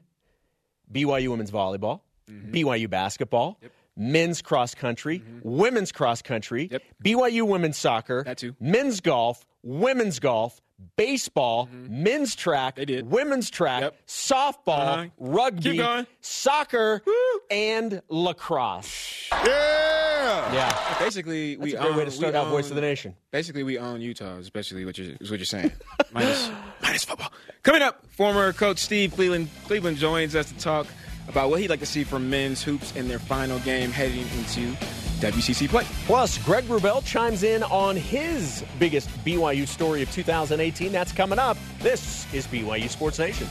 BYU 0.93 1.31
women's 1.31 1.51
volleyball, 1.51 2.03
mm-hmm. 2.31 2.53
BYU 2.53 2.89
basketball. 2.89 3.59
Men's 3.97 4.41
cross 4.43 4.75
country, 4.75 5.23
women's 5.43 5.93
cross 5.93 6.23
country, 6.23 6.69
Yep. 6.71 6.83
BYU 7.05 7.45
women's 7.47 7.77
soccer, 7.77 8.23
That 8.25 8.39
too. 8.39 8.55
men's 8.61 9.01
golf, 9.01 9.45
women's 9.63 10.19
golf, 10.19 10.61
baseball, 10.97 11.69
men's 11.73 12.35
track, 12.35 12.77
They 12.77 12.87
did. 12.87 13.11
women's 13.11 13.51
track, 13.51 13.83
Yep. 13.83 13.97
softball, 14.07 14.55
Uh-huh. 14.69 15.07
rugby, 15.19 15.63
Keep 15.73 15.77
going. 15.79 16.07
soccer, 16.23 17.03
and 17.51 18.01
lacrosse. 18.09 19.29
Yeah! 19.33 20.53
Yeah, 20.55 20.99
Basically, 20.99 21.57
we 21.57 21.73
that's 21.73 21.75
a 21.75 21.87
great 21.87 21.95
way 21.97 22.01
own- 22.01 22.05
to 22.07 22.11
start 22.13 22.33
we 22.35 22.39
out 22.39 22.49
Voice 22.49 22.69
of 22.71 22.77
the 22.77 22.81
Nation. 22.83 23.15
Basically, 23.33 23.63
we 23.63 23.79
own 23.79 24.01
Utah, 24.01 24.37
especially 24.39 24.85
what 24.85 24.97
you're, 24.99 25.17
is 25.21 25.31
what 25.31 25.39
you're 25.41 25.45
saying. 25.47 25.73
minus, 26.13 26.51
minus 26.81 27.05
football. 27.05 27.33
Coming 27.63 27.83
up, 27.83 28.05
former 28.17 28.53
coach 28.53 28.79
Steve 28.79 29.13
Cleveland, 29.15 29.49
Cleveland 29.67 29.97
joins 29.99 30.35
us 30.37 30.49
to 30.51 30.59
talk 30.59 30.87
about 31.29 31.51
what 31.51 31.61
he'd 31.61 31.71
like 31.71 31.81
to 31.81 31.87
see 31.87 32.05
from 32.05 32.29
men's 32.29 32.63
hoops 32.63 32.95
in 32.97 33.09
their 33.09 33.19
final 33.19 33.59
game 33.61 33.91
heading 33.91 34.27
into 34.39 34.77
WCC 35.21 35.69
play. 35.69 35.85
Plus, 36.07 36.39
Greg 36.39 36.65
Wrubell 36.65 37.05
chimes 37.05 37.43
in 37.43 37.63
on 37.65 37.97
his 37.97 38.65
biggest 38.79 39.09
BYU 39.25 39.67
story 39.69 40.03
of 40.03 40.11
2018. 40.13 40.93
That's 40.93 41.13
coming 41.13 41.39
up. 41.39 41.57
This 41.81 42.27
is 42.33 42.47
BYU 42.47 42.89
Sports 42.89 43.19
Nation. 43.19 43.47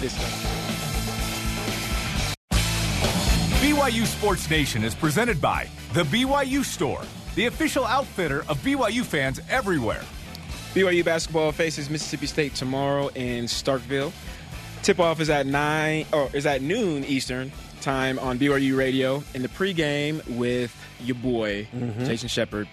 This 0.00 0.14
BYU 3.60 4.06
Sports 4.06 4.48
Nation 4.48 4.84
is 4.84 4.94
presented 4.94 5.40
by 5.40 5.68
The 5.92 6.04
BYU 6.04 6.64
Store, 6.64 7.02
the 7.34 7.46
official 7.46 7.84
outfitter 7.84 8.40
of 8.48 8.58
BYU 8.58 9.04
fans 9.04 9.40
everywhere. 9.50 10.02
BYU 10.74 11.04
basketball 11.04 11.50
faces 11.50 11.90
Mississippi 11.90 12.26
State 12.26 12.54
tomorrow 12.54 13.08
in 13.08 13.46
Starkville. 13.46 14.12
Tip 14.82 15.00
off 15.00 15.20
is 15.20 15.30
at 15.30 15.46
nine 15.46 16.06
or 16.12 16.30
is 16.32 16.46
at 16.46 16.62
noon 16.62 17.04
Eastern 17.04 17.52
time 17.80 18.18
on 18.18 18.38
BYU 18.38 18.76
Radio, 18.76 19.22
and 19.34 19.44
the 19.44 19.48
pregame 19.48 20.26
with 20.36 20.74
your 21.00 21.16
boy 21.16 21.66
mm-hmm. 21.74 22.04
Jason 22.04 22.28
Shepard 22.28 22.68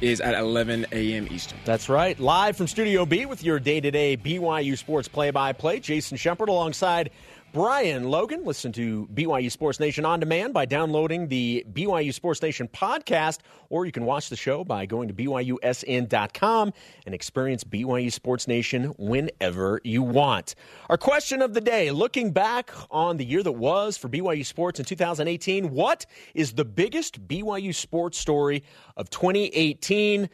is 0.00 0.20
at 0.20 0.34
11 0.34 0.86
a.m. 0.92 1.26
Eastern. 1.30 1.58
That's 1.64 1.88
right. 1.88 2.18
Live 2.18 2.56
from 2.56 2.66
Studio 2.66 3.06
B 3.06 3.26
with 3.26 3.42
your 3.42 3.58
day 3.58 3.80
to 3.80 3.90
day 3.90 4.16
BYU 4.16 4.76
Sports 4.76 5.08
play 5.08 5.30
by 5.30 5.52
play. 5.52 5.80
Jason 5.80 6.16
Shepard 6.16 6.48
alongside 6.48 7.10
Brian 7.56 8.10
Logan. 8.10 8.44
Listen 8.44 8.70
to 8.72 9.08
BYU 9.14 9.50
Sports 9.50 9.80
Nation 9.80 10.04
on 10.04 10.20
demand 10.20 10.52
by 10.52 10.66
downloading 10.66 11.28
the 11.28 11.64
BYU 11.72 12.12
Sports 12.12 12.42
Nation 12.42 12.68
podcast, 12.68 13.38
or 13.70 13.86
you 13.86 13.92
can 13.92 14.04
watch 14.04 14.28
the 14.28 14.36
show 14.36 14.62
by 14.62 14.84
going 14.84 15.08
to 15.08 15.14
BYUSN.com 15.14 16.74
and 17.06 17.14
experience 17.14 17.64
BYU 17.64 18.12
Sports 18.12 18.46
Nation 18.46 18.92
whenever 18.98 19.80
you 19.84 20.02
want. 20.02 20.54
Our 20.90 20.98
question 20.98 21.40
of 21.40 21.54
the 21.54 21.62
day 21.62 21.90
looking 21.90 22.30
back 22.30 22.72
on 22.90 23.16
the 23.16 23.24
year 23.24 23.42
that 23.42 23.52
was 23.52 23.96
for 23.96 24.10
BYU 24.10 24.44
Sports 24.44 24.78
in 24.78 24.84
2018, 24.84 25.70
what 25.70 26.04
is 26.34 26.52
the 26.52 26.64
biggest 26.66 27.26
BYU 27.26 27.74
sports 27.74 28.18
story 28.18 28.64
of 28.98 29.08
2018? 29.08 30.28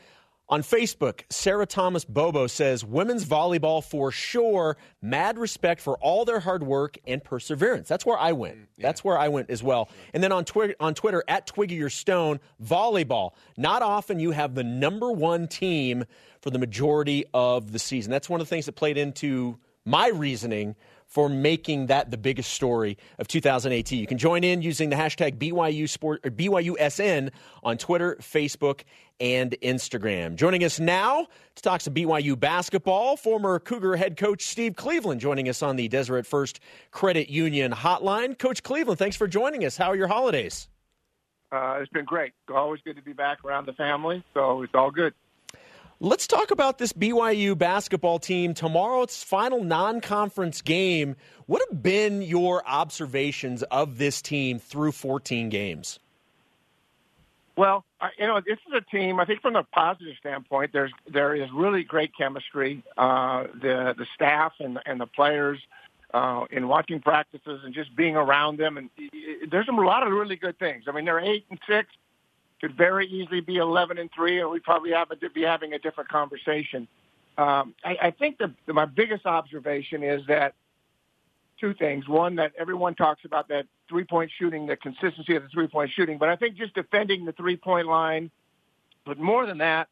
On 0.52 0.60
Facebook, 0.60 1.22
Sarah 1.30 1.64
Thomas 1.64 2.04
Bobo 2.04 2.46
says, 2.46 2.84
Women's 2.84 3.24
volleyball 3.24 3.82
for 3.82 4.12
sure. 4.12 4.76
Mad 5.00 5.38
respect 5.38 5.80
for 5.80 5.96
all 5.96 6.26
their 6.26 6.40
hard 6.40 6.62
work 6.62 6.98
and 7.06 7.24
perseverance. 7.24 7.88
That's 7.88 8.04
where 8.04 8.18
I 8.18 8.32
went. 8.32 8.56
Mm, 8.58 8.66
That's 8.76 9.02
where 9.02 9.16
I 9.16 9.28
went 9.28 9.48
as 9.48 9.62
well. 9.62 9.88
And 10.12 10.22
then 10.22 10.30
on, 10.30 10.44
Twi- 10.44 10.74
on 10.78 10.92
Twitter, 10.92 11.24
at 11.26 11.46
Twiggy 11.46 11.76
Your 11.76 11.88
Stone, 11.88 12.38
volleyball. 12.62 13.30
Not 13.56 13.80
often 13.80 14.20
you 14.20 14.32
have 14.32 14.54
the 14.54 14.62
number 14.62 15.10
one 15.10 15.48
team 15.48 16.04
for 16.42 16.50
the 16.50 16.58
majority 16.58 17.24
of 17.32 17.72
the 17.72 17.78
season. 17.78 18.10
That's 18.10 18.28
one 18.28 18.42
of 18.42 18.46
the 18.46 18.50
things 18.50 18.66
that 18.66 18.72
played 18.72 18.98
into 18.98 19.58
my 19.86 20.08
reasoning 20.08 20.76
for 21.12 21.28
making 21.28 21.88
that 21.88 22.10
the 22.10 22.16
biggest 22.16 22.54
story 22.54 22.96
of 23.18 23.28
2018. 23.28 24.00
You 24.00 24.06
can 24.06 24.16
join 24.16 24.42
in 24.44 24.62
using 24.62 24.88
the 24.88 24.96
hashtag 24.96 25.36
BYU 25.36 25.86
Sport 25.86 26.22
or 26.24 26.30
BYUSN 26.30 27.30
on 27.62 27.76
Twitter, 27.76 28.16
Facebook, 28.18 28.80
and 29.20 29.54
Instagram. 29.60 30.36
Joining 30.36 30.64
us 30.64 30.80
now 30.80 31.26
to 31.54 31.62
talk 31.62 31.82
some 31.82 31.92
BYU 31.92 32.40
basketball, 32.40 33.18
former 33.18 33.58
Cougar 33.58 33.96
head 33.96 34.16
coach 34.16 34.46
Steve 34.46 34.74
Cleveland 34.74 35.20
joining 35.20 35.50
us 35.50 35.62
on 35.62 35.76
the 35.76 35.86
Deseret 35.86 36.24
First 36.24 36.60
Credit 36.92 37.28
Union 37.28 37.72
hotline. 37.72 38.38
Coach 38.38 38.62
Cleveland, 38.62 38.98
thanks 38.98 39.14
for 39.14 39.28
joining 39.28 39.66
us. 39.66 39.76
How 39.76 39.88
are 39.88 39.96
your 39.96 40.08
holidays? 40.08 40.66
Uh, 41.52 41.76
it's 41.82 41.92
been 41.92 42.06
great. 42.06 42.32
Always 42.48 42.80
good 42.86 42.96
to 42.96 43.02
be 43.02 43.12
back 43.12 43.44
around 43.44 43.66
the 43.66 43.74
family, 43.74 44.24
so 44.32 44.62
it's 44.62 44.74
all 44.74 44.90
good. 44.90 45.12
Let's 46.04 46.26
talk 46.26 46.50
about 46.50 46.78
this 46.78 46.92
BYU 46.92 47.56
basketball 47.56 48.18
team. 48.18 48.54
Tomorrow, 48.54 49.02
its 49.02 49.22
final 49.22 49.62
non 49.62 50.00
conference 50.00 50.60
game. 50.60 51.14
What 51.46 51.62
have 51.70 51.80
been 51.80 52.22
your 52.22 52.66
observations 52.66 53.62
of 53.62 53.98
this 53.98 54.20
team 54.20 54.58
through 54.58 54.90
14 54.90 55.48
games? 55.48 56.00
Well, 57.56 57.84
you 58.18 58.26
know, 58.26 58.40
this 58.44 58.58
is 58.66 58.74
a 58.74 58.80
team. 58.80 59.20
I 59.20 59.26
think 59.26 59.42
from 59.42 59.54
a 59.54 59.62
positive 59.62 60.16
standpoint, 60.18 60.72
there's 60.72 60.90
there 61.06 61.36
is 61.36 61.48
really 61.54 61.84
great 61.84 62.10
chemistry. 62.18 62.82
Uh, 62.98 63.44
the 63.54 63.94
the 63.96 64.06
staff 64.12 64.54
and 64.58 64.80
and 64.84 65.00
the 65.00 65.06
players 65.06 65.60
uh, 66.12 66.46
in 66.50 66.66
watching 66.66 66.98
practices 66.98 67.60
and 67.64 67.72
just 67.72 67.94
being 67.94 68.16
around 68.16 68.58
them, 68.58 68.76
and 68.76 68.90
there's 69.48 69.68
a 69.68 69.72
lot 69.72 70.04
of 70.04 70.12
really 70.12 70.34
good 70.34 70.58
things. 70.58 70.86
I 70.88 70.90
mean, 70.90 71.04
they're 71.04 71.20
eight 71.20 71.46
and 71.48 71.60
six, 71.64 71.90
could 72.62 72.76
very 72.76 73.06
easily 73.08 73.40
be 73.40 73.56
eleven 73.56 73.98
and 73.98 74.08
three, 74.14 74.40
and 74.40 74.48
we 74.48 74.60
probably 74.60 74.92
have 74.92 75.10
a, 75.10 75.16
be 75.30 75.42
having 75.42 75.74
a 75.74 75.78
different 75.78 76.08
conversation. 76.08 76.86
Um, 77.36 77.74
I, 77.84 77.96
I 78.02 78.10
think 78.12 78.38
the, 78.38 78.54
the, 78.66 78.72
my 78.72 78.84
biggest 78.84 79.26
observation 79.26 80.02
is 80.02 80.22
that 80.28 80.54
two 81.58 81.74
things. 81.74 82.08
One, 82.08 82.36
that 82.36 82.52
everyone 82.58 82.94
talks 82.94 83.24
about 83.24 83.48
that 83.48 83.66
three-point 83.88 84.30
shooting, 84.38 84.66
the 84.66 84.76
consistency 84.76 85.34
of 85.34 85.42
the 85.42 85.48
three-point 85.48 85.90
shooting, 85.90 86.18
but 86.18 86.28
I 86.28 86.36
think 86.36 86.56
just 86.56 86.74
defending 86.74 87.24
the 87.24 87.32
three-point 87.32 87.88
line, 87.88 88.30
but 89.04 89.18
more 89.18 89.44
than 89.44 89.58
that, 89.58 89.88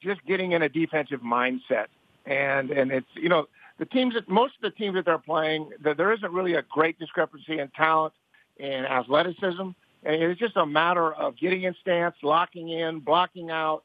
just 0.00 0.24
getting 0.24 0.52
in 0.52 0.62
a 0.62 0.68
defensive 0.68 1.20
mindset. 1.20 1.86
And 2.26 2.70
and 2.70 2.92
it's 2.92 3.06
you 3.14 3.28
know 3.28 3.48
the 3.78 3.86
teams 3.86 4.14
that 4.14 4.28
most 4.28 4.54
of 4.56 4.62
the 4.62 4.70
teams 4.70 4.94
that 4.94 5.04
they're 5.04 5.18
playing, 5.18 5.70
that 5.82 5.96
there 5.96 6.12
isn't 6.12 6.32
really 6.32 6.54
a 6.54 6.62
great 6.62 6.98
discrepancy 6.98 7.58
in 7.58 7.68
talent 7.70 8.14
and 8.60 8.86
athleticism. 8.86 9.70
And 10.04 10.22
it's 10.22 10.38
just 10.38 10.56
a 10.56 10.66
matter 10.66 11.12
of 11.12 11.36
getting 11.36 11.62
in 11.62 11.74
stance, 11.80 12.14
locking 12.22 12.68
in, 12.68 13.00
blocking 13.00 13.50
out, 13.50 13.84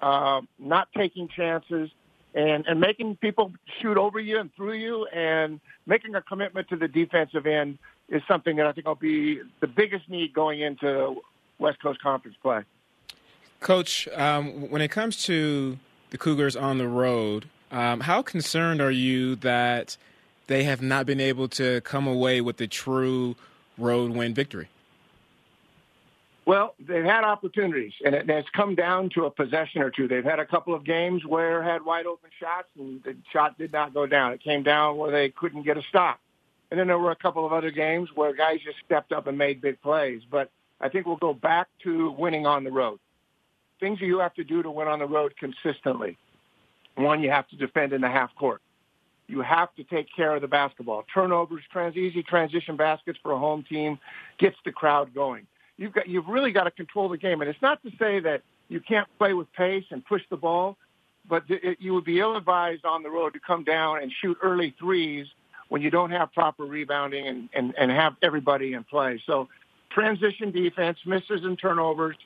uh, 0.00 0.40
not 0.58 0.88
taking 0.96 1.28
chances, 1.28 1.90
and 2.34 2.64
and 2.66 2.80
making 2.80 3.16
people 3.16 3.52
shoot 3.80 3.96
over 3.96 4.18
you 4.18 4.38
and 4.38 4.54
through 4.54 4.74
you, 4.74 5.06
and 5.06 5.60
making 5.86 6.14
a 6.14 6.22
commitment 6.22 6.68
to 6.68 6.76
the 6.76 6.88
defensive 6.88 7.46
end 7.46 7.78
is 8.08 8.22
something 8.26 8.56
that 8.56 8.66
I 8.66 8.72
think 8.72 8.86
will 8.86 8.94
be 8.96 9.40
the 9.60 9.66
biggest 9.66 10.08
need 10.08 10.32
going 10.32 10.60
into 10.60 11.20
West 11.58 11.80
Coast 11.80 12.02
Conference 12.02 12.36
play. 12.42 12.62
Coach, 13.60 14.08
um, 14.14 14.70
when 14.70 14.82
it 14.82 14.88
comes 14.88 15.22
to 15.24 15.78
the 16.10 16.18
Cougars 16.18 16.56
on 16.56 16.78
the 16.78 16.88
road, 16.88 17.46
um, 17.70 18.00
how 18.00 18.22
concerned 18.22 18.80
are 18.80 18.90
you 18.90 19.36
that 19.36 19.96
they 20.48 20.64
have 20.64 20.82
not 20.82 21.06
been 21.06 21.20
able 21.20 21.46
to 21.48 21.80
come 21.82 22.06
away 22.06 22.40
with 22.40 22.60
a 22.60 22.66
true 22.66 23.36
road 23.78 24.10
win 24.10 24.34
victory? 24.34 24.68
Well, 26.46 26.74
they've 26.80 27.04
had 27.04 27.22
opportunities, 27.24 27.92
and 28.04 28.14
it 28.14 28.28
has 28.28 28.44
come 28.54 28.74
down 28.74 29.10
to 29.10 29.26
a 29.26 29.30
possession 29.30 29.82
or 29.82 29.90
two. 29.90 30.08
They've 30.08 30.24
had 30.24 30.40
a 30.40 30.46
couple 30.46 30.74
of 30.74 30.84
games 30.84 31.24
where 31.24 31.62
had 31.62 31.84
wide 31.84 32.06
open 32.06 32.30
shots, 32.40 32.68
and 32.78 33.02
the 33.04 33.16
shot 33.32 33.58
did 33.58 33.72
not 33.72 33.92
go 33.94 34.06
down. 34.06 34.32
It 34.32 34.42
came 34.42 34.62
down 34.62 34.96
where 34.96 35.10
they 35.10 35.28
couldn't 35.28 35.62
get 35.62 35.76
a 35.76 35.82
stop. 35.88 36.18
And 36.70 36.78
then 36.78 36.86
there 36.86 36.98
were 36.98 37.10
a 37.10 37.16
couple 37.16 37.44
of 37.44 37.52
other 37.52 37.70
games 37.70 38.08
where 38.14 38.32
guys 38.32 38.60
just 38.64 38.78
stepped 38.84 39.12
up 39.12 39.26
and 39.26 39.36
made 39.36 39.60
big 39.60 39.80
plays. 39.82 40.22
But 40.30 40.50
I 40.80 40.88
think 40.88 41.06
we'll 41.06 41.16
go 41.16 41.34
back 41.34 41.68
to 41.82 42.12
winning 42.12 42.46
on 42.46 42.64
the 42.64 42.70
road. 42.70 43.00
Things 43.80 44.00
you 44.00 44.18
have 44.20 44.34
to 44.34 44.44
do 44.44 44.62
to 44.62 44.70
win 44.70 44.88
on 44.88 45.00
the 45.00 45.06
road 45.06 45.34
consistently. 45.36 46.16
One, 46.96 47.22
you 47.22 47.30
have 47.30 47.48
to 47.48 47.56
defend 47.56 47.92
in 47.92 48.00
the 48.00 48.08
half 48.08 48.34
court. 48.34 48.60
You 49.26 49.42
have 49.42 49.74
to 49.76 49.84
take 49.84 50.08
care 50.14 50.34
of 50.34 50.42
the 50.42 50.48
basketball. 50.48 51.04
Turnovers, 51.12 51.62
trans, 51.72 51.96
easy 51.96 52.22
transition 52.22 52.76
baskets 52.76 53.18
for 53.22 53.32
a 53.32 53.38
home 53.38 53.64
team 53.68 53.98
gets 54.38 54.56
the 54.64 54.72
crowd 54.72 55.14
going. 55.14 55.46
You've 55.80 55.94
got, 55.94 56.08
you've 56.08 56.28
really 56.28 56.52
got 56.52 56.64
to 56.64 56.70
control 56.70 57.08
the 57.08 57.16
game. 57.16 57.40
And 57.40 57.48
it's 57.48 57.62
not 57.62 57.82
to 57.84 57.90
say 57.98 58.20
that 58.20 58.42
you 58.68 58.80
can't 58.80 59.08
play 59.16 59.32
with 59.32 59.50
pace 59.54 59.86
and 59.90 60.04
push 60.04 60.20
the 60.28 60.36
ball, 60.36 60.76
but 61.26 61.44
it, 61.48 61.78
you 61.80 61.94
would 61.94 62.04
be 62.04 62.20
ill-advised 62.20 62.84
on 62.84 63.02
the 63.02 63.08
road 63.08 63.32
to 63.32 63.40
come 63.40 63.64
down 63.64 64.02
and 64.02 64.12
shoot 64.20 64.36
early 64.42 64.74
threes 64.78 65.26
when 65.70 65.80
you 65.80 65.90
don't 65.90 66.10
have 66.10 66.34
proper 66.34 66.64
rebounding 66.64 67.26
and, 67.26 67.48
and, 67.54 67.74
and 67.78 67.90
have 67.90 68.14
everybody 68.20 68.74
in 68.74 68.84
play. 68.84 69.22
So 69.24 69.48
transition 69.90 70.50
defense, 70.50 70.98
misses 71.06 71.44
and 71.44 71.58
turnovers. 71.58 72.16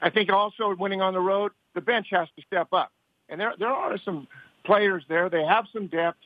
I 0.00 0.10
think 0.10 0.30
also 0.30 0.74
winning 0.74 1.00
on 1.00 1.14
the 1.14 1.20
road, 1.20 1.52
the 1.74 1.80
bench 1.80 2.08
has 2.10 2.28
to 2.36 2.42
step 2.46 2.74
up. 2.74 2.92
And 3.30 3.40
there, 3.40 3.54
there 3.58 3.68
are 3.68 3.96
some 4.04 4.28
players 4.66 5.02
there. 5.08 5.30
They 5.30 5.44
have 5.44 5.64
some 5.72 5.86
depth, 5.86 6.18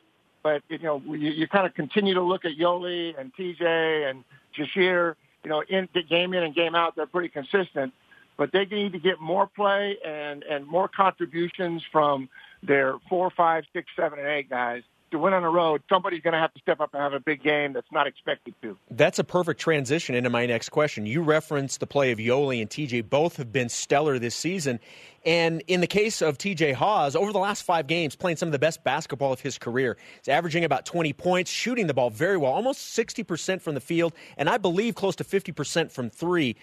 but 0.42 0.62
you 0.68 0.78
know, 0.78 1.00
you, 1.06 1.30
you 1.30 1.46
kind 1.46 1.64
of 1.64 1.74
continue 1.74 2.14
to 2.14 2.22
look 2.22 2.44
at 2.44 2.58
Yoeli 2.58 3.18
and 3.18 3.32
TJ 3.34 4.10
and 4.10 4.24
Jahshire. 4.58 5.14
You 5.44 5.50
know, 5.50 5.62
in 5.68 5.88
game 6.08 6.34
in 6.34 6.42
and 6.42 6.54
game 6.54 6.74
out, 6.74 6.96
they're 6.96 7.06
pretty 7.06 7.28
consistent. 7.28 7.92
But 8.36 8.50
they 8.52 8.64
need 8.64 8.92
to 8.92 8.98
get 8.98 9.20
more 9.20 9.46
play 9.46 9.98
and 10.04 10.42
and 10.44 10.66
more 10.66 10.88
contributions 10.88 11.82
from 11.92 12.28
their 12.62 12.94
four, 13.08 13.30
five, 13.30 13.64
six, 13.72 13.90
seven, 13.96 14.18
and 14.18 14.28
eight 14.28 14.48
guys 14.48 14.82
to 15.12 15.18
win 15.18 15.32
on 15.32 15.42
the 15.42 15.48
road, 15.48 15.82
somebody's 15.88 16.22
going 16.22 16.32
to 16.32 16.38
have 16.38 16.52
to 16.54 16.60
step 16.60 16.80
up 16.80 16.92
and 16.92 17.02
have 17.02 17.12
a 17.12 17.20
big 17.20 17.42
game 17.42 17.72
that's 17.72 17.90
not 17.92 18.06
expected 18.06 18.54
to. 18.62 18.76
That's 18.90 19.18
a 19.18 19.24
perfect 19.24 19.60
transition 19.60 20.14
into 20.14 20.28
my 20.28 20.46
next 20.46 20.70
question. 20.70 21.06
You 21.06 21.22
referenced 21.22 21.80
the 21.80 21.86
play 21.86 22.10
of 22.10 22.18
Yoeli 22.18 22.60
and 22.60 22.68
TJ. 22.68 23.08
Both 23.08 23.36
have 23.36 23.52
been 23.52 23.68
stellar 23.68 24.18
this 24.18 24.34
season. 24.34 24.80
And 25.24 25.62
in 25.68 25.80
the 25.80 25.86
case 25.86 26.20
of 26.20 26.36
TJ 26.36 26.74
Haws, 26.74 27.14
over 27.14 27.32
the 27.32 27.38
last 27.38 27.62
five 27.62 27.86
games, 27.86 28.16
playing 28.16 28.36
some 28.36 28.48
of 28.48 28.52
the 28.52 28.58
best 28.58 28.82
basketball 28.82 29.32
of 29.32 29.40
his 29.40 29.56
career. 29.56 29.96
He's 30.18 30.28
averaging 30.28 30.64
about 30.64 30.84
20 30.84 31.12
points, 31.12 31.50
shooting 31.50 31.86
the 31.86 31.94
ball 31.94 32.10
very 32.10 32.36
well, 32.36 32.52
almost 32.52 32.96
60% 32.96 33.60
from 33.60 33.74
the 33.74 33.80
field, 33.80 34.12
and 34.36 34.48
I 34.48 34.58
believe 34.58 34.96
close 34.96 35.14
to 35.16 35.24
50% 35.24 35.92
from 35.92 36.10
three. 36.10 36.56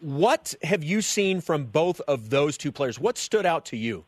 What 0.00 0.54
have 0.62 0.82
you 0.82 1.00
seen 1.00 1.40
from 1.40 1.66
both 1.66 2.00
of 2.08 2.30
those 2.30 2.58
two 2.58 2.72
players? 2.72 2.98
What 2.98 3.18
stood 3.18 3.46
out 3.46 3.66
to 3.66 3.76
you? 3.76 4.04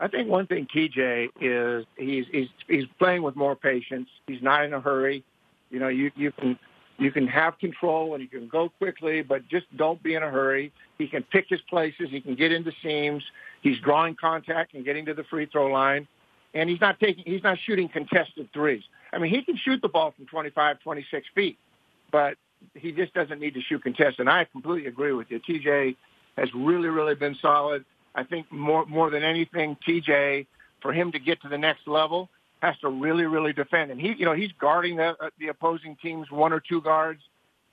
I 0.00 0.08
think 0.08 0.28
one 0.28 0.46
thing 0.46 0.66
TJ 0.74 1.28
is 1.40 1.86
he's 1.96 2.24
he's 2.32 2.48
he's 2.66 2.86
playing 2.98 3.22
with 3.22 3.36
more 3.36 3.54
patience. 3.54 4.08
He's 4.26 4.42
not 4.42 4.64
in 4.64 4.72
a 4.72 4.80
hurry. 4.80 5.22
You 5.70 5.78
know, 5.78 5.88
you 5.88 6.10
you 6.16 6.32
can 6.32 6.58
you 6.98 7.10
can 7.10 7.26
have 7.26 7.58
control 7.58 8.14
and 8.14 8.22
you 8.22 8.28
can 8.28 8.48
go 8.48 8.70
quickly, 8.78 9.20
but 9.22 9.46
just 9.48 9.66
don't 9.76 10.02
be 10.02 10.14
in 10.14 10.22
a 10.22 10.30
hurry. 10.30 10.72
He 10.98 11.06
can 11.06 11.22
pick 11.22 11.46
his 11.48 11.60
places. 11.68 12.08
He 12.10 12.20
can 12.20 12.34
get 12.34 12.50
into 12.50 12.72
seams. 12.82 13.22
He's 13.60 13.78
drawing 13.78 14.16
contact 14.16 14.72
and 14.72 14.84
getting 14.86 15.04
to 15.04 15.14
the 15.14 15.24
free 15.24 15.46
throw 15.46 15.66
line, 15.66 16.08
and 16.54 16.70
he's 16.70 16.80
not 16.80 16.98
taking 16.98 17.24
he's 17.26 17.42
not 17.42 17.58
shooting 17.66 17.88
contested 17.90 18.48
threes. 18.54 18.82
I 19.12 19.18
mean, 19.18 19.30
he 19.34 19.42
can 19.42 19.56
shoot 19.56 19.82
the 19.82 19.88
ball 19.88 20.12
from 20.16 20.26
25, 20.26 20.80
26 20.80 21.26
feet, 21.34 21.58
but 22.10 22.36
he 22.74 22.92
just 22.92 23.12
doesn't 23.12 23.38
need 23.38 23.52
to 23.54 23.60
shoot 23.60 23.82
contested. 23.82 24.20
And 24.20 24.30
I 24.30 24.46
completely 24.46 24.88
agree 24.88 25.12
with 25.12 25.30
you. 25.30 25.40
TJ 25.40 25.94
has 26.38 26.48
really 26.54 26.88
really 26.88 27.14
been 27.14 27.36
solid. 27.42 27.84
I 28.14 28.24
think 28.24 28.50
more 28.50 28.86
more 28.86 29.10
than 29.10 29.22
anything, 29.22 29.76
TJ, 29.86 30.46
for 30.82 30.92
him 30.92 31.12
to 31.12 31.18
get 31.18 31.40
to 31.42 31.48
the 31.48 31.58
next 31.58 31.86
level, 31.86 32.28
has 32.60 32.76
to 32.78 32.88
really 32.88 33.24
really 33.24 33.52
defend. 33.52 33.90
And 33.90 34.00
he, 34.00 34.14
you 34.14 34.24
know, 34.24 34.34
he's 34.34 34.52
guarding 34.58 34.96
the 34.96 35.16
uh, 35.20 35.30
the 35.38 35.48
opposing 35.48 35.96
team's 35.96 36.30
one 36.30 36.52
or 36.52 36.60
two 36.60 36.80
guards, 36.80 37.22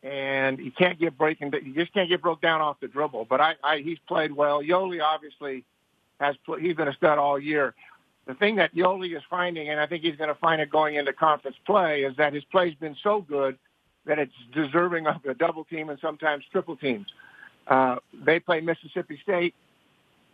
and 0.03 0.59
he 0.59 0.71
can't 0.71 0.99
get 0.99 1.17
breaking. 1.17 1.51
He 1.63 1.73
just 1.73 1.93
can't 1.93 2.09
get 2.09 2.21
broke 2.21 2.41
down 2.41 2.61
off 2.61 2.79
the 2.79 2.87
dribble. 2.87 3.25
But 3.25 3.41
I, 3.41 3.55
I 3.63 3.77
he's 3.79 3.99
played 4.07 4.31
well. 4.31 4.61
Yoeli 4.61 5.01
obviously 5.01 5.63
has 6.19 6.35
he's 6.59 6.75
been 6.75 6.87
a 6.87 6.93
stud 6.93 7.17
all 7.17 7.39
year. 7.39 7.73
The 8.27 8.33
thing 8.33 8.57
that 8.57 8.75
Yoeli 8.75 9.15
is 9.15 9.23
finding, 9.29 9.69
and 9.69 9.79
I 9.79 9.87
think 9.87 10.03
he's 10.03 10.17
going 10.17 10.27
to 10.27 10.35
find 10.35 10.61
it 10.61 10.69
going 10.69 10.95
into 10.95 11.13
conference 11.13 11.55
play, 11.65 12.01
is 12.03 12.15
that 12.17 12.33
his 12.33 12.43
play's 12.45 12.75
been 12.75 12.95
so 13.01 13.21
good 13.21 13.57
that 14.05 14.19
it's 14.19 14.33
deserving 14.53 15.07
of 15.07 15.23
a 15.25 15.33
double 15.33 15.63
team 15.63 15.89
and 15.89 15.97
sometimes 15.99 16.43
triple 16.51 16.75
teams. 16.75 17.07
Uh, 17.67 17.97
they 18.25 18.39
play 18.39 18.59
Mississippi 18.59 19.19
State 19.23 19.53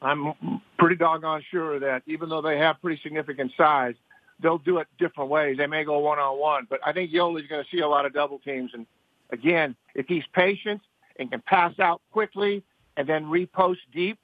I'm 0.03 0.61
pretty 0.77 0.95
doggone 0.95 1.43
sure 1.49 1.79
that 1.79 2.03
even 2.05 2.29
though 2.29 2.41
they 2.41 2.57
have 2.57 2.81
pretty 2.81 3.01
significant 3.01 3.51
size, 3.57 3.95
they'll 4.41 4.57
do 4.57 4.79
it 4.79 4.87
different 4.97 5.29
ways. 5.29 5.57
They 5.57 5.67
may 5.67 5.83
go 5.83 5.99
one 5.99 6.19
on 6.19 6.39
one, 6.39 6.67
but 6.69 6.79
I 6.85 6.91
think 6.91 7.11
Yoeli's 7.11 7.47
going 7.47 7.63
to 7.63 7.69
see 7.71 7.81
a 7.81 7.87
lot 7.87 8.05
of 8.05 8.13
double 8.13 8.39
teams. 8.39 8.71
And 8.73 8.85
again, 9.31 9.75
if 9.95 10.07
he's 10.07 10.23
patient 10.33 10.81
and 11.17 11.31
can 11.31 11.41
pass 11.41 11.79
out 11.79 12.01
quickly 12.11 12.63
and 12.97 13.07
then 13.07 13.25
repost 13.25 13.77
deep, 13.93 14.19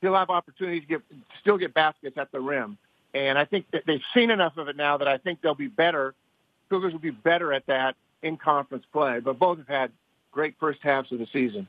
he'll 0.00 0.14
have 0.14 0.30
opportunities 0.30 0.82
to 0.82 0.88
get 0.88 1.02
still 1.40 1.58
get 1.58 1.74
baskets 1.74 2.16
at 2.16 2.32
the 2.32 2.40
rim. 2.40 2.78
And 3.14 3.38
I 3.38 3.44
think 3.44 3.66
that 3.72 3.82
they've 3.86 4.02
seen 4.14 4.30
enough 4.30 4.56
of 4.56 4.68
it 4.68 4.76
now 4.76 4.96
that 4.96 5.08
I 5.08 5.18
think 5.18 5.42
they'll 5.42 5.54
be 5.54 5.68
better. 5.68 6.14
Cougars 6.70 6.92
will 6.92 7.00
be 7.00 7.10
better 7.10 7.52
at 7.52 7.66
that 7.66 7.94
in 8.22 8.38
conference 8.38 8.84
play. 8.92 9.20
But 9.20 9.38
both 9.38 9.58
have 9.58 9.68
had 9.68 9.92
great 10.30 10.54
first 10.58 10.80
halves 10.82 11.12
of 11.12 11.18
the 11.18 11.26
season. 11.32 11.68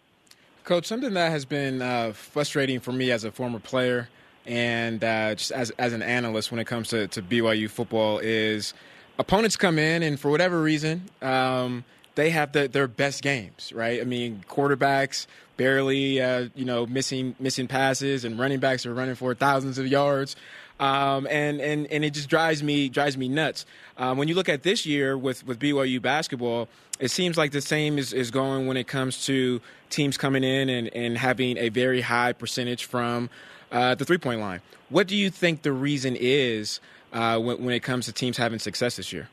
Coach, 0.64 0.86
something 0.86 1.14
that 1.14 1.30
has 1.30 1.46
been 1.46 1.82
uh, 1.82 2.14
frustrating 2.14 2.80
for 2.80 2.92
me 2.92 3.12
as 3.12 3.24
a 3.24 3.32
former 3.32 3.60
player 3.60 4.08
and 4.46 5.04
uh, 5.04 5.36
just 5.36 5.52
as, 5.52 5.72
as 5.72 5.94
an 5.94 6.02
analyst 6.02 6.52
when 6.52 6.60
it 6.60 6.66
comes 6.66 6.90
to, 6.90 7.08
to 7.10 7.22
BYU 7.22 7.70
football 7.70 8.20
is 8.20 8.74
opponents 9.20 9.56
come 9.58 9.78
in 9.78 10.04
and 10.04 10.20
for 10.20 10.32
whatever 10.32 10.62
reason, 10.62 11.10
um, 11.22 11.84
they 12.16 12.30
have 12.30 12.52
the, 12.52 12.68
their 12.68 12.88
best 12.88 13.22
games, 13.24 13.72
right? 13.74 14.00
I 14.00 14.04
mean, 14.04 14.44
quarterbacks 14.50 15.28
barely, 15.58 16.22
uh, 16.22 16.50
you 16.56 16.66
know, 16.66 16.86
missing 16.86 17.36
missing 17.40 17.68
passes, 17.68 18.26
and 18.26 18.40
running 18.40 18.60
backs 18.60 18.86
are 18.86 18.94
running 18.94 19.16
for 19.16 19.34
thousands 19.34 19.78
of 19.78 19.88
yards, 19.88 20.36
um, 20.84 21.28
and 21.32 21.62
and 21.62 21.88
and 21.88 22.04
it 22.04 22.14
just 22.14 22.28
drives 22.28 22.62
me 22.62 22.90
drives 22.90 23.16
me 23.18 23.30
nuts. 23.30 23.66
Um, 23.98 24.18
when 24.18 24.28
you 24.28 24.36
look 24.36 24.50
at 24.50 24.64
this 24.64 24.86
year 24.86 25.18
with 25.18 25.48
with 25.48 25.58
BYU 25.58 26.02
basketball, 26.02 26.68
it 27.00 27.10
seems 27.10 27.38
like 27.38 27.54
the 27.54 27.62
same 27.62 27.98
is, 27.98 28.12
is 28.12 28.32
going 28.32 28.68
when 28.68 28.76
it 28.76 28.86
comes 28.86 29.26
to 29.28 29.62
teams 29.90 30.18
coming 30.18 30.44
in 30.44 30.68
and, 30.68 30.90
and 30.94 31.18
having 31.18 31.58
a 31.58 31.70
very 31.70 32.02
high 32.02 32.34
percentage 32.34 32.84
from 32.84 33.30
uh, 33.72 33.96
the 33.96 34.04
three 34.04 34.18
point 34.18 34.42
line. 34.42 34.60
What 34.90 35.08
do 35.08 35.16
you 35.16 35.30
think 35.30 35.62
the 35.62 35.72
reason 35.72 36.18
is 36.20 36.82
uh, 37.14 37.40
when, 37.40 37.64
when, 37.64 37.74
it 37.74 37.82
comes 37.82 38.06
to 38.08 38.12
teams 38.12 38.36
having 38.36 38.60
success 38.60 38.98
this 38.98 39.14
year? 39.14 39.30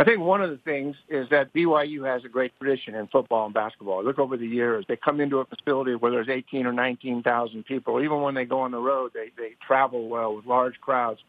I 0.00 0.04
think 0.04 0.20
one 0.20 0.40
of 0.40 0.48
the 0.48 0.56
things 0.56 0.96
is 1.10 1.28
that 1.28 1.52
BYU 1.52 2.06
has 2.06 2.24
a 2.24 2.28
great 2.30 2.58
tradition 2.58 2.94
in 2.94 3.06
football 3.08 3.44
and 3.44 3.52
basketball. 3.52 4.02
Look 4.02 4.18
over 4.18 4.38
the 4.38 4.46
years, 4.46 4.86
they 4.88 4.96
come 4.96 5.20
into 5.20 5.40
a 5.40 5.44
facility 5.44 5.94
where 5.94 6.10
there's 6.10 6.30
18 6.30 6.64
or 6.64 6.72
19,000 6.72 7.66
people. 7.66 8.02
Even 8.02 8.22
when 8.22 8.34
they 8.34 8.46
go 8.46 8.60
on 8.60 8.70
the 8.70 8.78
road, 8.78 9.10
they 9.12 9.30
they 9.36 9.56
travel 9.60 10.08
well 10.08 10.34
with 10.34 10.46
large 10.46 10.80
crowds. 10.80 11.20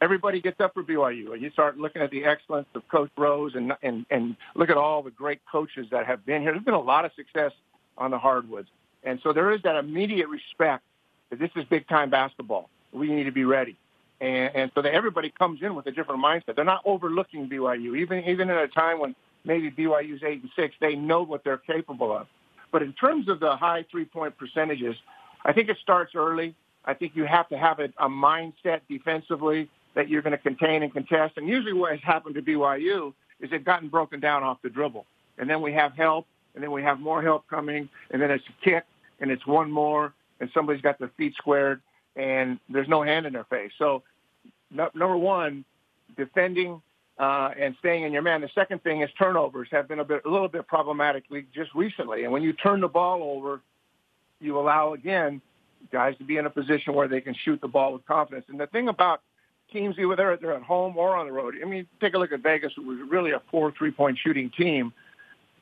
Everybody 0.00 0.40
gets 0.40 0.60
up 0.60 0.74
for 0.74 0.84
BYU, 0.84 1.32
and 1.32 1.42
you 1.42 1.50
start 1.50 1.76
looking 1.76 2.02
at 2.02 2.12
the 2.12 2.24
excellence 2.24 2.68
of 2.76 2.86
Coach 2.86 3.10
Rose, 3.18 3.56
and 3.56 3.72
and 3.82 4.06
and 4.12 4.36
look 4.54 4.70
at 4.70 4.76
all 4.76 5.02
the 5.02 5.10
great 5.10 5.40
coaches 5.50 5.88
that 5.90 6.06
have 6.06 6.24
been 6.24 6.40
here. 6.40 6.52
There's 6.52 6.62
been 6.62 6.74
a 6.74 6.80
lot 6.80 7.04
of 7.04 7.10
success 7.16 7.50
on 7.98 8.12
the 8.12 8.18
hardwoods, 8.18 8.68
and 9.02 9.18
so 9.24 9.32
there 9.32 9.50
is 9.50 9.60
that 9.62 9.74
immediate 9.74 10.28
respect 10.28 10.84
that 11.30 11.40
this 11.40 11.50
is 11.56 11.64
big 11.64 11.88
time 11.88 12.10
basketball. 12.10 12.70
We 12.92 13.08
need 13.08 13.24
to 13.24 13.32
be 13.32 13.44
ready. 13.44 13.76
And, 14.20 14.54
and 14.54 14.70
so 14.74 14.82
that 14.82 14.94
everybody 14.94 15.30
comes 15.30 15.60
in 15.62 15.74
with 15.74 15.86
a 15.86 15.90
different 15.90 16.22
mindset. 16.22 16.56
They're 16.56 16.64
not 16.64 16.82
overlooking 16.84 17.48
BYU, 17.48 17.98
even 17.98 18.24
even 18.24 18.50
at 18.50 18.62
a 18.62 18.68
time 18.68 19.00
when 19.00 19.14
maybe 19.44 19.70
BYU's 19.70 20.22
eight 20.22 20.42
and 20.42 20.50
six. 20.56 20.74
They 20.80 20.94
know 20.94 21.22
what 21.22 21.44
they're 21.44 21.58
capable 21.58 22.16
of. 22.16 22.26
But 22.72 22.82
in 22.82 22.92
terms 22.92 23.28
of 23.28 23.40
the 23.40 23.56
high 23.56 23.84
three 23.90 24.04
point 24.04 24.36
percentages, 24.38 24.96
I 25.44 25.52
think 25.52 25.68
it 25.68 25.76
starts 25.82 26.14
early. 26.14 26.54
I 26.84 26.94
think 26.94 27.12
you 27.14 27.24
have 27.24 27.48
to 27.48 27.58
have 27.58 27.80
a, 27.80 27.88
a 27.98 28.08
mindset 28.08 28.80
defensively 28.88 29.68
that 29.94 30.08
you're 30.08 30.22
going 30.22 30.32
to 30.32 30.38
contain 30.38 30.82
and 30.82 30.92
contest. 30.92 31.34
And 31.36 31.48
usually, 31.48 31.72
what 31.72 31.92
has 31.92 32.00
happened 32.02 32.34
to 32.34 32.42
BYU 32.42 33.14
is 33.40 33.50
they've 33.50 33.64
gotten 33.64 33.88
broken 33.88 34.20
down 34.20 34.42
off 34.42 34.58
the 34.62 34.70
dribble, 34.70 35.06
and 35.38 35.48
then 35.48 35.62
we 35.62 35.72
have 35.72 35.92
help, 35.92 36.26
and 36.54 36.62
then 36.62 36.70
we 36.70 36.82
have 36.82 37.00
more 37.00 37.22
help 37.22 37.48
coming, 37.48 37.88
and 38.10 38.20
then 38.20 38.30
it's 38.30 38.44
a 38.48 38.64
kick, 38.64 38.84
and 39.20 39.30
it's 39.30 39.46
one 39.46 39.70
more, 39.70 40.12
and 40.40 40.50
somebody's 40.52 40.82
got 40.82 40.98
their 40.98 41.10
feet 41.16 41.34
squared, 41.36 41.80
and 42.16 42.58
there's 42.68 42.88
no 42.88 43.02
hand 43.02 43.26
in 43.26 43.32
their 43.32 43.44
face. 43.44 43.72
So, 43.78 44.02
no, 44.70 44.90
number 44.94 45.16
one, 45.16 45.64
defending 46.16 46.80
uh, 47.18 47.50
and 47.58 47.74
staying 47.78 48.04
in 48.04 48.12
your 48.12 48.22
man. 48.22 48.40
The 48.40 48.50
second 48.54 48.82
thing 48.82 49.02
is 49.02 49.10
turnovers 49.18 49.68
have 49.70 49.88
been 49.88 50.00
a 50.00 50.04
bit, 50.04 50.22
a 50.24 50.28
little 50.28 50.48
bit 50.48 50.66
problematic 50.66 51.24
just 51.54 51.74
recently. 51.74 52.24
And 52.24 52.32
when 52.32 52.42
you 52.42 52.52
turn 52.52 52.80
the 52.80 52.88
ball 52.88 53.22
over, 53.22 53.60
you 54.40 54.58
allow 54.58 54.94
again 54.94 55.40
guys 55.92 56.16
to 56.18 56.24
be 56.24 56.38
in 56.38 56.46
a 56.46 56.50
position 56.50 56.94
where 56.94 57.08
they 57.08 57.20
can 57.20 57.34
shoot 57.44 57.60
the 57.60 57.68
ball 57.68 57.92
with 57.92 58.04
confidence. 58.06 58.46
And 58.48 58.58
the 58.58 58.66
thing 58.66 58.88
about 58.88 59.20
teams, 59.72 59.96
either 59.98 60.36
they're 60.40 60.54
at 60.54 60.62
home 60.62 60.96
or 60.96 61.16
on 61.16 61.26
the 61.26 61.32
road, 61.32 61.54
I 61.60 61.66
mean, 61.66 61.86
take 62.00 62.14
a 62.14 62.18
look 62.18 62.32
at 62.32 62.40
Vegas, 62.40 62.72
who 62.74 62.82
was 62.82 62.98
really 63.08 63.32
a 63.32 63.38
poor 63.38 63.72
three-point 63.76 64.18
shooting 64.22 64.50
team. 64.50 64.92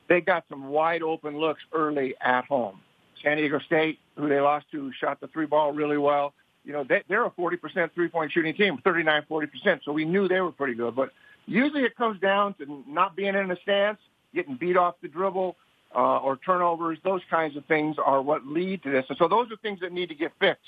They 0.09 0.21
got 0.21 0.45
some 0.49 0.69
wide 0.69 1.03
open 1.03 1.39
looks 1.39 1.63
early 1.73 2.15
at 2.21 2.45
home. 2.45 2.81
San 3.23 3.37
Diego 3.37 3.59
State, 3.61 3.99
who 4.17 4.29
they 4.29 4.41
lost 4.41 4.67
to, 4.73 4.93
shot 5.01 5.21
the 5.21 5.29
three 5.29 5.47
ball 5.47 5.73
really 5.73 5.99
well 5.99 6.35
you 6.65 6.73
know, 6.73 6.85
they, 6.85 7.03
they're 7.09 7.25
a 7.25 7.31
40% 7.31 7.93
three-point 7.95 8.33
shooting 8.33 8.55
team, 8.55 8.79
39, 8.83 9.27
40%. 9.31 9.81
So 9.85 9.93
we 9.93 10.05
knew 10.05 10.29
they 10.29 10.41
were 10.41 10.53
pretty 10.53 10.75
good. 10.75 10.95
But 10.95 11.11
usually 11.47 11.83
it 11.83 11.97
comes 11.97 12.21
down 12.21 12.55
to 12.55 12.85
not 12.89 13.17
being 13.17 13.35
in 13.35 13.51
a 13.51 13.57
stance, 13.63 13.99
getting 14.35 14.57
beat 14.57 14.77
off 14.77 14.95
the 15.03 15.09
dribble, 15.09 15.57
uh, 15.95 16.19
or 16.19 16.37
turnovers. 16.37 16.99
Those 17.05 17.21
kinds 17.29 17.57
of 17.57 17.65
things 17.67 17.97
are 18.05 18.23
what 18.23 18.47
lead 18.47 18.83
to 18.85 18.91
this. 18.91 19.05
And 19.09 19.19
so 19.19 19.29
those 19.29 19.51
are 19.51 19.57
things 19.57 19.81
that 19.81 19.93
need 19.93 20.09
to 20.09 20.15
get 20.15 20.33
fixed. 20.41 20.63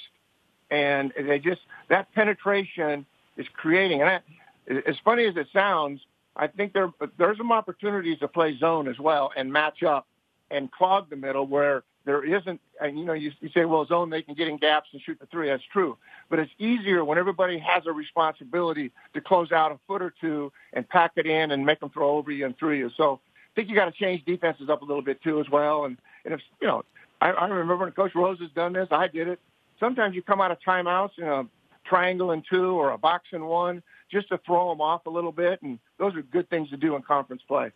And 0.70 1.12
they 1.16 1.38
just, 1.38 1.60
that 1.88 2.12
penetration 2.14 3.06
is 3.36 3.46
creating, 3.54 4.00
and 4.00 4.10
I, 4.10 4.20
as 4.86 4.96
funny 5.04 5.24
as 5.26 5.36
it 5.36 5.46
sounds, 5.52 6.00
I 6.36 6.46
think 6.46 6.72
there, 6.72 6.90
there's 7.18 7.36
some 7.36 7.52
opportunities 7.52 8.18
to 8.20 8.28
play 8.28 8.56
zone 8.58 8.88
as 8.88 8.98
well 8.98 9.30
and 9.36 9.52
match 9.52 9.82
up 9.82 10.06
and 10.50 10.70
clog 10.70 11.10
the 11.10 11.16
middle 11.16 11.46
where 11.46 11.84
there 12.04 12.24
isn't, 12.24 12.60
and 12.80 12.98
you 12.98 13.04
know, 13.04 13.14
you, 13.14 13.32
you 13.40 13.48
say, 13.54 13.64
well, 13.64 13.86
zone, 13.86 14.10
they 14.10 14.22
can 14.22 14.34
get 14.34 14.48
in 14.48 14.58
gaps 14.58 14.88
and 14.92 15.00
shoot 15.00 15.18
the 15.18 15.26
three. 15.26 15.48
That's 15.48 15.62
true. 15.72 15.96
But 16.28 16.38
it's 16.38 16.52
easier 16.58 17.04
when 17.04 17.16
everybody 17.18 17.58
has 17.58 17.84
a 17.86 17.92
responsibility 17.92 18.92
to 19.14 19.20
close 19.20 19.52
out 19.52 19.72
a 19.72 19.78
foot 19.86 20.02
or 20.02 20.12
two 20.20 20.52
and 20.72 20.88
pack 20.88 21.12
it 21.16 21.26
in 21.26 21.50
and 21.50 21.64
make 21.64 21.80
them 21.80 21.90
throw 21.90 22.16
over 22.16 22.30
you 22.30 22.44
and 22.44 22.56
through 22.58 22.74
you. 22.74 22.90
So 22.96 23.20
I 23.24 23.54
think 23.54 23.68
you 23.68 23.74
got 23.74 23.86
to 23.86 23.92
change 23.92 24.24
defenses 24.24 24.68
up 24.68 24.82
a 24.82 24.84
little 24.84 25.02
bit 25.02 25.22
too 25.22 25.40
as 25.40 25.48
well. 25.48 25.86
And, 25.86 25.96
and 26.24 26.34
if, 26.34 26.40
you 26.60 26.66
know, 26.66 26.84
I, 27.20 27.30
I 27.30 27.46
remember 27.46 27.76
when 27.76 27.92
Coach 27.92 28.14
Rose 28.14 28.38
has 28.40 28.50
done 28.50 28.74
this, 28.74 28.88
I 28.90 29.08
did 29.08 29.28
it. 29.28 29.40
Sometimes 29.80 30.14
you 30.14 30.22
come 30.22 30.40
out 30.40 30.50
of 30.50 30.58
timeouts 30.66 31.18
in 31.18 31.24
a 31.24 31.46
triangle 31.86 32.32
and 32.32 32.44
two 32.50 32.78
or 32.78 32.90
a 32.90 32.98
box 32.98 33.28
and 33.32 33.46
one 33.46 33.82
just 34.10 34.28
to 34.28 34.38
throw 34.46 34.68
them 34.70 34.80
off 34.80 35.06
a 35.06 35.10
little 35.10 35.32
bit. 35.32 35.62
And 35.62 35.78
those 35.98 36.14
are 36.14 36.22
good 36.22 36.50
things 36.50 36.70
to 36.70 36.76
do 36.76 36.96
in 36.96 37.02
conference 37.02 37.42
play. 37.48 37.72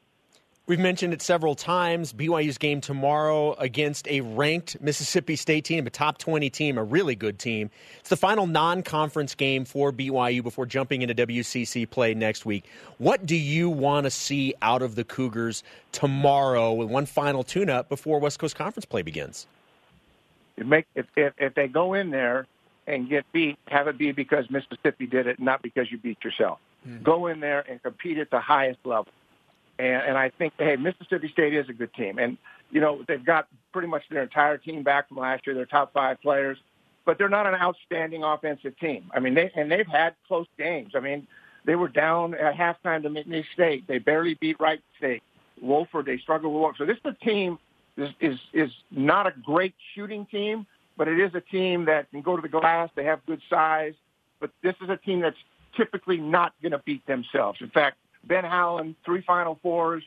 We've 0.69 0.79
mentioned 0.79 1.15
it 1.15 1.23
several 1.23 1.55
times. 1.55 2.13
BYU's 2.13 2.59
game 2.59 2.83
tomorrow 2.83 3.55
against 3.55 4.07
a 4.07 4.21
ranked 4.21 4.79
Mississippi 4.83 5.35
State 5.35 5.65
team, 5.65 5.87
a 5.87 5.91
top 5.91 6.19
20 6.19 6.51
team, 6.51 6.77
a 6.77 6.85
really 6.85 7.15
good 7.15 7.39
team. 7.39 7.71
It's 8.01 8.11
the 8.11 8.19
final 8.19 8.47
non 8.47 8.83
conference 8.83 9.35
game 9.35 9.65
for 9.65 9.95
BYU 9.95 10.43
before 10.43 10.67
jumping 10.67 11.01
into 11.01 11.15
WCC 11.15 11.89
play 11.89 12.13
next 12.13 12.45
week. 12.45 12.67
What 12.99 13.25
do 13.25 13.35
you 13.35 13.71
want 13.71 14.05
to 14.05 14.11
see 14.11 14.55
out 14.61 14.83
of 14.83 14.95
the 14.95 15.05
Cougars 15.05 15.63
tomorrow 15.93 16.75
with 16.75 16.91
one 16.91 17.07
final 17.07 17.45
tune 17.45 17.71
up 17.71 17.89
before 17.89 18.19
West 18.19 18.39
Coast 18.39 18.55
Conference 18.55 18.85
play 18.85 19.01
begins? 19.01 19.47
Make, 20.59 20.87
if, 20.95 21.07
if, 21.17 21.33
if 21.39 21.55
they 21.55 21.69
go 21.69 21.95
in 21.95 22.11
there 22.11 22.47
and 22.87 23.09
get 23.09 23.25
beat, 23.33 23.57
have 23.69 23.89
it 23.89 23.97
be 23.97 24.13
because 24.13 24.51
Mississippi 24.51 25.07
did 25.07 25.29
it, 25.29 25.41
not 25.41 25.63
because 25.63 25.91
you 25.91 25.97
beat 25.97 26.23
yourself. 26.23 26.59
Mm-hmm. 26.87 27.05
Go 27.05 27.27
in 27.29 27.41
there 27.41 27.65
and 27.67 27.83
compete 27.83 28.19
at 28.19 28.31
the 28.31 28.41
highest 28.41 28.81
level. 28.85 29.13
And, 29.79 30.03
and 30.03 30.19
I 30.19 30.31
think, 30.31 30.55
hey, 30.59 30.77
Mississippi 30.77 31.29
State 31.29 31.55
is 31.55 31.69
a 31.69 31.73
good 31.73 31.93
team. 31.95 32.19
And, 32.19 32.37
you 32.71 32.81
know, 32.81 33.03
they've 33.07 33.25
got 33.25 33.49
pretty 33.73 33.89
much 33.89 34.03
their 34.11 34.23
entire 34.23 34.59
team 34.59 34.83
back 34.83 35.09
from 35.09 35.19
last 35.19 35.47
year, 35.47 35.55
their 35.55 35.67
top 35.67 35.93
five 35.93 36.21
players, 36.21 36.59
but 37.05 37.17
they're 37.17 37.29
not 37.29 37.47
an 37.47 37.55
outstanding 37.55 38.23
offensive 38.23 38.79
team. 38.79 39.11
I 39.15 39.21
mean, 39.21 39.35
they, 39.35 39.51
and 39.55 39.71
they've 39.71 39.87
had 39.87 40.15
close 40.27 40.47
games. 40.59 40.93
I 40.95 41.01
mean, 41.01 41.27
they 41.65 41.75
were 41.75 41.89
down 41.89 42.35
at 42.35 42.55
halftime 42.55 43.03
to 43.03 43.09
McNeese 43.09 43.45
State. 43.55 43.87
They 43.87 43.99
barely 43.99 44.35
beat 44.35 44.61
Wright 44.61 44.81
State. 44.97 45.23
Wofford, 45.63 46.07
they 46.07 46.19
struggled 46.19 46.55
with 46.55 46.63
Wofford. 46.63 46.79
So 46.79 46.87
this 46.87 46.97
is 46.97 47.05
a 47.05 47.25
team 47.25 47.59
is, 47.97 48.11
is, 48.21 48.39
is 48.53 48.71
not 48.91 49.27
a 49.27 49.33
great 49.45 49.75
shooting 49.95 50.27
team, 50.27 50.67
but 50.97 51.09
it 51.09 51.19
is 51.19 51.35
a 51.35 51.41
team 51.41 51.85
that 51.87 52.11
can 52.11 52.23
go 52.23 52.37
to 52.37 52.43
the 52.43 52.49
glass. 52.49 52.91
They 52.95 53.05
have 53.05 53.25
good 53.27 53.41
size, 53.51 53.95
but 54.41 54.51
this 54.63 54.75
is 54.83 54.89
a 54.89 54.97
team 54.97 55.21
that's 55.21 55.37
typically 55.77 56.19
not 56.19 56.53
going 56.63 56.73
to 56.73 56.79
beat 56.79 57.07
themselves. 57.07 57.61
In 57.61 57.71
fact, 57.71 57.97
Ben 58.29 58.45
Howland, 58.45 58.97
three 59.05 59.23
Final 59.23 59.59
Fours. 59.63 60.05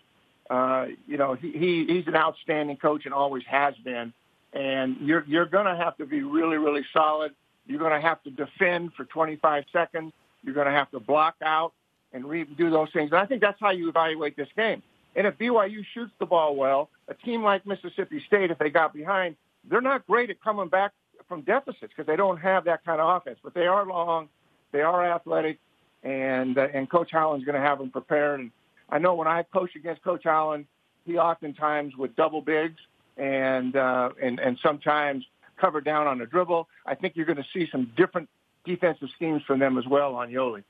Uh, 0.50 0.88
you 1.08 1.18
know, 1.18 1.34
he, 1.34 1.52
he 1.52 1.86
he's 1.88 2.08
an 2.08 2.16
outstanding 2.16 2.78
coach 2.78 3.06
and 3.06 3.14
always 3.14 3.44
has 3.46 3.76
been. 3.84 4.14
And 4.54 4.98
you're 5.02 5.24
you're 5.28 5.46
going 5.46 5.66
to 5.66 5.76
have 5.76 5.98
to 5.98 6.06
be 6.06 6.22
really 6.24 6.58
really 6.58 6.86
solid. 6.94 7.34
You're 7.68 7.80
going 7.80 8.00
to 8.00 8.06
have 8.06 8.22
to 8.24 8.32
defend 8.32 8.94
for 8.94 9.06
25 9.06 9.66
seconds. 9.72 10.14
You're 10.44 10.56
going 10.56 10.68
to 10.68 10.74
have 10.74 10.90
to 10.92 11.00
block 11.00 11.36
out 11.42 11.74
and 12.12 12.26
re- 12.26 12.44
do 12.44 12.70
those 12.70 12.90
things. 12.92 13.12
And 13.12 13.20
I 13.20 13.26
think 13.26 13.42
that's 13.42 13.60
how 13.60 13.72
you 13.72 13.88
evaluate 13.88 14.36
this 14.36 14.50
game. 14.58 14.82
And 15.16 15.28
if 15.28 15.38
BYU 15.38 15.86
shoots 15.94 16.12
the 16.20 16.26
ball 16.26 16.56
well, 16.56 16.90
a 17.08 17.14
team 17.14 17.44
like 17.44 17.66
Mississippi 17.66 18.24
State, 18.28 18.52
if 18.52 18.58
they 18.58 18.70
got 18.70 18.94
behind, 18.94 19.36
they're 19.70 19.82
not 19.82 20.06
great 20.08 20.30
at 20.30 20.42
coming 20.42 20.68
back 20.68 20.92
from 21.28 21.42
deficits 21.42 21.94
because 21.96 22.08
they 22.08 22.16
don't 22.16 22.38
have 22.38 22.66
that 22.66 22.84
kind 22.86 23.00
of 23.00 23.18
offense. 23.18 23.40
But 23.44 23.54
they 23.54 23.68
are 23.68 23.86
long, 23.86 24.30
they 24.72 24.82
are 24.82 25.06
athletic, 25.06 25.60
and 26.04 26.58
uh, 26.58 26.68
and 26.74 26.90
Coach 26.90 27.12
Howland's 27.12 27.46
going 27.46 27.60
to 27.60 27.66
have 27.66 27.80
them 27.80 27.90
prepared. 27.90 28.40
And 28.40 28.52
I 28.90 29.00
know 29.00 29.14
when 29.16 29.28
I 29.28 29.44
coach 29.44 29.76
against 29.76 30.04
Coach 30.04 30.24
Howland, 30.24 30.66
he 31.06 31.18
oftentimes 31.18 31.96
would 31.98 32.16
double 32.16 32.42
bigs 32.42 32.80
and 33.18 33.76
uh, 33.76 34.10
and 34.22 34.40
and 34.40 34.58
sometimes 34.62 35.26
cover 35.58 35.82
down 35.82 36.08
on 36.08 36.18
the 36.18 36.26
dribble. 36.26 36.68
I 36.86 36.96
think 36.96 37.16
you're 37.16 37.26
going 37.26 37.38
to 37.38 37.46
see 37.54 37.68
some 37.72 37.92
different 37.96 38.30
defensive 38.66 39.10
schemes 39.16 39.44
from 39.46 39.60
them 39.60 39.78
as 39.78 39.86
well 39.86 40.16
on 40.16 40.30
Yoeli. 40.30 40.64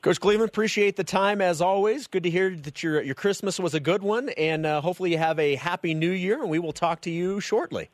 Coach 0.00 0.20
Cleveland, 0.20 0.48
appreciate 0.48 0.94
the 0.94 1.02
time 1.04 1.40
as 1.40 1.60
always. 1.60 2.06
Good 2.06 2.22
to 2.22 2.30
hear 2.30 2.54
that 2.54 2.82
your 2.82 3.02
your 3.02 3.14
Christmas 3.14 3.58
was 3.58 3.74
a 3.74 3.80
good 3.80 4.02
one, 4.02 4.28
and 4.30 4.64
uh, 4.64 4.80
hopefully 4.80 5.10
you 5.10 5.18
have 5.18 5.38
a 5.38 5.56
happy 5.56 5.94
New 5.94 6.10
Year. 6.10 6.40
And 6.40 6.50
we 6.50 6.58
will 6.58 6.72
talk 6.72 7.00
to 7.02 7.10
you 7.10 7.40
shortly. 7.40 7.90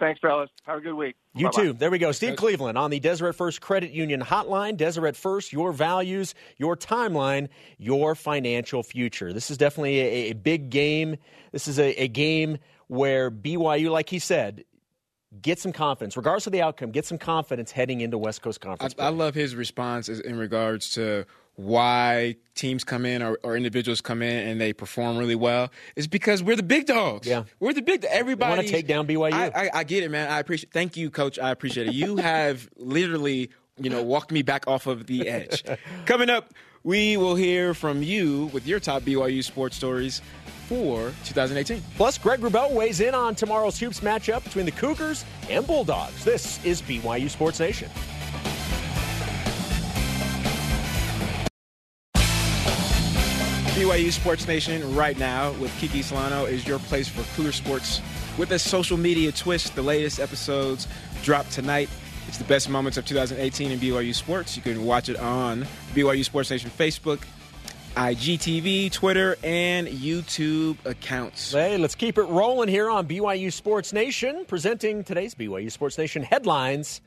Thanks, 0.00 0.20
fellas. 0.20 0.50
Have 0.64 0.78
a 0.78 0.80
good 0.80 0.94
week. 0.94 1.14
You 1.34 1.46
Bye-bye. 1.46 1.62
too. 1.62 1.72
There 1.72 1.90
we 1.90 1.98
go. 1.98 2.12
Steve 2.12 2.30
Thanks. 2.30 2.40
Cleveland 2.40 2.76
on 2.76 2.90
the 2.90 3.00
Deseret 3.00 3.34
First 3.34 3.60
Credit 3.60 3.90
Union 3.90 4.20
Hotline. 4.20 4.76
Deseret 4.76 5.16
First, 5.16 5.52
your 5.52 5.72
values, 5.72 6.34
your 6.56 6.76
timeline, 6.76 7.48
your 7.78 8.14
financial 8.14 8.82
future. 8.82 9.32
This 9.32 9.50
is 9.50 9.56
definitely 9.56 10.00
a, 10.00 10.30
a 10.30 10.32
big 10.32 10.70
game. 10.70 11.16
This 11.52 11.68
is 11.68 11.78
a, 11.78 11.90
a 12.02 12.08
game 12.08 12.58
where 12.88 13.30
BYU, 13.30 13.90
like 13.90 14.08
he 14.08 14.18
said, 14.18 14.64
get 15.40 15.58
some 15.58 15.72
confidence, 15.72 16.16
regardless 16.16 16.46
of 16.46 16.52
the 16.52 16.62
outcome, 16.62 16.90
get 16.90 17.06
some 17.06 17.18
confidence 17.18 17.70
heading 17.70 18.00
into 18.00 18.18
West 18.18 18.42
Coast 18.42 18.60
Conference. 18.60 18.94
I, 18.98 19.06
I 19.06 19.08
love 19.08 19.34
his 19.34 19.54
response 19.54 20.08
in 20.08 20.36
regards 20.38 20.90
to 20.94 21.24
why 21.56 22.36
teams 22.54 22.84
come 22.84 23.06
in 23.06 23.22
or, 23.22 23.38
or, 23.42 23.56
individuals 23.56 24.00
come 24.00 24.22
in 24.22 24.48
and 24.48 24.60
they 24.60 24.72
perform 24.72 25.16
really 25.16 25.34
well 25.34 25.70
is 25.96 26.06
because 26.06 26.42
we're 26.42 26.56
the 26.56 26.62
big 26.62 26.86
dogs. 26.86 27.26
Yeah, 27.26 27.44
we're 27.60 27.72
the 27.72 27.82
big. 27.82 28.04
Everybody 28.04 28.56
want 28.56 28.66
to 28.66 28.72
take 28.72 28.86
down 28.86 29.06
BYU. 29.06 29.32
I, 29.32 29.46
I, 29.46 29.70
I, 29.74 29.84
get 29.84 30.02
it, 30.02 30.10
man. 30.10 30.30
I 30.30 30.40
appreciate. 30.40 30.72
Thank 30.72 30.96
you, 30.96 31.10
Coach. 31.10 31.38
I 31.38 31.50
appreciate 31.50 31.88
it. 31.88 31.94
You 31.94 32.16
have 32.18 32.68
literally, 32.76 33.50
you 33.78 33.90
know, 33.90 34.02
walked 34.02 34.32
me 34.32 34.42
back 34.42 34.66
off 34.66 34.86
of 34.86 35.06
the 35.06 35.28
edge. 35.28 35.64
Coming 36.06 36.30
up, 36.30 36.52
we 36.82 37.16
will 37.16 37.36
hear 37.36 37.72
from 37.72 38.02
you 38.02 38.50
with 38.52 38.66
your 38.66 38.80
top 38.80 39.02
BYU 39.02 39.42
sports 39.42 39.76
stories 39.76 40.20
for 40.66 41.12
2018. 41.24 41.82
Plus, 41.96 42.18
Greg 42.18 42.40
Wrubell 42.40 42.72
weighs 42.72 43.00
in 43.00 43.14
on 43.14 43.34
tomorrow's 43.34 43.78
hoops 43.78 44.00
matchup 44.00 44.42
between 44.44 44.64
the 44.64 44.72
Cougars 44.72 45.24
and 45.48 45.66
Bulldogs. 45.66 46.24
This 46.24 46.64
is 46.64 46.82
BYU 46.82 47.30
Sports 47.30 47.60
Nation. 47.60 47.90
BYU 53.74 54.12
Sports 54.12 54.46
Nation 54.46 54.94
right 54.94 55.18
now 55.18 55.50
with 55.54 55.76
Kiki 55.80 56.00
Solano 56.00 56.44
is 56.44 56.64
your 56.64 56.78
place 56.78 57.08
for 57.08 57.24
cooler 57.34 57.50
Sports 57.50 58.00
with 58.38 58.52
a 58.52 58.58
social 58.60 58.96
media 58.96 59.32
twist. 59.32 59.74
The 59.74 59.82
latest 59.82 60.20
episodes 60.20 60.86
drop 61.24 61.48
tonight. 61.48 61.88
It's 62.28 62.38
the 62.38 62.44
best 62.44 62.70
moments 62.70 62.98
of 62.98 63.04
2018 63.04 63.72
in 63.72 63.80
BYU 63.80 64.14
sports. 64.14 64.54
You 64.54 64.62
can 64.62 64.84
watch 64.84 65.08
it 65.08 65.16
on 65.16 65.66
BYU 65.92 66.24
Sports 66.24 66.50
Nation 66.50 66.70
Facebook, 66.70 67.24
IGTV, 67.96 68.92
Twitter, 68.92 69.36
and 69.42 69.88
YouTube 69.88 70.76
accounts. 70.84 71.50
Hey, 71.50 71.76
let's 71.76 71.96
keep 71.96 72.16
it 72.16 72.26
rolling 72.26 72.68
here 72.68 72.88
on 72.88 73.08
BYU 73.08 73.52
Sports 73.52 73.92
Nation, 73.92 74.44
presenting 74.46 75.02
today's 75.02 75.34
BYU 75.34 75.72
Sports 75.72 75.98
Nation 75.98 76.22
headlines. 76.22 77.00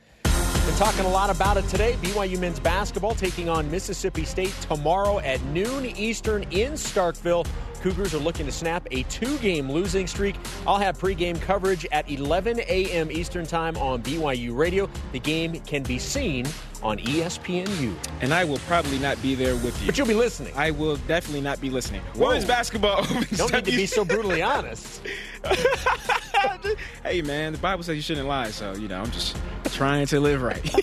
Been 0.67 0.75
talking 0.75 1.05
a 1.05 1.09
lot 1.09 1.29
about 1.29 1.55
it 1.55 1.65
today. 1.69 1.95
BYU 2.01 2.37
men's 2.39 2.59
basketball 2.59 3.15
taking 3.15 3.47
on 3.47 3.71
Mississippi 3.71 4.25
State 4.25 4.53
tomorrow 4.59 5.19
at 5.19 5.41
noon 5.45 5.85
Eastern 5.85 6.43
in 6.51 6.73
Starkville. 6.73 7.47
Cougars 7.81 8.13
are 8.13 8.19
looking 8.19 8.45
to 8.45 8.51
snap 8.51 8.87
a 8.91 9.03
two 9.03 9.37
game 9.39 9.71
losing 9.71 10.07
streak. 10.07 10.35
I'll 10.65 10.79
have 10.79 10.97
pregame 10.97 11.39
coverage 11.41 11.85
at 11.91 12.09
11 12.09 12.59
a.m. 12.59 13.11
Eastern 13.11 13.45
Time 13.45 13.77
on 13.77 14.01
BYU 14.03 14.55
Radio. 14.55 14.89
The 15.11 15.19
game 15.19 15.59
can 15.61 15.83
be 15.83 15.99
seen 15.99 16.45
on 16.83 16.97
ESPNU. 16.99 17.95
And 18.21 18.33
I 18.33 18.45
will 18.45 18.59
probably 18.59 18.99
not 18.99 19.21
be 19.21 19.35
there 19.35 19.55
with 19.55 19.79
you. 19.81 19.87
But 19.87 19.97
you'll 19.97 20.07
be 20.07 20.13
listening. 20.13 20.53
I 20.55 20.71
will 20.71 20.97
definitely 20.97 21.41
not 21.41 21.59
be 21.59 21.69
listening. 21.69 22.01
Whoa. 22.13 22.27
Women's 22.27 22.45
basketball 22.45 22.99
opens 22.99 23.37
Don't 23.37 23.53
need 23.53 23.65
to 23.65 23.71
be 23.71 23.85
so 23.85 24.05
brutally 24.05 24.41
honest. 24.41 25.01
hey, 27.03 27.21
man, 27.21 27.53
the 27.53 27.57
Bible 27.59 27.83
says 27.83 27.95
you 27.95 28.01
shouldn't 28.01 28.27
lie, 28.27 28.49
so, 28.51 28.73
you 28.75 28.87
know, 28.87 28.99
I'm 28.99 29.11
just 29.11 29.37
trying 29.71 30.07
to 30.07 30.19
live 30.19 30.41
right. 30.41 30.75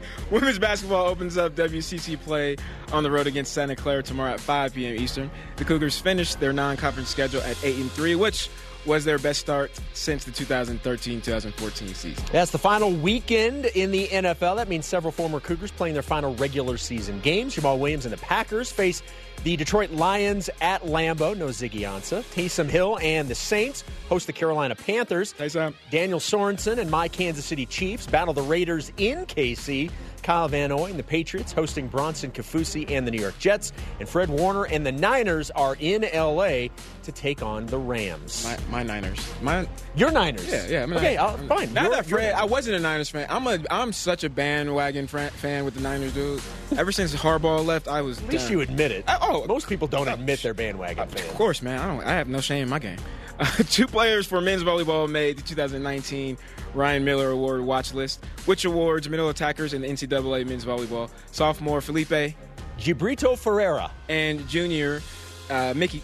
Women's 0.30 0.58
basketball 0.58 1.06
opens 1.06 1.36
up 1.36 1.54
WCC 1.54 2.20
play 2.20 2.56
on 2.92 3.02
the 3.02 3.10
road 3.10 3.26
against 3.26 3.52
Santa 3.52 3.76
Clara 3.76 4.02
tomorrow 4.02 4.32
at 4.32 4.40
5 4.40 4.74
p.m. 4.74 4.96
Eastern. 4.96 5.30
The 5.56 5.64
Cougars 5.64 5.98
finished 5.98 6.39
their 6.40 6.52
non-conference 6.52 7.08
schedule 7.08 7.40
at 7.42 7.62
8 7.62 7.76
and 7.76 7.92
3, 7.92 8.16
which 8.16 8.48
was 8.86 9.04
their 9.04 9.18
best 9.18 9.40
start 9.40 9.70
since 9.92 10.24
the 10.24 10.30
2013-2014 10.30 11.94
season. 11.94 12.24
That's 12.32 12.50
the 12.50 12.58
final 12.58 12.90
weekend 12.90 13.66
in 13.66 13.90
the 13.90 14.08
NFL. 14.08 14.56
That 14.56 14.68
means 14.68 14.86
several 14.86 15.12
former 15.12 15.38
Cougars 15.38 15.70
playing 15.70 15.94
their 15.94 16.02
final 16.02 16.34
regular 16.36 16.76
season 16.78 17.20
games. 17.20 17.54
Jamaal 17.54 17.78
Williams 17.78 18.06
and 18.06 18.12
the 18.12 18.18
Packers 18.18 18.72
face 18.72 19.02
the 19.44 19.56
Detroit 19.56 19.90
Lions 19.90 20.50
at 20.60 20.82
Lambeau. 20.82 21.36
No 21.36 21.46
Ziggy 21.46 21.80
Ansah. 21.80 22.22
Taysom 22.34 22.68
Hill 22.68 22.98
and 23.02 23.28
the 23.28 23.34
Saints 23.34 23.84
host 24.08 24.26
the 24.26 24.32
Carolina 24.32 24.74
Panthers. 24.74 25.32
Hey, 25.32 25.48
Sam. 25.48 25.74
Daniel 25.90 26.20
Sorensen 26.20 26.78
and 26.78 26.90
my 26.90 27.08
Kansas 27.08 27.44
City 27.44 27.66
Chiefs 27.66 28.06
battle 28.06 28.34
the 28.34 28.42
Raiders 28.42 28.92
in 28.96 29.26
KC. 29.26 29.90
Kyle 30.22 30.48
Van 30.48 30.68
Noy 30.70 30.90
and 30.90 30.98
the 30.98 31.02
Patriots 31.02 31.52
hosting 31.52 31.88
Bronson 31.88 32.30
Kaufusi 32.30 32.90
and 32.90 33.06
the 33.06 33.10
New 33.10 33.20
York 33.20 33.38
Jets. 33.38 33.72
And 33.98 34.08
Fred 34.08 34.28
Warner 34.28 34.64
and 34.64 34.84
the 34.84 34.92
Niners 34.92 35.50
are 35.52 35.76
in 35.80 36.02
LA 36.02 36.68
to 37.02 37.12
take 37.12 37.42
on 37.42 37.66
the 37.66 37.78
Rams. 37.78 38.44
My, 38.44 38.58
my 38.70 38.82
Niners. 38.82 39.32
My 39.42 39.66
Your 39.94 40.10
Niners. 40.10 40.46
Yeah, 40.46 40.66
yeah. 40.68 40.82
I'm 40.82 40.92
okay, 40.92 41.16
I'll, 41.16 41.34
uh, 41.34 41.38
fine. 41.38 41.72
Not 41.72 41.90
that 41.90 42.06
Fred. 42.06 42.34
I 42.34 42.44
wasn't 42.44 42.76
a 42.76 42.80
Niners 42.80 43.08
fan. 43.08 43.26
I'm 43.30 43.46
a. 43.46 43.58
I'm 43.70 43.92
such 43.92 44.24
a 44.24 44.30
bandwagon 44.30 45.06
fan 45.06 45.64
with 45.64 45.74
the 45.74 45.80
Niners, 45.80 46.12
dude. 46.12 46.42
Ever 46.76 46.92
since 46.92 47.14
Harbaugh 47.14 47.64
left, 47.64 47.88
I 47.88 48.02
was. 48.02 48.18
At 48.18 48.28
least 48.28 48.44
done. 48.44 48.52
you 48.52 48.60
admit 48.60 48.90
it. 48.90 49.04
I, 49.08 49.18
oh, 49.22 49.29
oh, 49.30 49.46
most 49.46 49.68
people 49.68 49.88
don't 49.88 50.08
admit 50.08 50.42
they're 50.42 50.54
bandwagon 50.54 51.08
fans. 51.08 51.28
Of 51.28 51.34
course, 51.34 51.62
man. 51.62 51.80
I 51.80 51.86
don't. 51.86 52.06
I 52.06 52.12
have 52.12 52.28
no 52.28 52.40
shame 52.40 52.64
in 52.64 52.68
my 52.68 52.78
game. 52.78 52.98
Uh, 53.38 53.44
two 53.70 53.86
players 53.86 54.26
for 54.26 54.40
men's 54.40 54.62
volleyball 54.62 55.08
made 55.08 55.38
the 55.38 55.42
2019 55.42 56.36
Ryan 56.74 57.04
Millar 57.04 57.30
Award 57.30 57.62
watch 57.62 57.94
list, 57.94 58.24
which 58.44 58.64
awards 58.64 59.08
middle 59.08 59.28
attackers 59.28 59.72
in 59.72 59.82
the 59.82 59.88
NCAA 59.88 60.46
men's 60.46 60.64
volleyball. 60.64 61.10
Sophomore 61.30 61.80
Felipe 61.80 62.34
de 62.78 62.92
Brito 62.92 63.36
Ferreira 63.36 63.90
and 64.08 64.46
junior 64.48 65.02
uh, 65.48 65.72
Miki 65.76 66.02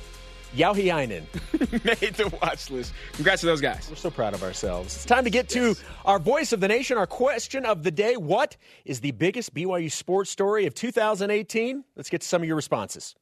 Jauhiainen 0.56 1.24
made 1.84 2.14
the 2.14 2.28
watch 2.40 2.70
list. 2.70 2.92
Congrats 3.12 3.40
to 3.40 3.46
those 3.46 3.60
guys. 3.60 3.86
We're 3.88 3.96
so 3.96 4.10
proud 4.10 4.34
of 4.34 4.42
ourselves. 4.42 4.94
It's 4.94 5.04
time 5.04 5.24
to 5.24 5.30
get 5.30 5.48
to 5.50 5.68
yes. 5.68 5.84
our 6.04 6.18
voice 6.18 6.52
of 6.52 6.60
the 6.60 6.68
nation, 6.68 6.96
our 6.96 7.06
question 7.06 7.66
of 7.66 7.82
the 7.82 7.90
day. 7.90 8.16
What 8.16 8.56
is 8.84 9.00
the 9.00 9.10
biggest 9.12 9.54
BYU 9.54 9.90
sports 9.92 10.30
story 10.30 10.66
of 10.66 10.74
2018? 10.74 11.84
Let's 11.94 12.08
get 12.08 12.22
to 12.22 12.26
some 12.26 12.42
of 12.42 12.48
your 12.48 12.56
responses. 12.56 13.14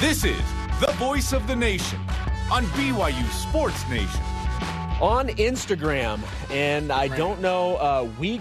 This 0.00 0.24
is 0.24 0.42
the 0.80 0.92
voice 0.96 1.32
of 1.32 1.46
the 1.46 1.56
nation 1.56 1.98
on 2.52 2.64
BYU 2.66 3.30
Sports 3.30 3.88
Nation. 3.88 4.33
On 5.00 5.28
Instagram, 5.28 6.20
and 6.50 6.92
I 6.92 7.08
don't 7.08 7.40
know, 7.40 7.76
uh, 7.76 8.08
Weeg 8.18 8.40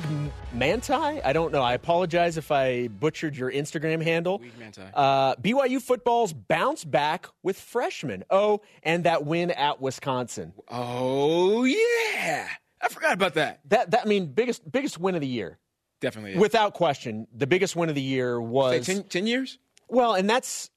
Manti? 0.54 0.94
I 0.94 1.34
don't 1.34 1.52
know. 1.52 1.64
I 1.64 1.74
apologize 1.74 2.38
if 2.38 2.52
I 2.52 2.88
butchered 2.88 3.36
your 3.36 3.52
Instagram 3.52 4.04
handle. 4.04 4.38
Weeg 4.38 4.58
Manti. 4.60 4.84
Uh, 4.94 5.36
BYU 5.36 5.82
football's 5.82 6.32
bounce 6.32 6.84
back 6.86 7.28
with 7.42 7.60
freshmen. 7.60 8.24
Oh, 8.30 8.62
and 8.84 9.04
that 9.06 9.26
win 9.26 9.50
at 9.52 9.82
Wisconsin. 9.82 10.54
Oh, 10.70 11.64
yeah. 11.64 12.48
I 12.80 12.88
forgot 12.88 13.14
about 13.14 13.34
that. 13.34 13.60
That, 13.66 13.92
that 13.92 14.02
I 14.06 14.06
mean, 14.08 14.28
biggest, 14.28 14.72
biggest 14.72 15.00
win 15.00 15.16
of 15.16 15.22
the 15.22 15.28
year. 15.28 15.58
Definitely. 16.02 16.38
Without 16.38 16.76
question. 16.76 17.28
The 17.36 17.48
biggest 17.48 17.76
win 17.76 17.90
of 17.90 17.96
the 17.96 18.02
year 18.02 18.40
was. 18.40 18.86
10, 18.86 19.04
10 19.04 19.26
years? 19.28 19.58
Well, 19.90 20.14
and 20.14 20.30
that's 20.30 20.70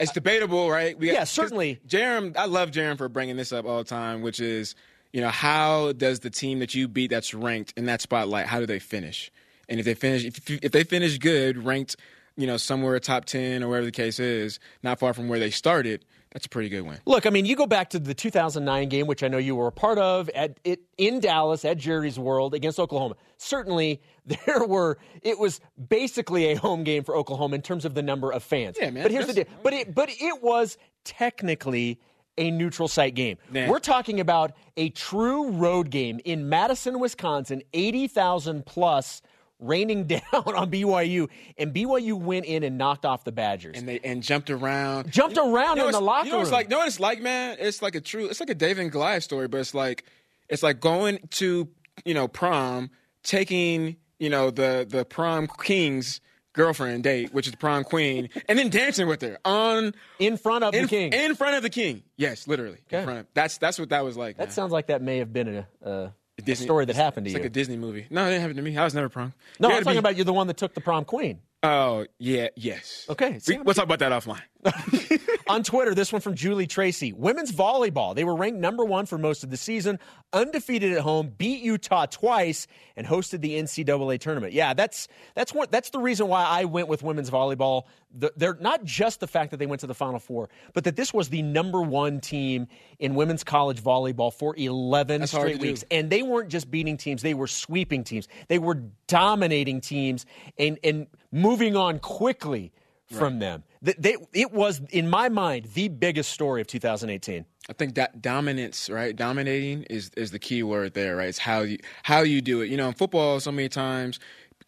it's 0.00 0.12
debatable, 0.12 0.70
right? 0.70 0.98
We 0.98 1.08
got, 1.08 1.12
yeah, 1.12 1.24
certainly. 1.24 1.78
Jerem, 1.86 2.36
I 2.36 2.46
love 2.46 2.70
Jerem 2.70 2.96
for 2.96 3.08
bringing 3.10 3.36
this 3.36 3.52
up 3.52 3.66
all 3.66 3.78
the 3.78 3.84
time, 3.84 4.22
which 4.22 4.40
is, 4.40 4.74
you 5.12 5.20
know, 5.20 5.28
how 5.28 5.92
does 5.92 6.20
the 6.20 6.30
team 6.30 6.60
that 6.60 6.74
you 6.74 6.88
beat 6.88 7.10
that's 7.10 7.34
ranked 7.34 7.74
in 7.76 7.86
that 7.86 8.00
spotlight, 8.00 8.46
how 8.46 8.60
do 8.60 8.66
they 8.66 8.78
finish? 8.78 9.30
And 9.68 9.78
if 9.78 9.86
they 9.86 9.94
finish, 9.94 10.24
if, 10.24 10.50
if 10.50 10.72
they 10.72 10.84
finish 10.84 11.18
good, 11.18 11.64
ranked, 11.64 11.96
you 12.36 12.46
know, 12.46 12.56
somewhere 12.56 12.98
top 13.00 13.24
ten 13.24 13.62
or 13.62 13.68
whatever 13.68 13.86
the 13.86 13.92
case 13.92 14.18
is, 14.18 14.58
not 14.82 14.98
far 14.98 15.14
from 15.14 15.28
where 15.28 15.38
they 15.38 15.50
started, 15.50 16.04
that's 16.32 16.46
a 16.46 16.48
pretty 16.48 16.68
good 16.68 16.82
win. 16.82 16.98
Look, 17.06 17.26
I 17.26 17.30
mean, 17.30 17.44
you 17.44 17.56
go 17.56 17.66
back 17.66 17.90
to 17.90 17.98
the 17.98 18.14
2009 18.14 18.88
game, 18.88 19.06
which 19.08 19.24
I 19.24 19.28
know 19.28 19.38
you 19.38 19.56
were 19.56 19.66
a 19.66 19.72
part 19.72 19.98
of 19.98 20.28
at 20.30 20.60
it 20.62 20.80
in 20.96 21.18
Dallas 21.18 21.64
at 21.64 21.76
Jerry's 21.76 22.18
World 22.18 22.54
against 22.54 22.78
Oklahoma. 22.78 23.16
Certainly, 23.36 24.00
there 24.26 24.64
were. 24.64 24.98
It 25.22 25.38
was 25.38 25.60
basically 25.88 26.52
a 26.52 26.54
home 26.54 26.84
game 26.84 27.02
for 27.02 27.16
Oklahoma 27.16 27.56
in 27.56 27.62
terms 27.62 27.84
of 27.84 27.94
the 27.94 28.02
number 28.02 28.32
of 28.32 28.44
fans. 28.44 28.76
Yeah, 28.80 28.90
man. 28.90 29.02
But 29.02 29.12
here's 29.12 29.26
the 29.26 29.32
deal. 29.32 29.46
But 29.62 29.72
it, 29.72 29.94
but 29.94 30.08
it 30.08 30.42
was 30.42 30.78
technically 31.04 31.98
a 32.40 32.50
neutral 32.50 32.88
site 32.88 33.14
game. 33.14 33.36
Nah. 33.52 33.68
We're 33.68 33.78
talking 33.78 34.18
about 34.18 34.52
a 34.76 34.88
true 34.90 35.50
road 35.50 35.90
game 35.90 36.20
in 36.24 36.48
Madison, 36.48 36.98
Wisconsin, 36.98 37.62
80,000 37.72 38.64
plus 38.66 39.22
raining 39.60 40.04
down 40.06 40.22
on 40.32 40.70
BYU, 40.70 41.28
and 41.58 41.72
BYU 41.74 42.14
went 42.14 42.46
in 42.46 42.64
and 42.64 42.78
knocked 42.78 43.04
off 43.04 43.24
the 43.24 43.32
Badgers. 43.32 43.78
And 43.78 43.86
they 43.86 44.00
and 44.02 44.22
jumped 44.22 44.50
around, 44.50 45.12
jumped 45.12 45.36
around 45.36 45.76
you 45.76 45.82
know, 45.82 45.88
in 45.88 45.92
the 45.92 46.00
locker 46.00 46.26
you 46.26 46.32
know 46.32 46.38
room. 46.38 46.42
It's 46.44 46.52
like, 46.52 46.66
you 46.66 46.70
know 46.70 46.78
what 46.78 46.88
it's 46.88 46.98
like, 46.98 47.20
man? 47.20 47.58
It's 47.60 47.82
like 47.82 47.94
a 47.94 48.00
true, 48.00 48.26
it's 48.26 48.40
like 48.40 48.50
a 48.50 48.54
David 48.54 48.82
and 48.82 48.90
Goliath 48.90 49.22
story, 49.22 49.46
but 49.46 49.58
it's 49.58 49.74
like, 49.74 50.04
it's 50.48 50.62
like 50.62 50.80
going 50.80 51.20
to 51.32 51.68
you 52.04 52.14
know 52.14 52.26
prom, 52.26 52.90
taking 53.22 53.96
you 54.18 54.30
know 54.30 54.50
the 54.50 54.86
the 54.88 55.04
prom 55.04 55.46
king's 55.62 56.20
girlfriend 56.52 57.02
date, 57.04 57.32
which 57.32 57.46
is 57.46 57.52
the 57.52 57.58
prom 57.58 57.84
queen, 57.84 58.28
and 58.48 58.58
then 58.58 58.70
dancing 58.70 59.06
with 59.06 59.22
her 59.22 59.38
on 59.44 59.94
in 60.18 60.36
front 60.36 60.64
of 60.64 60.74
in, 60.74 60.82
the 60.82 60.88
king. 60.88 61.12
In 61.12 61.34
front 61.34 61.56
of 61.56 61.62
the 61.62 61.70
king, 61.70 62.02
yes, 62.16 62.46
literally. 62.46 62.78
Okay. 62.88 62.98
In 62.98 63.04
front 63.04 63.18
of, 63.20 63.26
that's 63.34 63.58
that's 63.58 63.78
what 63.78 63.90
that 63.90 64.04
was 64.04 64.16
like. 64.16 64.36
That 64.36 64.48
man. 64.48 64.52
sounds 64.52 64.72
like 64.72 64.88
that 64.88 65.02
may 65.02 65.18
have 65.18 65.32
been 65.32 65.48
a. 65.82 65.88
a 65.88 66.14
Disney, 66.42 66.64
story 66.64 66.86
that 66.86 66.96
happened 66.96 67.26
to 67.26 67.30
you. 67.30 67.36
it's 67.36 67.42
like 67.42 67.50
a 67.50 67.52
Disney 67.52 67.76
movie. 67.76 68.06
No, 68.08 68.24
it 68.24 68.30
didn't 68.30 68.40
happen 68.40 68.56
to 68.56 68.62
me. 68.62 68.74
I 68.74 68.82
was 68.82 68.94
never 68.94 69.10
prom. 69.10 69.34
No, 69.58 69.68
I'm 69.68 69.82
talking 69.82 69.92
be... 69.92 69.98
about 69.98 70.16
you're 70.16 70.24
the 70.24 70.32
one 70.32 70.46
that 70.46 70.56
took 70.56 70.72
the 70.72 70.80
prom 70.80 71.04
queen. 71.04 71.40
Oh, 71.62 72.06
yeah, 72.18 72.48
yes. 72.56 73.06
Okay. 73.10 73.38
We, 73.46 73.58
will 73.58 73.74
talk 73.74 73.84
about 73.84 73.98
that 73.98 74.12
offline. 74.12 74.40
On 75.48 75.62
Twitter, 75.62 75.94
this 75.94 76.12
one 76.12 76.20
from 76.20 76.34
Julie 76.34 76.66
Tracy. 76.66 77.12
Women's 77.12 77.52
volleyball. 77.52 78.14
They 78.14 78.24
were 78.24 78.36
ranked 78.36 78.58
number 78.58 78.84
one 78.84 79.06
for 79.06 79.18
most 79.18 79.42
of 79.42 79.50
the 79.50 79.56
season, 79.56 79.98
undefeated 80.32 80.92
at 80.92 81.00
home, 81.00 81.32
beat 81.36 81.62
Utah 81.62 82.06
twice, 82.06 82.66
and 82.96 83.06
hosted 83.06 83.40
the 83.40 83.54
NCAA 83.54 84.20
tournament. 84.20 84.52
Yeah, 84.52 84.74
that's 84.74 85.08
that's 85.34 85.54
one 85.54 85.68
that's 85.70 85.90
the 85.90 85.98
reason 85.98 86.28
why 86.28 86.44
I 86.44 86.66
went 86.66 86.88
with 86.88 87.02
women's 87.02 87.30
volleyball. 87.30 87.84
The, 88.12 88.32
they're 88.36 88.56
not 88.60 88.84
just 88.84 89.20
the 89.20 89.26
fact 89.26 89.52
that 89.52 89.58
they 89.58 89.66
went 89.66 89.80
to 89.80 89.86
the 89.86 89.94
Final 89.94 90.18
Four, 90.18 90.50
but 90.74 90.84
that 90.84 90.96
this 90.96 91.14
was 91.14 91.28
the 91.28 91.42
number 91.42 91.80
one 91.80 92.20
team 92.20 92.66
in 92.98 93.14
women's 93.14 93.44
college 93.44 93.82
volleyball 93.82 94.32
for 94.32 94.54
11 94.56 95.20
that's 95.20 95.32
straight 95.32 95.60
weeks. 95.60 95.80
Do. 95.80 95.86
And 95.92 96.10
they 96.10 96.22
weren't 96.22 96.50
just 96.50 96.70
beating 96.70 96.96
teams, 96.96 97.22
they 97.22 97.34
were 97.34 97.46
sweeping 97.46 98.04
teams. 98.04 98.28
They 98.48 98.58
were 98.58 98.82
dominating 99.06 99.80
teams 99.80 100.26
and, 100.58 100.78
and 100.82 101.06
moving 101.32 101.76
on 101.76 101.98
quickly 102.00 102.72
from 103.10 103.34
right. 103.34 103.40
them. 103.40 103.64
They, 103.82 103.94
they, 103.98 104.16
it 104.32 104.52
was, 104.52 104.80
in 104.90 105.08
my 105.08 105.28
mind, 105.28 105.66
the 105.74 105.88
biggest 105.88 106.30
story 106.30 106.60
of 106.60 106.66
2018. 106.66 107.44
I 107.68 107.72
think 107.72 107.94
that 107.94 108.20
dominance, 108.20 108.90
right? 108.90 109.14
Dominating 109.14 109.84
is 109.84 110.10
is 110.16 110.32
the 110.32 110.40
key 110.40 110.62
word 110.62 110.94
there, 110.94 111.16
right? 111.16 111.28
It's 111.28 111.38
how 111.38 111.60
you 111.60 111.78
how 112.02 112.22
you 112.22 112.40
do 112.40 112.62
it. 112.62 112.70
You 112.70 112.76
know, 112.76 112.88
in 112.88 112.94
football, 112.94 113.38
so 113.38 113.52
many 113.52 113.68
times 113.68 114.18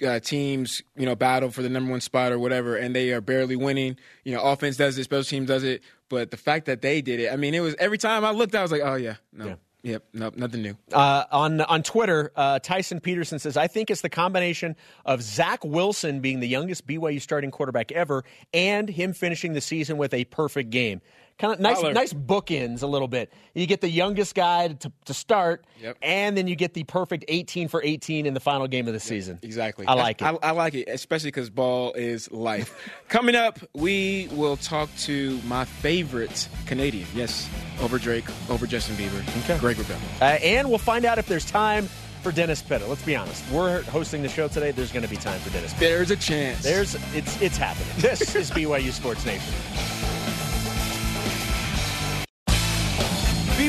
uh, 0.05 0.21
teams, 0.21 0.83
you 0.97 1.07
know, 1.07 1.14
battle 1.14 1.51
for 1.51 1.62
the 1.62 1.69
number 1.69 1.91
one 1.91 2.01
spot 2.01 2.33
or 2.33 2.39
whatever, 2.39 2.77
and 2.77 2.95
they 2.95 3.12
are 3.12 3.21
barely 3.21 3.57
winning. 3.57 3.97
You 4.25 4.35
know, 4.35 4.43
offense 4.43 4.77
does 4.77 4.99
it, 4.99 5.05
special 5.05 5.25
team 5.25 5.45
does 5.45 5.64
it, 5.64 5.83
but 6.09 6.31
the 6.31 6.37
fact 6.37 6.66
that 6.66 6.83
they 6.83 7.03
did 7.03 7.21
it, 7.21 7.33
I 7.33 7.37
mean, 7.37 7.55
it 7.55 7.61
was 7.61 7.75
every 7.79 7.99
time 7.99 8.25
I 8.25 8.31
looked, 8.31 8.55
I 8.55 8.62
was 8.62 8.73
like, 8.73 8.83
oh 8.85 8.95
yeah, 8.95 9.16
no. 9.33 9.47
Yeah. 9.47 9.55
Yep, 9.83 10.05
nope, 10.12 10.37
nothing 10.37 10.62
new. 10.62 10.76
Uh, 10.93 11.24
on 11.33 11.61
on 11.61 11.83
Twitter, 11.83 12.30
uh, 12.37 12.61
Tyson 12.61 13.01
Peterson 13.01 13.41
says, 13.41 13.57
"I 13.57 13.66
think 13.66 13.91
it's 13.91 14.01
the 14.01 14.09
combination 14.09 14.76
of 15.05 15.22
Zach 15.22 15.64
Wilson 15.64 16.20
being 16.20 16.39
the 16.39 16.47
youngest 16.47 16.87
BYU 16.87 17.20
starting 17.20 17.51
quarterback 17.51 17.91
ever 17.91 18.22
and 18.55 18.89
him 18.89 19.12
finishing 19.12 19.55
the 19.55 19.61
season 19.61 19.97
with 19.97 20.14
a 20.14 20.24
perfect 20.26 20.70
game. 20.70 21.01
Kind 21.43 21.55
of 21.55 21.59
nice, 21.59 21.80
Tyler. 21.80 21.93
nice 21.93 22.12
bookends 22.12 22.84
a 22.84 22.86
little 22.86 23.09
bit. 23.09 23.32
You 23.53 23.66
get 23.66 23.80
the 23.80 23.90
youngest 23.90 24.36
guy 24.36 24.68
to, 24.68 24.93
to 25.07 25.12
start, 25.12 25.64
Yep. 25.80 25.97
and 26.01 26.36
then 26.36 26.47
you 26.47 26.55
get 26.55 26.72
the 26.72 26.84
perfect 26.84 27.24
18 27.26 27.66
for 27.66 27.82
18 27.82 28.26
in 28.26 28.32
the 28.32 28.38
final 28.38 28.68
game 28.68 28.86
of 28.86 28.93
the 28.95 29.01
season. 29.01 29.40
Exactly. 29.43 29.84
I 29.88 29.95
like 29.95 30.22
it. 30.22 30.24
I, 30.24 30.36
I 30.40 30.51
like 30.53 30.74
it, 30.74 30.88
especially 30.88 31.32
because 31.32 31.51
ball 31.51 31.95
is 31.95 32.30
life. 32.30 32.72
Coming 33.09 33.34
up, 33.34 33.59
we 33.74 34.28
will 34.30 34.57
talk 34.57 34.88
to 34.99 35.40
my 35.45 35.64
favorite 35.64 36.49
Canadian. 36.66 37.09
Yes, 37.12 37.51
over 37.80 37.99
Drake, 37.99 38.26
over 38.49 38.64
Justin 38.64 38.95
Bieber. 38.95 39.20
Okay. 39.43 39.59
Greg 39.59 39.78
Wrubell. 39.78 39.99
Uh, 40.22 40.24
and 40.45 40.68
we'll 40.68 40.78
find 40.78 41.05
out 41.05 41.18
if 41.18 41.26
there's 41.26 41.45
time 41.45 41.88
for 42.22 42.30
Dennis 42.30 42.62
Pitta. 42.62 42.86
Let's 42.86 43.03
be 43.03 43.16
honest. 43.16 43.43
We're 43.51 43.82
hosting 43.82 44.22
the 44.22 44.28
show 44.28 44.47
today. 44.47 44.70
There's 44.70 44.93
going 44.93 45.03
to 45.03 45.11
be 45.11 45.16
time 45.16 45.40
for 45.40 45.51
Dennis. 45.51 45.72
Pitta. 45.74 45.86
There's 45.86 46.12
a 46.12 46.16
chance. 46.16 46.62
There's 46.62 46.95
it's 47.16 47.43
it's 47.43 47.57
happening. 47.57 47.88
This 47.99 48.36
is 48.36 48.49
BYU 48.53 48.93
Sports 48.93 49.26
Nation. 49.26 49.53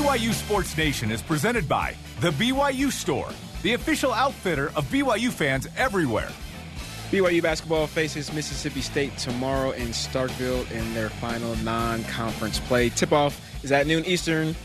BYU 0.04 0.34
Sports 0.34 0.76
Nation 0.76 1.12
is 1.12 1.22
presented 1.22 1.70
by 1.70 1.96
The 2.20 2.32
BYU 2.32 2.92
Store, 2.92 3.30
the 3.62 3.72
official 3.74 4.12
outfitter 4.12 4.70
of 4.76 4.84
BYU 4.92 5.32
fans 5.32 5.66
everywhere. 5.78 6.28
BYU 7.10 7.42
basketball 7.42 7.88
faces 7.88 8.34
Mississippi 8.34 8.82
State 8.82 9.18
tomorrow 9.18 9.72
in 9.72 9.88
Starkville 9.88 10.70
in 10.72 10.94
their 10.94 11.08
final 11.08 11.56
non-conference 11.56 12.60
play. 12.60 12.90
Tip-off 12.90 13.40
is 13.64 13.72
at 13.72 13.88
noon 13.88 14.04
Eastern 14.04 14.58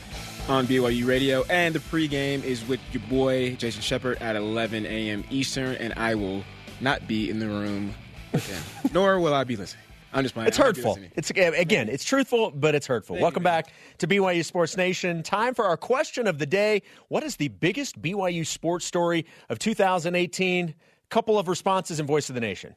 on 0.49 0.66
BYU 0.66 1.07
Radio, 1.07 1.45
and 1.49 1.72
the 1.72 1.78
pregame 1.78 2.43
is 2.43 2.66
with 2.66 2.80
your 2.93 3.05
boy 3.05 3.55
Jason 3.55 3.80
Shepard 3.80 4.18
at 4.20 4.34
11 4.34 4.86
a.m. 4.86 5.22
Eastern, 5.30 5.76
and 5.76 5.95
I 5.95 6.16
will 6.16 6.43
not 6.80 7.07
be 7.07 7.30
in 7.30 7.39
the 7.39 7.47
room 7.47 7.95
with 8.32 8.45
him, 8.82 8.91
nor 8.93 9.20
will 9.20 9.34
I 9.34 9.45
be 9.45 9.55
listening. 9.55 9.84
I'm 10.12 10.22
just 10.22 10.34
playing. 10.34 10.48
It's 10.48 10.59
I 10.59 10.64
won't 10.64 10.76
be 10.76 10.82
hurtful. 10.82 11.04
It's 11.16 11.30
again, 11.30 11.88
it's 11.88 12.04
truthful, 12.04 12.50
but 12.50 12.74
it's 12.74 12.86
hurtful. 12.86 13.16
Thank 13.16 13.22
Welcome 13.22 13.42
you, 13.42 13.44
back 13.44 13.72
to 13.98 14.06
BYU 14.06 14.44
Sports 14.44 14.76
Nation. 14.76 15.22
Time 15.22 15.54
for 15.54 15.66
our 15.66 15.76
question 15.76 16.26
of 16.26 16.38
the 16.38 16.46
day. 16.46 16.82
What 17.09 17.22
is 17.22 17.36
the 17.36 17.48
biggest 17.48 18.00
BYU 18.00 18.46
sports 18.46 18.86
story 18.86 19.26
of 19.48 19.59
2018? 19.59 20.74
Couple 21.11 21.38
of 21.38 21.48
responses 21.48 22.00
in 22.00 22.06
Voice 22.06 22.28
of 22.28 22.34
the 22.34 22.40
Nation. 22.40 22.74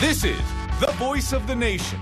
This 0.00 0.24
is 0.24 0.40
the 0.78 0.92
voice 0.98 1.32
of 1.32 1.46
the 1.46 1.56
nation 1.56 1.98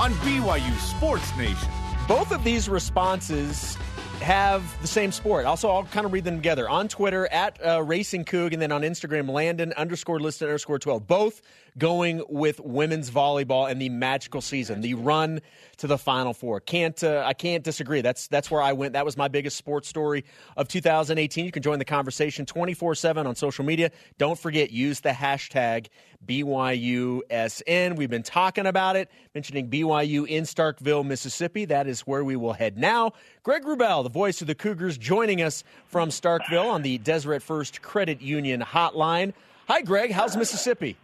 on 0.00 0.12
BYU 0.14 0.76
Sports 0.78 1.36
Nation. 1.36 1.68
Both 2.08 2.32
of 2.32 2.42
these 2.42 2.68
responses 2.68 3.76
have 4.24 4.80
the 4.80 4.88
same 4.88 5.12
sport. 5.12 5.44
Also, 5.44 5.68
I'll 5.68 5.84
kind 5.84 6.06
of 6.06 6.12
read 6.12 6.24
them 6.24 6.36
together. 6.36 6.68
On 6.68 6.88
Twitter, 6.88 7.26
at 7.26 7.64
uh, 7.64 7.82
Racing 7.82 8.24
Coug, 8.24 8.52
and 8.52 8.60
then 8.60 8.72
on 8.72 8.82
Instagram, 8.82 9.28
Landon 9.28 9.72
underscore 9.74 10.18
listed 10.18 10.48
underscore 10.48 10.78
12. 10.78 11.06
Both 11.06 11.42
going 11.76 12.22
with 12.28 12.60
women's 12.60 13.10
volleyball 13.10 13.70
and 13.70 13.80
the 13.80 13.88
magical 13.88 14.40
season, 14.40 14.80
the 14.80 14.94
run 14.94 15.40
to 15.78 15.86
the 15.86 15.98
Final 15.98 16.32
Four. 16.32 16.60
Can't 16.60 17.02
uh, 17.02 17.22
I 17.26 17.34
can't 17.34 17.64
disagree. 17.64 18.00
That's 18.00 18.28
that's 18.28 18.50
where 18.50 18.62
I 18.62 18.72
went. 18.72 18.92
That 18.92 19.04
was 19.04 19.16
my 19.16 19.28
biggest 19.28 19.56
sports 19.56 19.88
story 19.88 20.24
of 20.56 20.68
2018. 20.68 21.44
You 21.44 21.52
can 21.52 21.62
join 21.62 21.78
the 21.78 21.84
conversation 21.84 22.46
24 22.46 22.94
7 22.94 23.26
on 23.26 23.34
social 23.34 23.64
media. 23.64 23.90
Don't 24.18 24.38
forget, 24.38 24.70
use 24.70 25.00
the 25.00 25.10
hashtag 25.10 25.88
BYUSN. 26.24 27.96
We've 27.96 28.10
been 28.10 28.22
talking 28.22 28.66
about 28.66 28.96
it, 28.96 29.10
mentioning 29.34 29.68
BYU 29.68 30.26
in 30.26 30.44
Starkville, 30.44 31.04
Mississippi. 31.04 31.64
That 31.64 31.86
is 31.86 32.00
where 32.02 32.24
we 32.24 32.36
will 32.36 32.52
head 32.52 32.78
now. 32.78 33.12
Greg 33.42 33.64
Wrubell, 33.64 34.04
the 34.04 34.10
voice 34.10 34.40
of 34.40 34.46
the 34.46 34.54
Cougars, 34.54 34.96
joining 34.96 35.42
us 35.42 35.64
from 35.86 36.08
Starkville 36.08 36.70
on 36.70 36.82
the 36.82 36.98
Deseret 36.98 37.42
First 37.42 37.82
Credit 37.82 38.22
Union 38.22 38.60
hotline. 38.60 39.34
Hi, 39.68 39.82
Greg. 39.82 40.12
How's 40.12 40.36
Mississippi? 40.36 40.96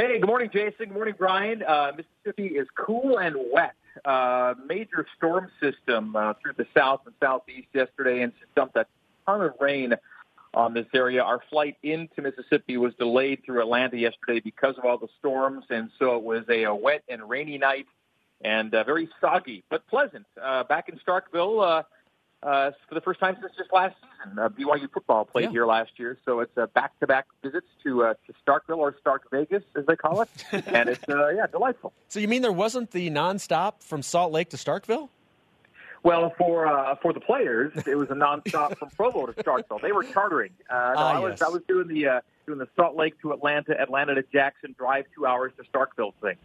Hey, 0.00 0.20
good 0.20 0.28
morning, 0.28 0.48
Jason. 0.52 0.86
Good 0.86 0.92
morning, 0.92 1.16
Brian. 1.18 1.60
Uh, 1.64 1.90
Mississippi 1.96 2.54
is 2.54 2.68
cool 2.76 3.18
and 3.18 3.34
wet. 3.52 3.74
Uh, 4.04 4.54
major 4.64 5.04
storm 5.16 5.50
system 5.60 6.14
uh, 6.14 6.34
through 6.34 6.52
the 6.56 6.68
south 6.72 7.00
and 7.06 7.14
southeast 7.20 7.66
yesterday 7.72 8.22
and 8.22 8.32
dumped 8.54 8.76
a 8.76 8.86
ton 9.26 9.40
of 9.40 9.54
rain 9.58 9.94
on 10.54 10.72
this 10.72 10.86
area. 10.94 11.20
Our 11.24 11.40
flight 11.50 11.78
into 11.82 12.22
Mississippi 12.22 12.76
was 12.76 12.94
delayed 12.94 13.42
through 13.44 13.60
Atlanta 13.60 13.98
yesterday 13.98 14.38
because 14.38 14.78
of 14.78 14.84
all 14.84 14.98
the 14.98 15.08
storms, 15.18 15.64
and 15.68 15.90
so 15.98 16.14
it 16.14 16.22
was 16.22 16.44
a, 16.48 16.62
a 16.62 16.74
wet 16.76 17.02
and 17.08 17.28
rainy 17.28 17.58
night 17.58 17.88
and 18.40 18.72
uh, 18.72 18.84
very 18.84 19.08
soggy 19.20 19.64
but 19.68 19.84
pleasant. 19.88 20.26
Uh, 20.40 20.62
back 20.62 20.88
in 20.88 21.00
Starkville 21.04 21.80
uh, 21.80 21.82
uh, 22.42 22.70
for 22.88 22.94
the 22.94 23.00
first 23.00 23.20
time 23.20 23.36
since 23.40 23.52
just 23.56 23.72
last 23.72 23.96
season. 24.24 24.38
Uh, 24.38 24.48
BYU 24.48 24.90
football 24.92 25.24
played 25.24 25.44
Yeah. 25.46 25.50
here 25.50 25.66
last 25.66 25.92
year, 25.98 26.16
so 26.24 26.40
it's 26.40 26.56
uh, 26.56 26.66
back-to-back 26.66 27.26
visits 27.42 27.66
to 27.84 28.04
uh, 28.04 28.14
to 28.26 28.32
Starkville 28.46 28.78
or 28.78 28.94
Stark 29.00 29.30
Vegas, 29.30 29.62
as 29.76 29.86
they 29.86 29.96
call 29.96 30.22
it, 30.22 30.28
and 30.52 30.88
it's 30.88 31.08
uh, 31.08 31.28
yeah 31.28 31.46
delightful. 31.46 31.92
So 32.08 32.20
you 32.20 32.28
mean 32.28 32.42
there 32.42 32.52
wasn't 32.52 32.90
the 32.92 33.10
nonstop 33.10 33.82
from 33.82 34.02
Salt 34.02 34.32
Lake 34.32 34.50
to 34.50 34.56
Starkville? 34.56 35.08
Well, 36.04 36.32
for 36.38 36.66
uh, 36.66 36.94
for 37.02 37.12
the 37.12 37.20
players, 37.20 37.72
it 37.86 37.96
was 37.96 38.08
a 38.10 38.14
nonstop 38.14 38.76
from 38.78 38.90
Provo 38.90 39.26
to 39.26 39.32
Starkville. 39.42 39.82
They 39.82 39.92
were 39.92 40.04
chartering. 40.04 40.50
Uh, 40.70 40.74
no, 40.74 40.94
Ah, 40.96 41.16
I 41.16 41.18
was 41.18 41.32
yes. 41.32 41.42
I 41.42 41.48
was 41.48 41.62
doing 41.66 41.88
the 41.88 42.06
uh, 42.06 42.20
doing 42.46 42.60
the 42.60 42.68
Salt 42.76 42.94
Lake 42.96 43.20
to 43.22 43.32
Atlanta, 43.32 43.78
Atlanta 43.80 44.14
to 44.14 44.22
Jackson, 44.32 44.74
drive 44.78 45.06
two 45.14 45.26
hours 45.26 45.52
to 45.56 45.64
Starkville 45.64 46.14
thing. 46.22 46.36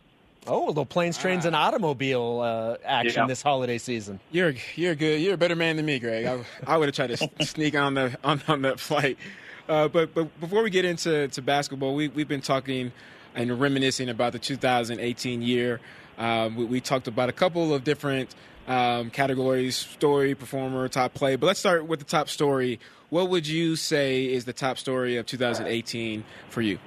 Oh, 0.46 0.66
a 0.66 0.68
little 0.68 0.86
planes, 0.86 1.18
trains, 1.18 1.46
and 1.46 1.56
automobile 1.56 2.42
uh, 2.42 2.76
action 2.86 3.22
Yeah. 3.22 3.28
this 3.28 3.42
holiday 3.42 3.78
season. 3.78 4.20
You're 4.32 4.54
you're 4.76 4.96
good. 4.96 5.22
You're 5.22 5.36
a 5.36 5.38
better 5.38 5.56
man 5.56 5.78
than 5.78 5.86
me, 5.86 6.00
Greg. 6.00 6.26
I, 6.26 6.44
I 6.68 6.78
would 6.78 6.88
have 6.90 6.96
tried 6.96 7.18
to 7.18 7.46
sneak 7.46 7.76
on 7.76 7.94
the 7.94 8.18
on, 8.24 8.42
on 8.48 8.62
that 8.64 8.80
flight. 8.80 9.18
Uh, 9.70 9.88
but 9.88 10.14
but 10.14 10.38
before 10.42 10.62
we 10.64 10.70
get 10.70 10.84
into 10.86 11.28
to 11.30 11.42
basketball, 11.42 11.96
we 11.96 12.10
we've 12.10 12.28
been 12.28 12.42
talking 12.42 12.92
and 13.36 13.60
reminiscing 13.60 14.10
about 14.10 14.34
the 14.34 14.40
2018 14.40 15.42
year. 15.42 15.80
Um, 16.18 16.56
we, 16.56 16.66
we 16.66 16.82
talked 16.82 17.08
about 17.08 17.30
a 17.30 17.34
couple 17.34 17.74
of 17.74 17.84
different 17.86 18.36
um, 18.68 19.10
categories: 19.12 19.78
story, 19.78 20.36
performer, 20.36 20.88
top 20.90 21.14
play. 21.14 21.38
But 21.38 21.48
let's 21.48 21.60
start 21.62 21.88
with 21.88 22.00
the 22.00 22.06
top 22.06 22.28
story. 22.28 22.80
What 23.10 23.30
would 23.30 23.48
you 23.48 23.76
say 23.78 24.26
is 24.26 24.44
the 24.46 24.54
top 24.54 24.78
story 24.78 25.16
of 25.18 25.26
2018 25.26 26.24
for 26.50 26.62
you? 26.62 26.80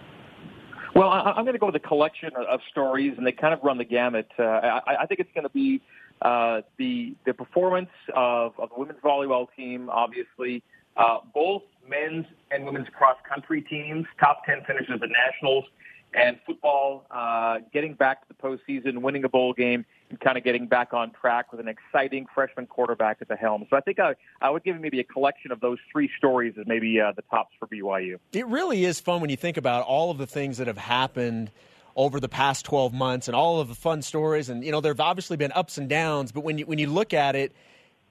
Well, 0.96 1.10
I, 1.10 1.32
I'm 1.32 1.44
going 1.44 1.52
to 1.52 1.58
go 1.58 1.66
with 1.66 1.76
a 1.76 1.80
collection 1.80 2.30
of, 2.34 2.60
stories, 2.70 3.12
and 3.18 3.26
they 3.26 3.32
kind 3.32 3.52
of 3.52 3.60
run 3.62 3.76
the 3.76 3.84
gamut. 3.84 4.28
Uh, 4.38 4.44
I, 4.44 5.02
I 5.02 5.06
think 5.06 5.20
it's 5.20 5.30
going 5.34 5.44
to 5.44 5.50
be 5.50 5.82
uh, 6.22 6.62
the 6.78 7.14
the 7.26 7.34
performance 7.34 7.90
of, 8.14 8.54
of 8.58 8.70
the 8.70 8.78
women's 8.78 9.00
volleyball 9.00 9.46
team, 9.54 9.90
obviously, 9.90 10.62
uh, 10.96 11.18
both 11.34 11.64
men's 11.86 12.24
and 12.50 12.64
women's 12.64 12.88
cross 12.96 13.18
country 13.28 13.60
teams, 13.60 14.06
top 14.18 14.46
ten 14.46 14.62
finishes 14.66 14.98
at 15.02 15.10
nationals, 15.10 15.66
and 16.14 16.38
football 16.46 17.04
uh, 17.10 17.58
getting 17.74 17.92
back 17.92 18.26
to 18.26 18.28
the 18.28 18.42
postseason, 18.42 19.02
winning 19.02 19.24
a 19.24 19.28
bowl 19.28 19.52
game, 19.52 19.84
kind 20.20 20.38
of 20.38 20.44
getting 20.44 20.66
back 20.66 20.92
on 20.92 21.12
track 21.12 21.50
with 21.50 21.60
an 21.60 21.68
exciting 21.68 22.26
freshman 22.34 22.66
quarterback 22.66 23.18
at 23.20 23.28
the 23.28 23.36
helm. 23.36 23.66
So 23.68 23.76
I 23.76 23.80
think 23.80 23.98
I, 23.98 24.14
I 24.40 24.50
would 24.50 24.64
give 24.64 24.80
maybe 24.80 25.00
a 25.00 25.04
collection 25.04 25.52
of 25.52 25.60
those 25.60 25.78
three 25.90 26.10
stories 26.16 26.54
as 26.58 26.66
maybe 26.66 27.00
uh, 27.00 27.12
the 27.12 27.22
tops 27.22 27.54
for 27.58 27.66
BYU. 27.66 28.18
It 28.32 28.46
really 28.46 28.84
is 28.84 29.00
fun 29.00 29.20
when 29.20 29.30
you 29.30 29.36
think 29.36 29.56
about 29.56 29.84
all 29.84 30.10
of 30.10 30.18
the 30.18 30.26
things 30.26 30.58
that 30.58 30.66
have 30.66 30.78
happened 30.78 31.50
over 31.96 32.20
the 32.20 32.28
past 32.28 32.64
12 32.66 32.92
months 32.92 33.26
and 33.26 33.34
all 33.34 33.60
of 33.60 33.68
the 33.68 33.74
fun 33.74 34.02
stories. 34.02 34.48
And, 34.48 34.62
you 34.62 34.70
know, 34.70 34.80
there 34.80 34.92
have 34.92 35.00
obviously 35.00 35.36
been 35.36 35.52
ups 35.52 35.78
and 35.78 35.88
downs, 35.88 36.30
but 36.30 36.44
when 36.44 36.58
you, 36.58 36.66
when 36.66 36.78
you 36.78 36.88
look 36.88 37.14
at 37.14 37.34
it, 37.34 37.52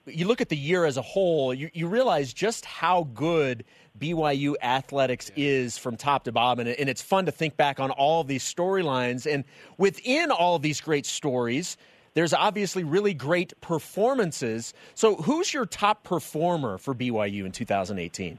you 0.06 0.26
look 0.26 0.40
at 0.40 0.48
the 0.48 0.56
year 0.56 0.84
as 0.84 0.96
a 0.96 1.02
whole, 1.02 1.54
you, 1.54 1.70
you 1.72 1.86
realize 1.86 2.32
just 2.32 2.64
how 2.64 3.04
good 3.14 3.64
BYU 3.98 4.54
athletics 4.62 5.30
is 5.36 5.78
from 5.78 5.96
top 5.96 6.24
to 6.24 6.32
bottom. 6.32 6.66
And, 6.66 6.78
and 6.78 6.88
it's 6.88 7.02
fun 7.02 7.26
to 7.26 7.32
think 7.32 7.56
back 7.56 7.80
on 7.80 7.90
all 7.90 8.20
of 8.20 8.26
these 8.26 8.42
storylines. 8.42 9.30
And 9.30 9.44
within 9.78 10.30
all 10.30 10.56
of 10.56 10.62
these 10.62 10.80
great 10.80 11.06
stories, 11.06 11.76
there's 12.14 12.32
obviously 12.32 12.82
really 12.82 13.14
great 13.14 13.58
performances. 13.60 14.72
So, 14.94 15.16
who's 15.16 15.52
your 15.52 15.66
top 15.66 16.02
performer 16.02 16.78
for 16.78 16.94
BYU 16.94 17.44
in 17.44 17.52
2018? 17.52 18.38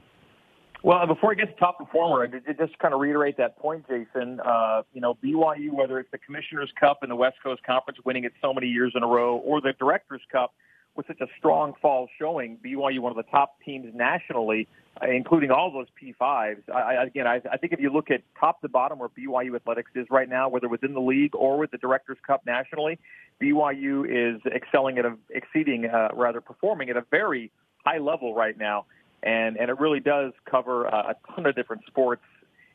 Well, 0.82 1.06
before 1.06 1.32
I 1.32 1.34
get 1.34 1.46
to 1.46 1.56
top 1.58 1.78
performer, 1.78 2.22
I 2.22 2.26
did- 2.26 2.44
did 2.44 2.56
just 2.58 2.78
kind 2.78 2.94
of 2.94 3.00
reiterate 3.00 3.36
that 3.38 3.58
point, 3.58 3.86
Jason. 3.88 4.40
Uh, 4.40 4.82
you 4.92 5.00
know, 5.00 5.14
BYU, 5.14 5.72
whether 5.72 5.98
it's 5.98 6.10
the 6.10 6.18
Commissioner's 6.18 6.72
Cup 6.78 7.02
and 7.02 7.10
the 7.10 7.16
West 7.16 7.36
Coast 7.42 7.62
Conference, 7.64 7.98
winning 8.04 8.24
it 8.24 8.32
so 8.40 8.54
many 8.54 8.68
years 8.68 8.92
in 8.94 9.02
a 9.02 9.06
row, 9.06 9.36
or 9.38 9.60
the 9.60 9.72
Directors 9.78 10.22
Cup 10.30 10.54
with 10.98 11.06
such 11.06 11.22
a 11.22 11.26
strong 11.38 11.72
fall 11.80 12.08
showing, 12.18 12.58
BYU 12.62 12.98
one 13.00 13.10
of 13.10 13.16
the 13.16 13.30
top 13.30 13.56
teams 13.64 13.94
nationally, 13.94 14.68
uh, 15.00 15.06
including 15.08 15.50
all 15.50 15.70
those 15.70 15.86
P5s. 15.98 16.68
I, 16.70 17.04
again, 17.04 17.26
I, 17.26 17.40
I 17.50 17.56
think 17.56 17.72
if 17.72 17.80
you 17.80 17.90
look 17.90 18.10
at 18.10 18.20
top 18.38 18.60
to 18.60 18.68
bottom 18.68 18.98
where 18.98 19.08
BYU 19.08 19.56
athletics 19.56 19.92
is 19.94 20.06
right 20.10 20.28
now, 20.28 20.50
whether 20.50 20.68
within 20.68 20.92
the 20.92 21.00
league 21.00 21.34
or 21.34 21.56
with 21.56 21.70
the 21.70 21.78
Directors 21.78 22.18
Cup 22.26 22.44
nationally, 22.44 22.98
BYU 23.40 24.04
is 24.04 24.42
excelling 24.44 24.98
at 24.98 25.06
a, 25.06 25.16
exceeding, 25.30 25.86
uh, 25.86 26.08
rather 26.12 26.42
performing 26.42 26.90
at 26.90 26.98
a 26.98 27.04
very 27.10 27.50
high 27.86 27.98
level 27.98 28.34
right 28.34 28.58
now 28.58 28.84
and 29.22 29.56
and 29.56 29.70
it 29.70 29.78
really 29.80 30.00
does 30.00 30.32
cover 30.48 30.86
uh, 30.86 31.12
a 31.12 31.32
ton 31.32 31.46
of 31.46 31.54
different 31.54 31.82
sports 31.86 32.22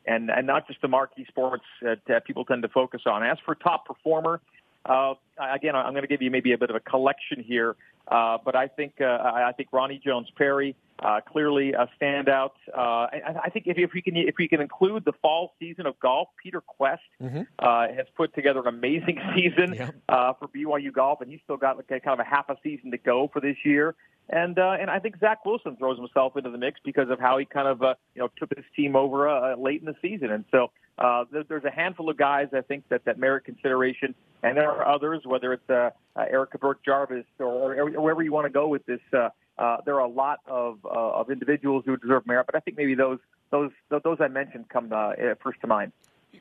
and 0.06 0.30
and 0.30 0.46
not 0.46 0.66
just 0.66 0.80
the 0.82 0.88
marquee 0.88 1.24
sports 1.28 1.64
that 1.80 2.00
uh, 2.10 2.20
people 2.26 2.44
tend 2.44 2.62
to 2.62 2.68
focus 2.68 3.02
on. 3.06 3.22
As 3.22 3.38
for 3.44 3.54
top 3.54 3.86
performer, 3.86 4.40
Uh, 4.86 5.14
again, 5.38 5.74
I'm 5.74 5.92
going 5.92 6.02
to 6.02 6.08
give 6.08 6.20
you 6.20 6.30
maybe 6.30 6.52
a 6.52 6.58
bit 6.58 6.68
of 6.68 6.76
a 6.76 6.80
collection 6.80 7.42
here, 7.42 7.74
uh, 8.08 8.38
but 8.44 8.54
I 8.56 8.68
think 8.68 9.00
uh, 9.00 9.04
I 9.04 9.52
think 9.56 9.70
Roni 9.70 10.02
Jones 10.02 10.28
Perry 10.36 10.76
uh, 11.00 11.20
clearly 11.20 11.72
a 11.72 11.88
standout. 12.00 12.52
Uh, 12.76 12.80
I, 12.80 13.36
I 13.44 13.50
think 13.50 13.66
if, 13.66 13.78
if 13.78 13.92
we 13.92 14.02
can 14.02 14.16
if 14.16 14.36
we 14.38 14.48
can 14.48 14.60
include 14.60 15.04
the 15.04 15.12
fall 15.22 15.54
season 15.58 15.86
of 15.86 15.98
golf, 16.00 16.28
Peter 16.42 16.62
Kuest 16.62 16.98
mm-hmm. 17.20 17.42
uh, 17.58 17.88
has 17.88 18.06
put 18.16 18.34
together 18.34 18.60
an 18.60 18.68
amazing 18.68 19.20
season 19.34 19.74
yep. 19.74 19.94
uh, 20.08 20.32
for 20.34 20.48
BYU 20.48 20.92
golf, 20.92 21.20
and 21.20 21.30
he's 21.30 21.40
still 21.44 21.56
got 21.56 21.76
like, 21.76 21.88
kind 21.88 22.02
of 22.06 22.20
a 22.20 22.24
half 22.24 22.48
a 22.48 22.56
season 22.62 22.90
to 22.92 22.98
go 22.98 23.28
for 23.32 23.40
this 23.40 23.56
year. 23.64 23.94
And 24.30 24.58
uh, 24.58 24.76
and 24.80 24.88
I 24.88 25.00
think 25.00 25.18
Zach 25.18 25.44
Wilson 25.44 25.76
throws 25.76 25.98
himself 25.98 26.36
into 26.36 26.50
the 26.50 26.58
mix 26.58 26.80
because 26.82 27.10
of 27.10 27.20
how 27.20 27.36
he 27.38 27.44
kind 27.44 27.68
of 27.68 27.82
uh, 27.82 27.94
you 28.14 28.22
know 28.22 28.30
took 28.38 28.54
his 28.56 28.64
team 28.74 28.96
over 28.96 29.28
uh, 29.28 29.56
late 29.56 29.80
in 29.80 29.86
the 29.86 29.96
season, 30.00 30.30
and 30.30 30.44
so 30.50 30.70
uh, 30.98 31.24
there's 31.48 31.64
a 31.64 31.70
handful 31.70 32.08
of 32.08 32.16
guys 32.16 32.48
I 32.54 32.62
think 32.62 32.88
that 32.88 33.04
that 33.04 33.18
merit 33.18 33.44
consideration, 33.44 34.14
and 34.44 34.58
there 34.58 34.70
are 34.70 34.86
others, 34.86 35.22
whether 35.24 35.54
it's 35.54 35.70
uh, 35.70 35.90
uh, 36.14 36.20
Erica 36.30 36.58
Birk-Jarvis 36.58 37.24
or, 37.38 37.74
or 37.74 37.90
wherever 38.00 38.22
you 38.22 38.30
want 38.30 38.44
to 38.44 38.52
go 38.52 38.68
with 38.68 38.84
this. 38.84 39.00
Uh, 39.10 39.30
uh, 39.56 39.78
there 39.86 39.94
are 39.94 40.00
a 40.00 40.08
lot 40.08 40.40
of 40.46 40.84
uh, 40.84 40.88
of 40.88 41.30
individuals 41.30 41.84
who 41.86 41.96
deserve 41.96 42.26
merit, 42.26 42.44
but 42.44 42.54
I 42.54 42.60
think 42.60 42.76
maybe 42.76 42.94
those 42.94 43.18
those 43.50 43.70
those 43.88 44.18
I 44.20 44.28
mentioned 44.28 44.68
come 44.68 44.92
uh, 44.92 45.12
first 45.42 45.60
to 45.62 45.66
mind. 45.66 45.92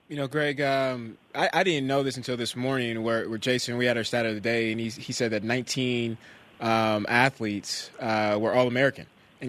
You 0.09 0.17
know, 0.17 0.27
Greg, 0.27 0.59
um, 0.59 1.17
I, 1.33 1.49
I, 1.53 1.63
didn't 1.63 1.85
know 1.85 2.01
this 2.01 2.17
until 2.17 2.35
this 2.35 2.55
morning, 2.55 3.03
where, 3.03 3.29
where 3.29 3.37
Jason, 3.37 3.77
we 3.77 3.85
had 3.85 3.95
our 3.95 4.03
stat 4.03 4.25
of 4.25 4.33
the 4.33 4.41
day, 4.41 4.71
and 4.71 4.81
he 4.81 4.89
he 4.89 5.13
said 5.13 5.31
that 5.31 5.43
19 5.43 6.17
um, 6.59 7.05
athletes 7.07 7.91
uh, 7.99 8.37
were 8.39 8.53
All 8.53 8.67
American. 8.67 9.05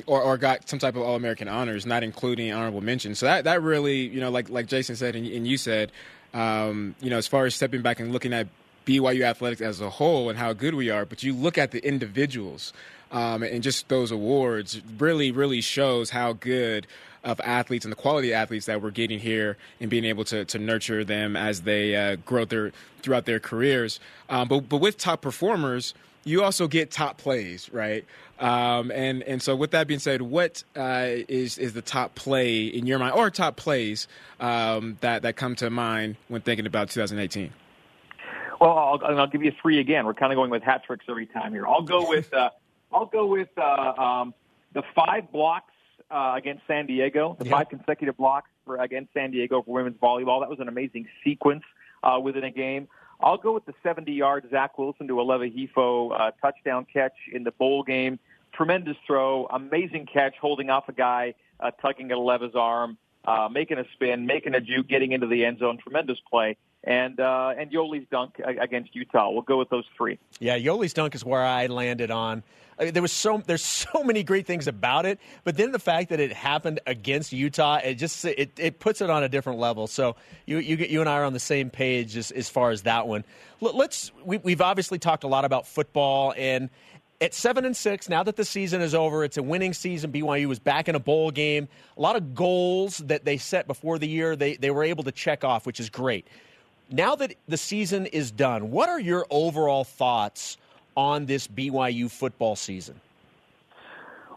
Or, 0.07 0.20
or, 0.20 0.36
got 0.38 0.68
some 0.68 0.80
type 0.80 0.96
of 0.96 1.02
All 1.02 1.14
American 1.14 1.46
honors, 1.46 1.86
not 1.86 2.02
including 2.02 2.52
honorable 2.52 2.80
mention. 2.80 3.14
So 3.14 3.26
that, 3.26 3.44
that 3.44 3.62
really, 3.62 3.98
you 3.98 4.20
know, 4.20 4.28
like 4.28 4.50
like 4.50 4.66
Jason 4.66 4.96
said 4.96 5.14
and, 5.14 5.24
and 5.24 5.46
you 5.46 5.57
said, 5.57 5.92
um, 6.35 6.95
you 7.01 7.09
know, 7.09 7.16
as 7.16 7.26
far 7.26 7.47
as 7.47 7.55
stepping 7.55 7.80
back 7.80 8.01
and 8.01 8.12
looking 8.12 8.32
at 8.32 8.49
BYU 8.87 9.22
athletics 9.22 9.62
as 9.62 9.80
a 9.80 9.89
whole 9.89 10.28
and 10.28 10.39
how 10.39 10.53
good 10.53 10.74
we 10.74 10.91
are, 10.91 11.07
but 11.07 11.22
you 11.22 11.32
look 11.32 11.57
at 11.57 11.70
the 11.70 11.87
individuals 11.87 12.72
um, 13.11 13.43
and 13.43 13.62
just 13.62 13.89
those 13.89 14.11
awards 14.11 14.82
really, 14.99 15.30
really 15.30 15.61
shows 15.61 16.11
how 16.11 16.32
good 16.35 16.87
of 17.25 17.41
athletes 17.41 17.85
and 17.85 17.93
the 17.93 17.97
quality 17.97 18.33
of 18.33 18.37
athletes 18.37 18.66
that 18.66 18.83
we're 18.83 18.91
getting 18.91 19.18
here 19.18 19.57
and 19.81 19.91
being 19.91 20.05
able 20.05 20.25
to, 20.25 20.45
to 20.45 20.59
nurture 20.59 21.05
them 21.05 21.37
as 21.37 21.62
they 21.62 21.97
uh, 21.97 22.16
grow 22.25 22.45
their 22.45 22.72
throughout 23.03 23.25
their 23.25 23.41
careers. 23.41 24.01
Um, 24.29 24.49
but 24.49 24.68
but 24.68 24.79
with 24.79 24.99
top 24.99 25.22
performers, 25.22 25.95
you 26.25 26.43
also 26.43 26.68
get 26.68 26.91
top 26.91 27.18
plays, 27.18 27.70
right? 27.72 28.05
Um, 28.39 28.91
and 28.91 29.22
and 29.22 29.43
so 29.43 29.57
with 29.57 29.70
that 29.72 29.87
being 29.87 30.01
said, 30.01 30.22
what 30.22 30.64
uh, 30.77 31.07
is 31.29 31.59
is 31.59 31.72
the 31.72 31.83
top 31.83 32.14
play 32.14 32.64
in 32.64 32.87
your 32.87 32.99
mind, 32.99 33.14
or 33.14 33.31
top 33.31 33.57
plays 33.57 34.09
um, 34.41 34.99
that 35.01 35.22
that 35.22 35.37
come 35.37 35.55
to 35.57 35.70
mind 35.70 36.16
when 36.29 36.43
thinking 36.43 36.66
about 36.66 36.91
2018? 36.91 37.53
Well, 38.61 38.70
I'll, 38.70 39.18
I'll 39.18 39.27
give 39.27 39.43
you 39.43 39.53
three 39.61 39.81
again. 39.81 40.07
We're 40.07 40.14
kind 40.14 40.33
of 40.33 40.37
going 40.37 40.51
with 40.51 40.62
hat 40.62 40.85
tricks 40.85 41.05
every 41.09 41.27
time 41.27 41.53
here. 41.53 41.66
I'll 41.66 41.83
go 41.83 42.09
with 42.09 42.33
uh, 42.33 42.51
I'll 42.93 43.07
go 43.07 43.27
with 43.27 43.49
uh, 43.59 43.93
um, 44.01 44.35
the 44.72 44.83
five 44.95 45.31
blocks 45.33 45.74
uh, 46.14 46.34
against 46.36 46.62
San 46.68 46.86
Diego, 46.86 47.36
the 47.38 47.44
five 47.46 47.68
consecutive 47.68 48.16
blocks 48.16 48.48
for, 48.64 48.76
against 48.76 49.12
San 49.12 49.32
Diego 49.32 49.62
for 49.62 49.74
women's 49.74 49.96
volleyball. 49.96 50.40
That 50.40 50.48
was 50.48 50.60
an 50.60 50.68
amazing 50.68 51.08
sequence 51.24 51.64
uh, 52.04 52.20
within 52.20 52.44
a 52.44 52.50
game. 52.50 52.86
I'll 53.20 53.36
go 53.36 53.52
with 53.52 53.64
the 53.66 53.74
70-yard 53.84 54.46
Zach 54.50 54.78
Wilson 54.78 55.08
to 55.08 55.14
Aleva 55.14 55.52
Hifo 55.52 56.12
uh, 56.18 56.30
touchdown 56.40 56.86
catch 56.92 57.14
in 57.32 57.42
the 57.42 57.50
bowl 57.50 57.82
game. 57.82 58.18
Tremendous 58.52 58.96
throw, 59.06 59.46
amazing 59.46 60.06
catch, 60.12 60.34
holding 60.40 60.70
off 60.70 60.88
a 60.88 60.92
guy, 60.92 61.34
uh, 61.58 61.72
tugging 61.82 62.12
at 62.12 62.16
Aleva's 62.16 62.54
arm, 62.54 62.96
uh, 63.24 63.48
making 63.50 63.78
a 63.78 63.84
spin, 63.94 64.26
making 64.26 64.54
a 64.54 64.60
juke, 64.60 64.86
getting 64.86 65.12
into 65.12 65.26
the 65.26 65.44
end 65.44 65.58
zone. 65.58 65.78
Tremendous 65.78 66.18
play 66.30 66.56
and 66.85 67.18
uh, 67.18 67.55
and 67.57 67.70
Yoeli's 67.70 68.07
dunk 68.11 68.41
against 68.45 68.95
Utah. 68.95 69.30
We'll 69.30 69.43
go 69.43 69.59
with 69.59 69.70
those 69.70 69.85
three. 69.97 70.18
Yeah, 70.39 70.59
Yoeli's 70.59 70.93
dunk 70.93 71.14
is 71.14 71.24
where 71.24 71.45
I 71.45 71.66
landed 71.66 72.11
on. 72.11 72.43
I 72.78 72.85
mean, 72.85 72.93
there 72.93 73.03
was 73.03 73.12
so 73.12 73.43
there's 73.47 73.64
so 73.93 74.03
many 74.05 74.22
great 74.22 74.47
things 74.47 74.66
about 74.66 75.07
it, 75.07 75.18
but 75.45 75.57
then 75.57 75.72
the 75.72 75.78
fact 75.78 76.11
that 76.11 76.20
it 76.20 76.32
happened 76.32 76.80
against 76.87 77.32
Utah, 77.32 77.76
it 77.76 77.95
just 77.95 78.24
it, 78.24 78.53
it 78.59 78.78
puts 78.80 79.01
it 79.01 79.11
on 79.11 79.22
a 79.22 79.28
different 79.28 79.59
level. 79.59 79.87
So 79.87 80.16
you 80.47 80.59
you 80.59 80.76
you 80.76 81.01
and 81.01 81.09
I 81.09 81.18
are 81.18 81.24
on 81.24 81.32
the 81.32 81.41
same 81.41 81.70
page 81.70 82.16
as, 82.16 82.30
as 82.30 82.49
far 82.49 82.70
as 82.70 82.82
that 82.82 83.07
one. 83.07 83.24
Let's 83.61 84.12
we, 84.24 84.39
we've 84.39 84.61
obviously 84.61 84.99
talked 84.99 85.24
a 85.24 85.28
lot 85.28 85.45
about 85.45 85.66
football 85.66 86.35
and 86.37 86.68
at 87.20 87.32
seven 87.32 87.64
and 87.64 87.76
six, 87.76 88.09
now 88.09 88.22
that 88.24 88.37
the 88.37 88.45
season 88.45 88.82
is 88.82 88.95
over, 88.95 89.24
it's 89.24 89.39
a 89.39 89.43
winning 89.43 89.72
season. 89.72 90.12
BYU 90.12 90.47
was 90.47 90.59
back 90.59 90.89
in 90.89 90.95
a 90.95 90.99
bowl 90.99 91.30
game. 91.30 91.68
A 91.97 92.01
lot 92.01 92.16
of 92.16 92.35
goals 92.35 92.99
that 92.99 93.24
they 93.24 93.39
set 93.39 93.66
before 93.66 93.99
the 93.99 94.09
year, 94.09 94.37
they, 94.37 94.57
they 94.57 94.70
were 94.70 94.85
able 94.85 95.05
to 95.05 95.12
check 95.12 95.45
off, 95.45 95.64
which 95.64 95.80
is 95.80 95.89
great. 95.89 96.26
Now 96.91 97.14
that 97.16 97.35
the 97.49 97.57
season 97.57 98.07
is 98.07 98.30
done, 98.30 98.70
what 98.70 98.89
are 98.89 99.01
your 99.01 99.26
overall 99.30 99.85
thoughts 99.85 100.59
on 100.97 101.26
this 101.26 101.49
BYU 101.49 102.11
football 102.11 102.57
season? 102.57 103.01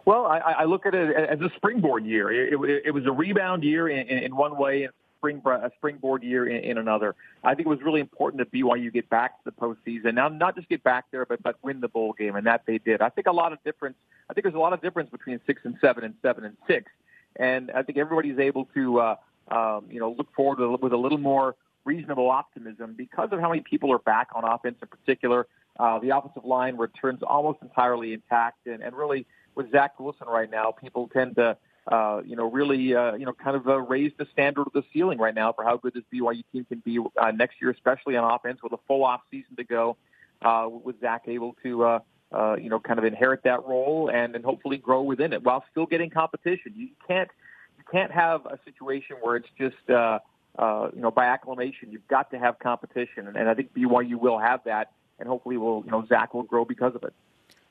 Well, 0.05 0.25
I, 0.25 0.37
I 0.37 0.63
look 0.63 0.85
at 0.85 0.95
it 0.95 1.15
as 1.15 1.41
a 1.41 1.49
springboard 1.57 2.05
year. 2.05 2.31
It, 2.31 2.53
it, 2.53 2.83
it 2.85 2.91
was 2.91 3.05
a 3.05 3.11
rebound 3.11 3.63
year 3.63 3.89
in, 3.89 4.07
in 4.07 4.35
one 4.35 4.57
way, 4.57 4.83
and 4.83 4.93
spring 5.17 5.41
a 5.45 5.71
springboard 5.77 6.23
year 6.23 6.47
in, 6.47 6.63
in 6.63 6.77
another. 6.77 7.15
I 7.43 7.55
think 7.55 7.65
it 7.65 7.69
was 7.69 7.81
really 7.81 7.99
important 7.99 8.39
that 8.39 8.51
BYU 8.51 8.91
get 8.93 9.09
back 9.09 9.43
to 9.43 9.51
the 9.51 9.51
postseason. 9.51 10.13
Now, 10.13 10.29
not 10.29 10.55
just 10.55 10.69
get 10.69 10.83
back 10.83 11.05
there, 11.11 11.25
but 11.25 11.41
but 11.43 11.57
win 11.61 11.81
the 11.81 11.87
bowl 11.87 12.13
game, 12.13 12.35
and 12.35 12.47
that 12.47 12.63
they 12.65 12.77
did. 12.77 13.01
I 13.01 13.09
think 13.09 13.27
a 13.27 13.31
lot 13.31 13.53
of 13.53 13.63
difference. 13.63 13.97
I 14.29 14.33
think 14.33 14.43
there's 14.43 14.55
a 14.55 14.59
lot 14.59 14.73
of 14.73 14.81
difference 14.81 15.09
between 15.09 15.39
six 15.45 15.61
and 15.65 15.75
seven 15.81 16.03
and 16.03 16.13
seven 16.21 16.45
and 16.45 16.57
six, 16.67 16.91
and 17.35 17.71
I 17.71 17.83
think 17.83 17.97
everybody's 17.97 18.39
able 18.39 18.65
to 18.75 18.99
uh, 18.99 19.15
um, 19.49 19.85
you 19.89 19.99
know 19.99 20.11
look 20.17 20.33
forward 20.33 20.59
with 20.81 20.93
a 20.93 20.97
little 20.97 21.17
more 21.17 21.55
reasonable 21.87 22.29
optimism 22.29 22.93
because 22.95 23.29
of 23.31 23.39
how 23.39 23.49
many 23.49 23.61
people 23.61 23.91
are 23.91 23.99
back 23.99 24.27
on 24.35 24.43
offense 24.43 24.75
in 24.81 24.87
particular. 24.89 25.47
Uh, 25.79 25.99
the 25.99 26.15
offensive 26.15 26.43
line 26.43 26.75
returns 26.75 27.21
almost 27.25 27.59
entirely 27.61 28.13
intact, 28.13 28.67
and, 28.67 28.83
and 28.83 28.95
really 28.95 29.25
with 29.55 29.71
Zach 29.71 29.99
Wilson 29.99 30.27
right 30.27 30.49
now, 30.49 30.71
people 30.71 31.09
tend 31.13 31.35
to, 31.35 31.57
uh, 31.91 32.21
you 32.25 32.35
know, 32.35 32.49
really, 32.51 32.93
uh, 32.95 33.15
you 33.15 33.25
know, 33.25 33.33
kind 33.33 33.55
of 33.55 33.67
uh, 33.67 33.77
raise 33.77 34.11
the 34.17 34.27
standard 34.33 34.67
of 34.67 34.73
the 34.73 34.83
ceiling 34.93 35.17
right 35.17 35.33
now 35.33 35.53
for 35.53 35.63
how 35.63 35.77
good 35.77 35.93
this 35.93 36.03
BYU 36.13 36.43
team 36.51 36.65
can 36.65 36.79
be 36.85 36.99
uh, 36.99 37.31
next 37.31 37.55
year, 37.61 37.71
especially 37.71 38.15
on 38.17 38.29
offense 38.29 38.59
with 38.61 38.73
a 38.73 38.79
full 38.87 39.03
off 39.03 39.21
season 39.31 39.55
to 39.55 39.63
go. 39.63 39.97
Uh, 40.39 40.69
with 40.69 40.99
Zach 41.01 41.23
able 41.25 41.55
to, 41.63 41.83
uh, 41.83 41.99
uh, 42.31 42.55
you 42.61 42.69
know, 42.69 42.79
kind 42.79 42.99
of 42.99 43.05
inherit 43.05 43.41
that 43.43 43.65
role 43.65 44.11
and, 44.13 44.35
and 44.35 44.45
hopefully 44.45 44.77
grow 44.77 45.01
within 45.01 45.33
it 45.33 45.43
while 45.43 45.63
still 45.71 45.87
getting 45.87 46.11
competition. 46.11 46.73
You 46.75 46.89
can't, 47.07 47.29
you 47.75 47.83
can't 47.91 48.11
have 48.11 48.45
a 48.45 48.59
situation 48.63 49.15
where 49.21 49.37
it's 49.37 49.49
just. 49.57 49.89
Uh, 49.89 50.19
uh, 50.57 50.89
you 50.93 51.01
know, 51.01 51.11
by 51.11 51.25
acclamation. 51.25 51.91
You've 51.91 52.07
got 52.07 52.31
to 52.31 52.39
have 52.39 52.59
competition, 52.59 53.27
and, 53.27 53.35
and 53.35 53.49
I 53.49 53.53
think 53.53 53.73
BYU 53.73 54.15
will 54.15 54.39
have 54.39 54.63
that, 54.65 54.91
and 55.19 55.27
hopefully, 55.27 55.57
will 55.57 55.83
you 55.85 55.91
know, 55.91 56.05
Zach 56.07 56.33
will 56.33 56.43
grow 56.43 56.65
because 56.65 56.95
of 56.95 57.03
it. 57.03 57.13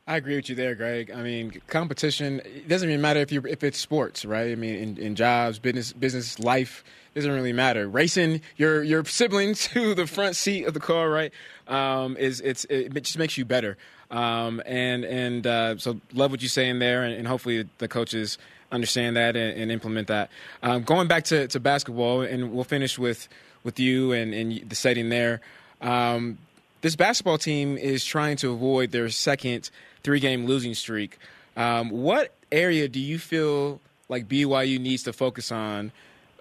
I 0.09 0.17
agree 0.17 0.37
with 0.37 0.49
you 0.49 0.55
there, 0.55 0.77
Greg. 0.77 1.11
I 1.11 1.23
mean, 1.23 1.61
competition. 1.67 2.41
It 2.45 2.69
doesn't 2.69 2.89
even 2.89 3.01
matter 3.01 3.19
if 3.19 3.33
you 3.33 3.43
if 3.49 3.65
it's 3.65 3.79
sports, 3.79 4.25
right? 4.25 4.53
I 4.53 4.55
mean, 4.55 4.77
in, 4.77 4.99
in 4.99 5.15
jobs, 5.17 5.59
business, 5.59 5.93
business, 5.93 6.39
life 6.39 6.85
doesn't 7.17 7.33
really 7.33 7.53
matter. 7.53 7.89
Racing 7.89 8.41
your 8.57 8.85
your 8.85 9.05
siblings 9.05 9.67
to 9.73 9.95
the 9.95 10.07
front 10.07 10.37
seat 10.37 10.65
of 10.65 10.75
the 10.75 10.81
car, 10.81 11.11
right? 11.11 11.33
Um, 11.67 12.17
is 12.19 12.41
it's 12.41 12.65
it 12.71 12.93
just 13.03 13.19
makes 13.19 13.37
you 13.37 13.45
better. 13.45 13.77
Um, 14.09 14.63
and 14.65 15.05
and 15.05 15.45
uh, 15.45 15.79
so 15.79 16.01
love 16.15 16.31
what 16.31 16.41
you're 16.41 16.49
saying 16.49 16.79
there, 16.79 17.03
and, 17.03 17.13
and 17.13 17.27
hopefully 17.27 17.69
the 17.79 17.89
coaches 17.89 18.39
understand 18.73 19.17
that 19.17 19.37
and, 19.37 19.59
and 19.59 19.73
implement 19.73 20.09
that. 20.09 20.31
Um, 20.63 20.83
going 20.83 21.09
back 21.09 21.25
to, 21.25 21.49
to 21.49 21.61
basketball, 21.61 22.23
and 22.23 22.53
we'll 22.53 22.65
finish 22.65 22.99
with 22.99 23.29
with 23.65 23.81
you 23.81 24.13
and, 24.13 24.33
and 24.33 24.69
the 24.69 24.77
setting 24.77 25.09
there. 25.09 25.41
Um, 25.81 26.39
this 26.83 26.95
basketball 26.95 27.37
team 27.37 27.77
is 27.77 28.05
trying 28.05 28.37
to 28.37 28.53
avoid 28.53 28.93
their 28.93 29.09
second 29.09 29.71
three 30.03 30.21
game 30.21 30.47
losing 30.47 30.73
streak. 30.75 31.19
Um, 31.57 31.91
what 31.91 32.33
area 32.53 32.89
do 32.89 33.01
you 33.01 33.19
feel 33.19 33.81
like 34.09 34.29
BYU 34.29 34.79
needs 34.79 35.03
to 35.03 35.13
focus 35.13 35.51
on 35.51 35.91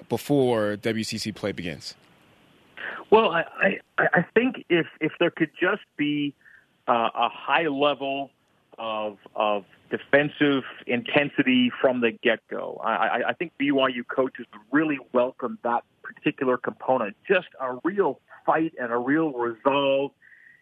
before 0.08 0.78
WCC 0.78 1.34
play 1.34 1.52
begins? 1.52 1.96
Well, 3.10 3.32
I, 3.32 3.44
I, 3.98 4.08
I 4.14 4.26
think 4.34 4.66
if 4.70 4.88
if 5.00 5.14
there 5.20 5.32
could 5.32 5.52
just 5.60 5.84
be 5.98 6.34
uh, 6.88 7.10
a 7.16 7.30
high 7.30 7.68
level 7.68 8.30
of 8.78 9.18
of 9.36 9.66
defensive 9.96 10.64
intensity 10.88 11.72
from 11.82 12.02
the 12.02 12.12
get 12.12 12.40
go. 12.50 12.82
I, 12.84 13.22
I 13.30 13.34
think 13.34 13.54
BYU 13.60 14.08
coaches 14.08 14.46
really 14.72 15.00
welcome 15.14 15.58
that 15.64 15.84
particular 16.04 16.58
component. 16.58 17.16
Just 17.28 17.48
a 17.60 17.78
real 17.84 18.20
fight 18.46 18.74
and 18.80 18.92
a 18.92 18.98
real 18.98 19.32
resolve 19.32 20.12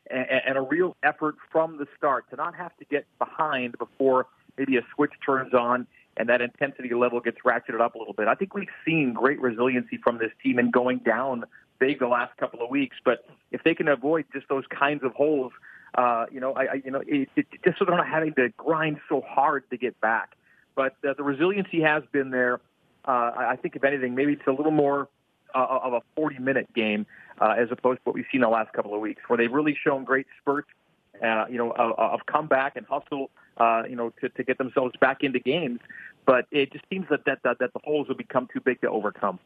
and, 0.10 0.26
and 0.48 0.58
a 0.58 0.62
real 0.62 0.96
effort 1.04 1.36
from 1.52 1.78
the 1.78 1.88
start 1.98 2.30
to 2.30 2.36
not 2.36 2.56
have 2.56 2.76
to 2.78 2.86
get 2.86 3.06
behind 3.18 3.78
before 3.78 4.28
maybe 4.58 4.78
a 4.78 4.82
switch 4.96 5.14
turns 5.26 5.54
on 5.54 5.88
and 6.18 6.30
that 6.30 6.42
intensity 6.42 6.94
level 6.94 7.20
gets 7.20 7.38
ratcheted 7.44 7.82
up 7.82 7.96
a 7.96 7.98
little 7.98 8.14
bit. 8.14 8.28
I 8.28 8.36
think 8.36 8.54
we've 8.54 8.68
seen 8.86 9.14
great 9.14 9.42
resiliency 9.42 9.98
from 9.98 10.20
this 10.20 10.32
team 10.44 10.60
in 10.60 10.70
going 10.70 11.00
down 11.00 11.46
big 11.80 12.00
the 12.00 12.08
last 12.08 12.38
couple 12.38 12.62
of 12.62 12.70
weeks. 12.70 12.98
But 13.04 13.26
if 13.52 13.64
they 13.64 13.74
can 13.74 13.88
avoid 13.88 14.26
just 14.32 14.48
those 14.48 14.66
kinds 14.68 15.04
of 15.04 15.14
holes, 15.14 15.52
uh, 15.96 16.26
you 16.32 16.40
know, 16.40 16.54
I, 16.54 16.64
I 16.64 16.82
you 16.84 16.92
know, 16.92 17.04
it, 17.06 17.30
it, 17.36 17.48
just 17.64 17.80
so 17.80 17.86
they're 17.86 17.96
not 17.96 18.08
having 18.08 18.34
to 18.36 18.50
grind 18.58 19.00
so 19.10 19.22
hard 19.22 19.70
to 19.70 19.78
get 19.78 20.00
back. 20.02 20.36
But 20.76 20.96
uh, 21.08 21.14
the 21.16 21.24
resiliency 21.24 21.82
has 21.82 22.04
been 22.12 22.32
there. 22.32 22.60
Uh, 23.06 23.32
I 23.36 23.58
think, 23.62 23.76
if 23.76 23.84
anything, 23.84 24.16
maybe 24.16 24.34
it's 24.34 24.48
a 24.48 24.52
little 24.52 24.72
more 24.72 25.10
uh, 25.54 25.80
of 25.84 25.94
a 25.94 26.02
40 26.16 26.40
minute 26.40 26.74
game 26.74 27.06
uh, 27.40 27.56
as 27.58 27.68
opposed 27.72 28.00
to 28.00 28.02
what 28.06 28.16
we've 28.16 28.26
seen 28.32 28.42
the 28.42 28.50
last 28.50 28.74
couple 28.74 28.94
of 28.94 29.02
weeks, 29.02 29.22
where 29.28 29.38
they've 29.38 29.52
really 29.52 29.78
shown 29.82 30.04
great 30.04 30.26
spurts, 30.42 30.70
uh, 31.24 31.46
you 31.50 31.58
know, 31.58 31.72
of, 31.72 31.98
of 31.98 32.26
comeback 32.26 32.76
and 32.76 32.86
hustle, 32.86 33.30
uh, 33.58 33.84
you 33.88 33.96
know, 33.96 34.12
to, 34.22 34.30
to 34.30 34.44
get 34.44 34.58
themselves 34.58 34.94
back 35.00 35.22
into 35.22 35.40
games. 35.40 35.80
But 36.26 36.46
it 36.52 36.72
just 36.72 36.86
seems 36.90 37.08
that 37.10 37.26
that, 37.26 37.40
that, 37.44 37.60
that 37.60 37.74
the 37.74 37.80
holes 37.84 38.08
have 38.08 38.18
become 38.18 38.48
too 38.52 38.62
big 38.62 38.82
to 38.82 38.90
overcome. 38.90 39.40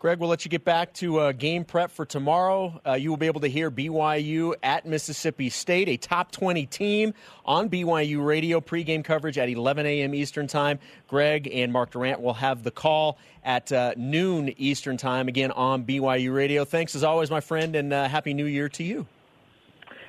Greg, 0.00 0.18
we'll 0.18 0.30
let 0.30 0.46
you 0.46 0.48
get 0.48 0.64
back 0.64 0.94
to 0.94 1.18
uh, 1.18 1.32
game 1.32 1.62
prep 1.62 1.90
for 1.90 2.06
tomorrow. 2.06 2.80
Uh, 2.86 2.94
you 2.94 3.10
will 3.10 3.18
be 3.18 3.26
able 3.26 3.42
to 3.42 3.48
hear 3.48 3.70
BYU 3.70 4.54
at 4.62 4.86
Mississippi 4.86 5.50
State, 5.50 5.90
a 5.90 5.98
top 5.98 6.32
20 6.32 6.64
team 6.64 7.12
on 7.44 7.68
BYU 7.68 8.24
radio 8.24 8.62
pregame 8.62 9.04
coverage 9.04 9.36
at 9.36 9.50
11 9.50 9.84
a.m. 9.84 10.14
Eastern 10.14 10.46
Time. 10.46 10.78
Greg 11.06 11.50
and 11.52 11.70
Mark 11.70 11.90
Durrant 11.90 12.22
will 12.22 12.32
have 12.32 12.62
the 12.62 12.70
call 12.70 13.18
at 13.44 13.70
uh, 13.72 13.92
noon 13.94 14.54
Eastern 14.56 14.96
Time 14.96 15.28
again 15.28 15.50
on 15.50 15.84
BYU 15.84 16.34
radio. 16.34 16.64
Thanks 16.64 16.94
as 16.94 17.04
always, 17.04 17.30
my 17.30 17.42
friend, 17.42 17.76
and 17.76 17.92
uh, 17.92 18.08
Happy 18.08 18.32
New 18.32 18.46
Year 18.46 18.70
to 18.70 18.82
you. 18.82 19.06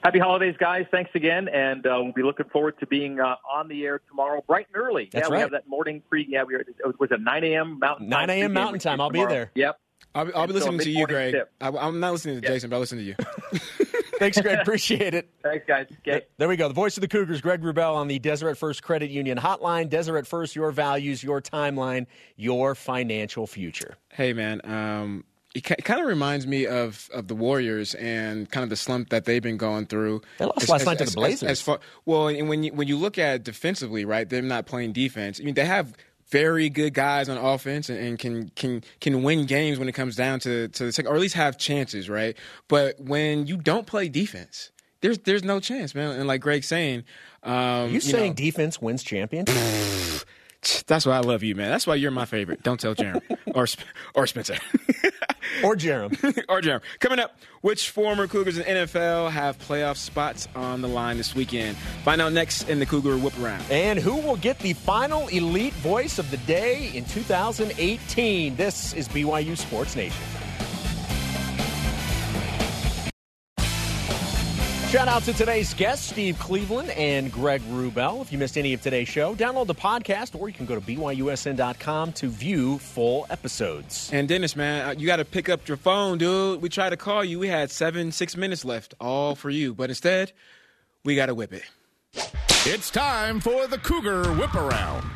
Happy 0.04 0.20
holidays, 0.20 0.56
guys. 0.60 0.86
Thanks 0.92 1.12
again. 1.14 1.48
And 1.48 1.86
uh, 1.86 2.00
we'll 2.02 2.14
be 2.14 2.24
looking 2.24 2.48
forward 2.50 2.80
to 2.80 2.88
being 2.88 3.20
uh, 3.20 3.36
on 3.52 3.68
the 3.68 3.84
air 3.86 4.02
tomorrow, 4.10 4.44
bright 4.48 4.68
and 4.74 4.82
early. 4.82 5.10
That's 5.12 5.28
yeah, 5.28 5.34
right. 5.34 5.38
we 5.38 5.42
have 5.42 5.52
that 5.52 5.68
morning 5.68 6.02
pre. 6.10 6.26
Yeah, 6.28 6.44
we 6.44 6.56
were, 6.56 6.66
was 7.00 7.12
it 7.12 7.22
9 7.22 7.44
a.m. 7.44 7.80
Mountain 7.80 8.10
9 8.10 8.30
a.m. 8.30 8.54
Mountain 8.54 8.80
time. 8.80 9.00
I'll 9.00 9.10
be 9.12 9.24
there. 9.26 9.52
Yep. 9.56 9.80
I'll 10.16 10.26
be, 10.26 10.34
I'll 10.34 10.48
be 10.48 10.54
And 10.54 10.64
so 10.64 10.70
listening 10.72 10.80
to 10.86 10.90
you, 11.00 11.08
Greg. 11.08 11.34
tip. 11.34 11.52
I, 11.62 11.68
I'm 11.70 12.00
not 12.00 12.12
listening 12.14 12.42
to 12.42 12.48
Yeah. 12.48 12.54
Jason, 12.54 12.70
but 12.70 12.78
I'll 12.78 12.80
listen 12.82 12.98
to 12.98 13.04
you. 13.04 13.16
Thanks, 14.20 14.40
Greg. 14.40 14.60
Appreciate 14.60 15.14
it. 15.14 15.30
Thanks, 15.42 15.66
guys. 15.68 15.88
Okay. 16.08 16.26
There 16.38 16.48
we 16.48 16.56
go. 16.56 16.68
The 16.68 16.74
voice 16.74 16.98
of 16.98 17.02
the 17.02 17.08
Cougars, 17.08 17.42
Greg 17.42 17.62
Wrubell, 17.62 17.96
on 17.96 18.08
the 18.08 18.20
Deseret 18.20 18.58
First 18.58 18.84
Credit 18.84 19.10
Union 19.10 19.38
hotline. 19.38 19.90
Deseret 19.90 20.28
First, 20.28 20.56
your 20.56 20.72
values, 20.72 21.24
your 21.24 21.42
timeline, 21.42 22.06
your 22.36 22.76
financial 22.76 23.48
future. 23.48 23.98
Hey, 24.10 24.34
man. 24.34 24.62
Um, 24.64 25.24
it, 25.54 25.62
kind 25.62 26.00
of 26.00 26.06
reminds 26.06 26.48
me 26.48 26.66
of, 26.66 27.10
of 27.14 27.28
the 27.28 27.36
Warriors 27.36 27.94
and 27.96 28.50
kind 28.50 28.64
of 28.64 28.70
the 28.70 28.76
slump 28.76 29.10
that 29.10 29.26
they've 29.26 29.44
been 29.44 29.58
going 29.58 29.86
through. 29.86 30.22
They 30.38 30.46
lost 30.46 30.70
last 30.70 30.86
night 30.86 30.98
to 31.00 31.06
the 31.06 31.12
Blazers. 31.12 31.50
As, 31.50 31.62
far, 31.62 31.80
well, 32.06 32.28
and 32.28 32.48
when 32.48 32.64
you 32.64 32.74
when 32.74 32.88
you 32.88 32.98
look 32.98 33.18
at 33.18 33.44
defensively, 33.44 34.06
right, 34.06 34.30
they're 34.30 34.42
not 34.42 34.66
playing 34.66 34.94
defense. 34.94 35.40
I 35.42 35.44
mean, 35.44 35.56
they 35.56 35.66
have 35.66 35.94
very 36.30 36.70
good 36.70 36.94
guys 36.94 37.28
on 37.28 37.38
offense 37.38 37.90
and, 37.90 38.00
and 38.00 38.18
can 38.18 38.50
can 38.56 38.84
can 39.02 39.22
win 39.24 39.46
games 39.46 39.78
when 39.78 39.90
it 39.90 39.94
comes 39.94 40.16
down 40.16 40.40
to 40.42 40.70
to 40.70 40.86
the 40.86 40.92
second, 40.92 41.12
or 41.12 41.16
at 41.16 41.22
least 41.22 41.36
have 41.36 41.58
chances, 41.58 42.10
right? 42.10 42.38
But 42.68 43.00
when 43.00 43.46
you 43.46 43.58
don't 43.58 43.86
play 43.86 44.08
defense, 44.08 44.72
there's 45.02 45.20
there's 45.20 45.44
no 45.44 45.60
chance, 45.60 45.94
man. 45.94 46.12
And 46.12 46.28
like 46.28 46.42
Greg's 46.42 46.68
saying, 46.68 47.04
um, 47.44 47.88
you, 47.88 47.96
you 47.96 48.02
saying 48.02 48.32
know, 48.32 48.36
defense 48.36 48.82
wins 48.82 49.04
champions? 49.04 49.50
that's 50.88 51.06
why 51.06 51.18
I 51.18 51.20
love 51.20 51.44
you, 51.44 51.56
man. 51.56 51.70
That's 51.70 51.86
why 51.86 51.96
you're 51.96 52.12
my 52.12 52.26
favorite. 52.26 52.64
Don't 52.64 52.80
tell 52.80 52.94
Jeremy 52.94 53.22
or 53.54 53.68
or 54.16 54.26
Spencer. 54.28 54.58
or 55.64 55.76
Jerem? 55.76 56.44
or 56.50 56.62
Jeremy. 56.62 56.84
Coming 57.00 57.20
up, 57.20 57.38
which 57.62 57.90
former 57.90 58.28
Cougars 58.28 58.58
in 58.58 58.64
NFL 58.64 59.32
have 59.32 59.58
playoff 59.60 59.98
spots 59.98 60.48
on 60.56 60.82
the 60.82 60.88
line 60.88 61.18
this 61.18 61.36
weekend? 61.36 61.78
Find 62.04 62.22
out 62.22 62.34
next 62.34 62.70
in 62.70 62.80
the 62.80 62.86
Cougar 62.86 63.18
Whip 63.18 63.38
Around. 63.40 63.64
And 63.70 64.00
who 64.00 64.18
will 64.18 64.38
get 64.38 64.60
the 64.60 64.74
final 64.74 65.28
elite 65.28 65.74
voice 65.74 66.20
of 66.20 66.30
the 66.32 66.38
day 66.38 66.92
in 66.94 67.06
2018? 67.06 68.56
This 68.56 68.94
is 68.94 69.08
BYU 69.10 69.58
Sports 69.58 69.96
Nation. 69.96 70.24
Shout 74.92 75.08
out 75.08 75.24
to 75.24 75.32
today's 75.32 75.74
guests, 75.74 76.10
Steve 76.10 76.38
Cleveland 76.38 76.90
and 76.90 77.32
Greg 77.32 77.62
Wrubell. 77.70 78.22
If 78.22 78.34
you 78.34 78.38
missed 78.38 78.58
any 78.58 78.74
of 78.74 78.82
today's 78.82 79.08
show, 79.08 79.34
download 79.34 79.68
the 79.68 79.74
podcast 79.74 80.38
or 80.38 80.50
you 80.50 80.54
can 80.54 80.66
go 80.66 80.76
to 80.76 80.82
BYUSN.com 80.82 82.12
to 82.12 82.28
view 82.28 82.78
full 82.78 83.26
episodes. 83.30 84.10
And 84.12 84.28
Dennis, 84.28 84.54
man, 84.58 84.86
uh, 84.90 84.94
you 85.00 85.08
got 85.08 85.16
to 85.16 85.24
pick 85.24 85.48
up 85.48 85.66
your 85.66 85.78
phone, 85.78 86.18
dude. 86.18 86.62
We 86.62 86.68
tried 86.68 86.90
to 86.90 86.98
call 86.98 87.24
you. 87.24 87.40
We 87.40 87.48
had 87.48 87.72
seven, 87.72 88.12
six 88.12 88.36
minutes 88.36 88.66
left, 88.66 88.94
all 89.00 89.34
for 89.36 89.50
you. 89.50 89.74
But 89.74 89.92
instead, 89.92 90.34
we 91.06 91.16
got 91.16 91.28
to 91.28 91.36
whip 91.36 91.54
it. 91.54 91.64
It's 92.66 92.90
time 92.90 93.40
for 93.40 93.68
the 93.68 93.78
Cougar 93.78 94.34
Whip 94.34 94.54
Around. 94.56 95.10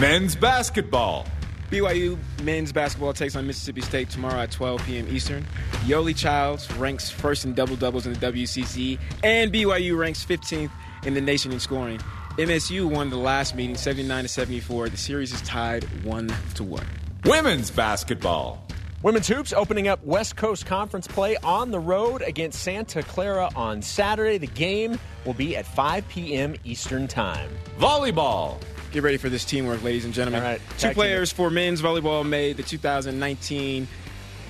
Men's 0.00 0.34
basketball. 0.34 1.26
BYU 1.70 2.18
men's 2.42 2.72
basketball 2.72 3.12
takes 3.12 3.36
on 3.36 3.46
Mississippi 3.46 3.80
State 3.80 4.10
tomorrow 4.10 4.40
at 4.40 4.50
12 4.50 4.84
p.m. 4.84 5.08
Eastern. 5.08 5.46
Yoeli 5.84 6.16
Childs 6.16 6.70
ranks 6.74 7.08
first 7.08 7.44
in 7.44 7.54
double 7.54 7.76
doubles 7.76 8.06
in 8.06 8.12
the 8.12 8.18
WCC, 8.18 8.98
and 9.22 9.52
BYU 9.52 9.96
ranks 9.96 10.24
15th 10.24 10.70
in 11.04 11.14
the 11.14 11.20
nation 11.20 11.52
in 11.52 11.60
scoring. 11.60 12.00
MSU 12.38 12.90
won 12.90 13.10
the 13.10 13.16
last 13.16 13.54
meeting 13.54 13.76
79 13.76 14.24
to 14.24 14.28
74. 14.28 14.88
The 14.88 14.96
series 14.96 15.32
is 15.32 15.40
tied 15.42 15.84
1 16.04 16.34
to 16.54 16.64
1. 16.64 16.86
Women's 17.24 17.70
basketball. 17.70 18.66
Women's 19.02 19.28
Hoops 19.28 19.52
opening 19.52 19.88
up 19.88 20.04
West 20.04 20.36
Coast 20.36 20.66
Conference 20.66 21.06
play 21.06 21.36
on 21.38 21.70
the 21.70 21.80
road 21.80 22.20
against 22.22 22.62
Santa 22.62 23.02
Clara 23.02 23.48
on 23.56 23.80
Saturday. 23.80 24.38
The 24.38 24.46
game 24.46 24.98
will 25.24 25.34
be 25.34 25.56
at 25.56 25.66
5 25.66 26.06
p.m. 26.08 26.54
Eastern 26.64 27.08
Time. 27.08 27.50
Volleyball. 27.78 28.60
Get 28.92 29.04
ready 29.04 29.18
for 29.18 29.28
this 29.28 29.44
teamwork, 29.44 29.84
ladies 29.84 30.04
and 30.04 30.12
gentlemen. 30.12 30.42
All 30.42 30.48
right, 30.48 30.60
Two 30.78 30.90
players 30.90 31.30
for 31.32 31.48
men's 31.48 31.80
volleyball 31.80 32.26
made 32.28 32.56
the 32.56 32.64
2019 32.64 33.86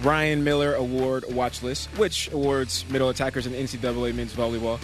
Ryan 0.03 0.43
Millar 0.45 0.75
Award 0.75 1.25
watch 1.35 1.63
list, 1.63 1.89
which 1.99 2.33
awards 2.33 2.89
middle 2.89 3.11
attackers 3.11 3.47
in 3.47 3.53
NCAA 3.53 4.15
men's 4.15 4.33
volleyball. 4.33 4.81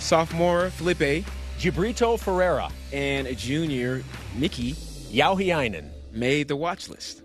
Sophomore 0.00 0.70
Felipe 0.70 1.24
de 1.60 1.70
Brito 1.70 2.16
Ferreira, 2.16 2.68
and 2.92 3.28
a 3.28 3.34
junior 3.34 4.02
Nikki 4.34 4.72
Jauhiainen. 4.72 5.90
made 6.10 6.48
the 6.48 6.56
watch 6.56 6.88
list. 6.88 7.22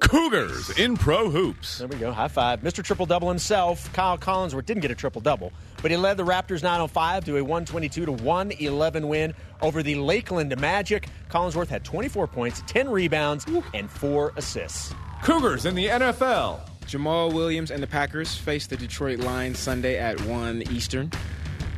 Cougars 0.00 0.70
in 0.78 0.96
Pro 0.96 1.28
Hoops. 1.30 1.78
There 1.78 1.88
we 1.88 1.96
go. 1.96 2.12
High 2.12 2.28
five. 2.28 2.60
Mr. 2.60 2.84
Triple 2.84 3.06
Double 3.06 3.28
himself, 3.28 3.92
Kyle 3.92 4.16
Collinsworth, 4.18 4.64
didn't 4.66 4.82
get 4.82 4.90
a 4.90 4.94
triple 4.94 5.20
double, 5.20 5.52
but 5.82 5.90
he 5.90 5.96
led 5.96 6.16
the 6.16 6.24
Raptors 6.24 6.62
905 6.62 7.24
to 7.26 7.36
a 7.36 7.42
122 7.42 8.06
to 8.06 8.12
111 8.12 9.08
win 9.08 9.34
over 9.62 9.82
the 9.82 9.94
Lakeland 9.96 10.58
Magic. 10.60 11.08
Collinsworth 11.30 11.68
had 11.68 11.84
24 11.84 12.26
points, 12.26 12.62
10 12.66 12.88
rebounds, 12.88 13.46
and 13.74 13.90
4 13.90 14.32
assists. 14.36 14.94
Cougars 15.22 15.66
in 15.66 15.74
the 15.74 15.86
NFL. 15.86 16.60
Jamaal 16.86 17.32
Williams 17.34 17.70
and 17.70 17.82
the 17.82 17.86
Packers 17.86 18.34
face 18.34 18.66
the 18.66 18.76
Detroit 18.76 19.18
Lions 19.18 19.58
Sunday 19.58 19.98
at 19.98 20.20
1 20.22 20.62
Eastern. 20.70 21.10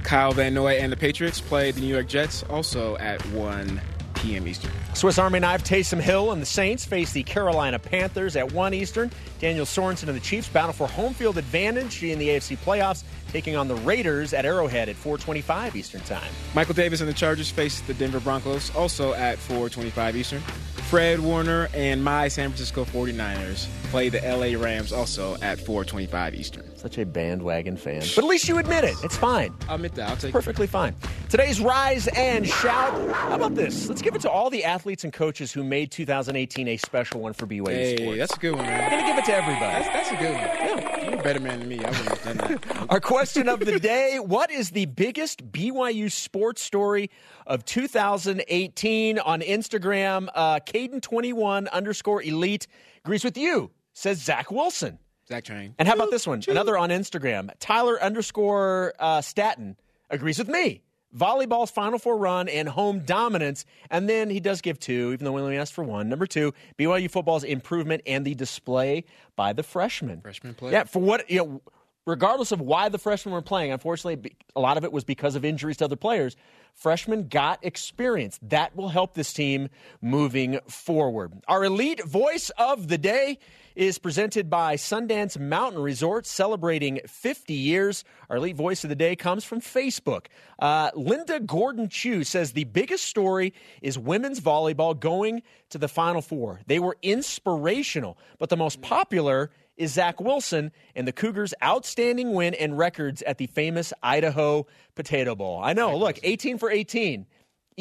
Kyle 0.05 0.33
Van 0.33 0.55
Noy 0.55 0.75
and 0.75 0.93
the 0.93 0.97
Patriots 0.97 1.41
play 1.41 1.71
the 1.73 1.81
New 1.81 1.87
York 1.87 2.09
Jets 2.09 2.43
also 2.45 2.97
at 2.99 3.21
1 3.27 3.81
p.m. 4.15 4.47
Eastern. 4.47 4.71
Swiss 4.95 5.19
Army 5.19 5.39
knife 5.39 5.65
Taysom 5.65 6.01
Hill 6.01 6.33
and 6.33 6.43
the 6.43 6.47
Saints 6.47 6.85
face 6.85 7.13
the 7.13 7.23
Carolina 7.23 7.79
Panthers 7.79 8.37
at 8.37 8.53
1 8.53 8.75
Eastern. 8.75 9.11
Daniel 9.39 9.65
Sorensen 9.65 10.09
and 10.09 10.17
the 10.17 10.21
Chiefs 10.21 10.49
battle 10.49 10.73
for 10.73 10.87
home 10.87 11.15
field 11.15 11.39
advantage 11.39 12.03
in 12.03 12.19
the 12.19 12.29
AFC 12.29 12.59
playoffs, 12.59 13.05
taking 13.33 13.57
on 13.57 13.69
the 13.69 13.77
Raiders 13.77 14.35
at 14.35 14.45
Arrowhead 14.45 14.89
at 14.89 14.97
425 14.97 15.77
Eastern 15.77 16.01
Time. 16.03 16.29
Michael 16.55 16.75
Davis 16.75 17.01
and 17.01 17.09
the 17.09 17.15
Chargers 17.15 17.51
face 17.51 17.81
the 17.83 17.95
Denver 17.95 18.21
Broncos 18.21 18.75
also 18.77 19.15
at 19.15 19.39
4:25 19.39 20.17
Eastern. 20.17 20.43
Fred 20.91 21.21
Warner 21.21 21.69
and 21.73 22.03
my 22.03 22.27
San 22.27 22.49
Francisco 22.49 22.85
49ers 22.85 23.69
play 23.93 24.09
the 24.09 24.21
LA 24.27 24.61
Rams 24.61 24.93
also 24.93 25.37
at 25.41 25.59
4:25 25.61 26.35
Eastern. 26.35 26.65
Such 26.77 26.99
a 26.99 27.07
bandwagon 27.07 27.77
fan. 27.77 28.01
But 28.01 28.19
at 28.19 28.25
least 28.25 28.49
you 28.49 28.59
admit 28.59 28.85
it. 28.85 28.97
It's 29.05 29.17
fine. 29.17 29.55
I'll 29.69 29.77
admit 29.77 29.95
that. 29.95 30.09
I'll 30.11 30.17
take 30.17 30.31
it. 30.31 30.33
Perfectly 30.33 30.67
fine. 30.67 30.97
Today's 31.29 31.61
Rise 31.61 32.09
and 32.09 32.47
Shout. 32.47 32.93
How 33.15 33.37
about 33.37 33.55
this? 33.55 33.89
Let's 33.89 34.03
give 34.03 34.17
it 34.17 34.23
to 34.23 34.31
all 34.31 34.51
the 34.51 34.65
athletes 34.65 34.80
and 35.05 35.13
coaches 35.13 35.53
who 35.53 35.63
made 35.63 35.91
2018 35.91 36.69
a 36.69 36.77
special 36.77 37.21
one 37.21 37.33
for 37.33 37.47
BYU 37.47 37.69
Hey, 37.69 37.97
Sports. 37.97 38.19
that's 38.19 38.35
a 38.37 38.39
good 38.39 38.57
one, 38.57 38.65
Man. 38.67 38.85
I'm 38.85 38.91
going 38.91 39.03
to 39.05 39.09
give 39.11 39.19
it 39.19 39.25
to 39.27 39.35
everybody. 39.37 39.85
That's, 39.85 39.89
that's 39.89 40.11
a 40.11 40.17
good 40.17 40.35
one. 40.35 41.11
You're 41.11 41.21
a 41.21 41.23
better 41.23 41.41
man 41.41 41.61
than 41.61 41.69
me. 41.69 41.79
I 41.85 41.91
wouldn't 41.91 42.09
have 42.19 42.23
done 42.25 42.59
that. 42.59 42.87
Our 42.91 43.01
question 43.01 43.49
of 43.49 43.61
the 43.61 43.79
day 43.79 44.19
What 44.19 44.51
is 44.51 44.71
the 44.71 44.87
biggest 44.87 45.51
BYU 45.53 46.11
sports 46.11 46.63
story 46.63 47.11
of 47.47 47.65
2018 47.65 49.19
on 49.19 49.41
Instagram? 49.41 50.29
Uh, 50.35 50.61
Caden21 50.61 51.71
underscore 51.71 52.23
elite 52.23 52.67
agrees 53.05 53.25
with 53.25 53.37
you, 53.37 53.71
says 53.93 54.19
Zach 54.23 54.51
Wilson. 54.51 54.99
Zach 55.29 55.45
Train. 55.45 55.75
And 55.79 55.87
how 55.87 55.95
about 55.95 56.11
this 56.11 56.27
one? 56.27 56.43
Another 56.49 56.77
on 56.77 56.89
Instagram. 56.91 57.51
Tyler 57.61 58.03
underscore 58.03 58.95
uh, 58.99 59.21
Staten 59.21 59.77
agrees 60.11 60.39
with 60.39 60.49
me. 60.49 60.83
Volleyball's 61.17 61.71
Final 61.71 61.99
Four 61.99 62.17
run 62.17 62.49
and 62.49 62.69
home 62.69 63.01
dominance. 63.01 63.65
And 63.91 64.09
then 64.09 64.31
he 64.31 64.41
does 64.41 64.61
give 64.61 64.79
two, 64.79 65.11
even 65.13 65.25
though 65.25 65.33
we 65.33 65.41
only 65.41 65.57
asked 65.57 65.73
for 65.73 65.85
one. 65.85 66.09
Number 66.09 66.27
two, 66.27 66.55
BYU 66.79 67.11
football's 67.11 67.45
improvement 67.45 68.03
and 68.07 68.25
the 68.25 68.35
display 68.35 69.05
by 69.37 69.53
the 69.53 69.63
freshmen. 69.63 70.21
Freshman 70.21 70.55
play. 70.55 70.73
Yeah, 70.73 70.85
for 70.85 71.01
what, 71.01 71.29
you 71.31 71.39
know, 71.39 71.63
regardless 72.07 72.53
of 72.53 72.61
why 72.61 72.89
the 72.89 72.99
freshmen 72.99 73.33
were 73.33 73.43
playing, 73.43 73.73
unfortunately, 73.73 74.37
a 74.55 74.61
lot 74.61 74.77
of 74.77 74.85
it 74.85 74.93
was 74.93 75.05
because 75.05 75.35
of 75.35 75.45
injuries 75.45 75.79
to 75.79 75.85
other 75.85 75.97
players. 75.97 76.37
Freshmen 76.75 77.29
got 77.29 77.65
experience. 77.65 78.39
That 78.43 78.75
will 78.77 78.89
help 78.89 79.15
this 79.15 79.33
team 79.33 79.69
moving 80.01 80.61
forward. 80.69 81.33
Our 81.49 81.65
elite 81.65 82.05
voice 82.05 82.51
of 82.59 82.89
the 82.89 82.99
day 82.99 83.39
is 83.81 83.99
presented 83.99 84.51
by 84.51 84.77
Sundance 84.77 85.41
Mountain 85.41 85.81
Resort, 85.81 86.27
celebrating 86.27 87.01
50 87.07 87.55
years. 87.55 88.05
Our 88.29 88.37
elite 88.37 88.55
voice 88.55 88.85
of 88.85 88.91
the 88.91 88.95
day 88.95 89.17
comes 89.17 89.43
from 89.43 89.63
Facebook. 89.63 90.27
Uh, 90.59 90.91
Linda 90.95 91.41
Gordon 91.41 91.89
Chu 91.89 92.23
says 92.23 92.53
the 92.53 92.65
biggest 92.65 93.07
story 93.07 93.55
is 93.81 93.99
women's 93.99 94.39
volleyball 94.39 95.01
going 95.01 95.41
to 95.71 95.79
the 95.79 95.89
Final 95.89 96.21
Four. 96.21 96.61
They 96.67 96.79
were 96.79 96.99
inspirational, 97.01 98.19
but 98.39 98.51
the 98.51 98.57
most 98.59 98.83
popular 98.83 99.51
is 99.79 99.95
Zach 99.95 100.21
Wilson 100.21 100.73
and 100.95 101.09
the 101.09 101.13
Cougars' 101.13 101.55
outstanding 101.65 102.35
win 102.35 102.53
and 102.53 102.77
records 102.77 103.23
at 103.23 103.39
the 103.39 103.47
famous 103.47 103.95
Idaho 104.03 104.67
Potato 104.95 105.35
Bowl. 105.35 105.59
I 105.63 105.73
know, 105.73 105.97
look, 105.97 106.19
18 106.23 106.59
for 106.59 106.71
18. 106.71 107.25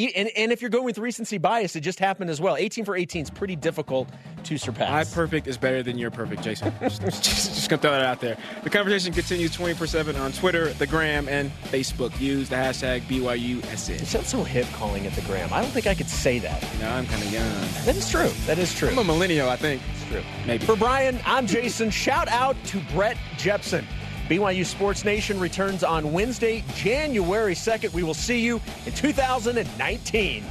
And, 0.07 0.29
and 0.37 0.51
if 0.51 0.61
you're 0.61 0.69
going 0.69 0.85
with 0.85 0.97
recency 0.97 1.37
bias, 1.37 1.75
it 1.75 1.81
just 1.81 1.99
happened 1.99 2.29
as 2.29 2.39
well. 2.39 2.55
18 2.55 2.85
for 2.85 2.95
18 2.95 3.23
is 3.23 3.29
pretty 3.29 3.57
difficult 3.57 4.07
to 4.45 4.57
surpass. 4.57 4.89
My 4.89 5.13
perfect 5.13 5.47
is 5.47 5.57
better 5.57 5.83
than 5.83 5.97
your 5.97 6.09
perfect, 6.09 6.41
Jason. 6.41 6.73
just, 6.79 7.01
just, 7.01 7.23
just 7.23 7.69
gonna 7.69 7.81
throw 7.81 7.91
that 7.91 8.05
out 8.05 8.21
there. 8.21 8.37
The 8.63 8.69
conversation 8.69 9.13
continues 9.13 9.51
24 9.51 9.87
7 9.87 10.15
on 10.15 10.31
Twitter, 10.31 10.71
the 10.73 10.87
Gram, 10.87 11.27
and 11.27 11.51
Facebook. 11.65 12.17
Use 12.19 12.47
the 12.47 12.55
hashtag 12.55 13.01
BYUSN. 13.01 13.99
You 13.99 14.05
sound 14.05 14.25
so 14.25 14.43
hip 14.43 14.67
calling 14.73 15.05
it 15.05 15.13
the 15.13 15.21
Gram. 15.21 15.51
I 15.51 15.61
don't 15.61 15.71
think 15.71 15.87
I 15.87 15.95
could 15.95 16.09
say 16.09 16.39
that. 16.39 16.63
You 16.73 16.79
know, 16.79 16.89
I'm 16.89 17.05
kind 17.05 17.21
of 17.21 17.33
young. 17.33 17.49
That 17.85 17.97
is 17.97 18.09
true. 18.09 18.29
That 18.45 18.57
is 18.57 18.73
true. 18.73 18.89
I'm 18.89 18.99
a 18.99 19.03
millennial, 19.03 19.49
I 19.49 19.57
think. 19.57 19.81
It's 19.93 20.05
true. 20.05 20.23
Maybe. 20.47 20.65
For 20.65 20.77
Brian, 20.77 21.19
I'm 21.25 21.45
Jason. 21.45 21.89
Shout 21.89 22.29
out 22.29 22.55
to 22.65 22.79
Brett 22.93 23.17
Jepson. 23.37 23.85
BYU 24.29 24.63
Sports 24.63 25.03
Nation 25.03 25.39
returns 25.39 25.83
on 25.83 26.13
Wednesday, 26.13 26.63
January 26.75 27.55
2nd. 27.55 27.91
We 27.93 28.03
will 28.03 28.13
see 28.13 28.39
you 28.39 28.61
in 28.85 28.93
2019. 28.93 30.45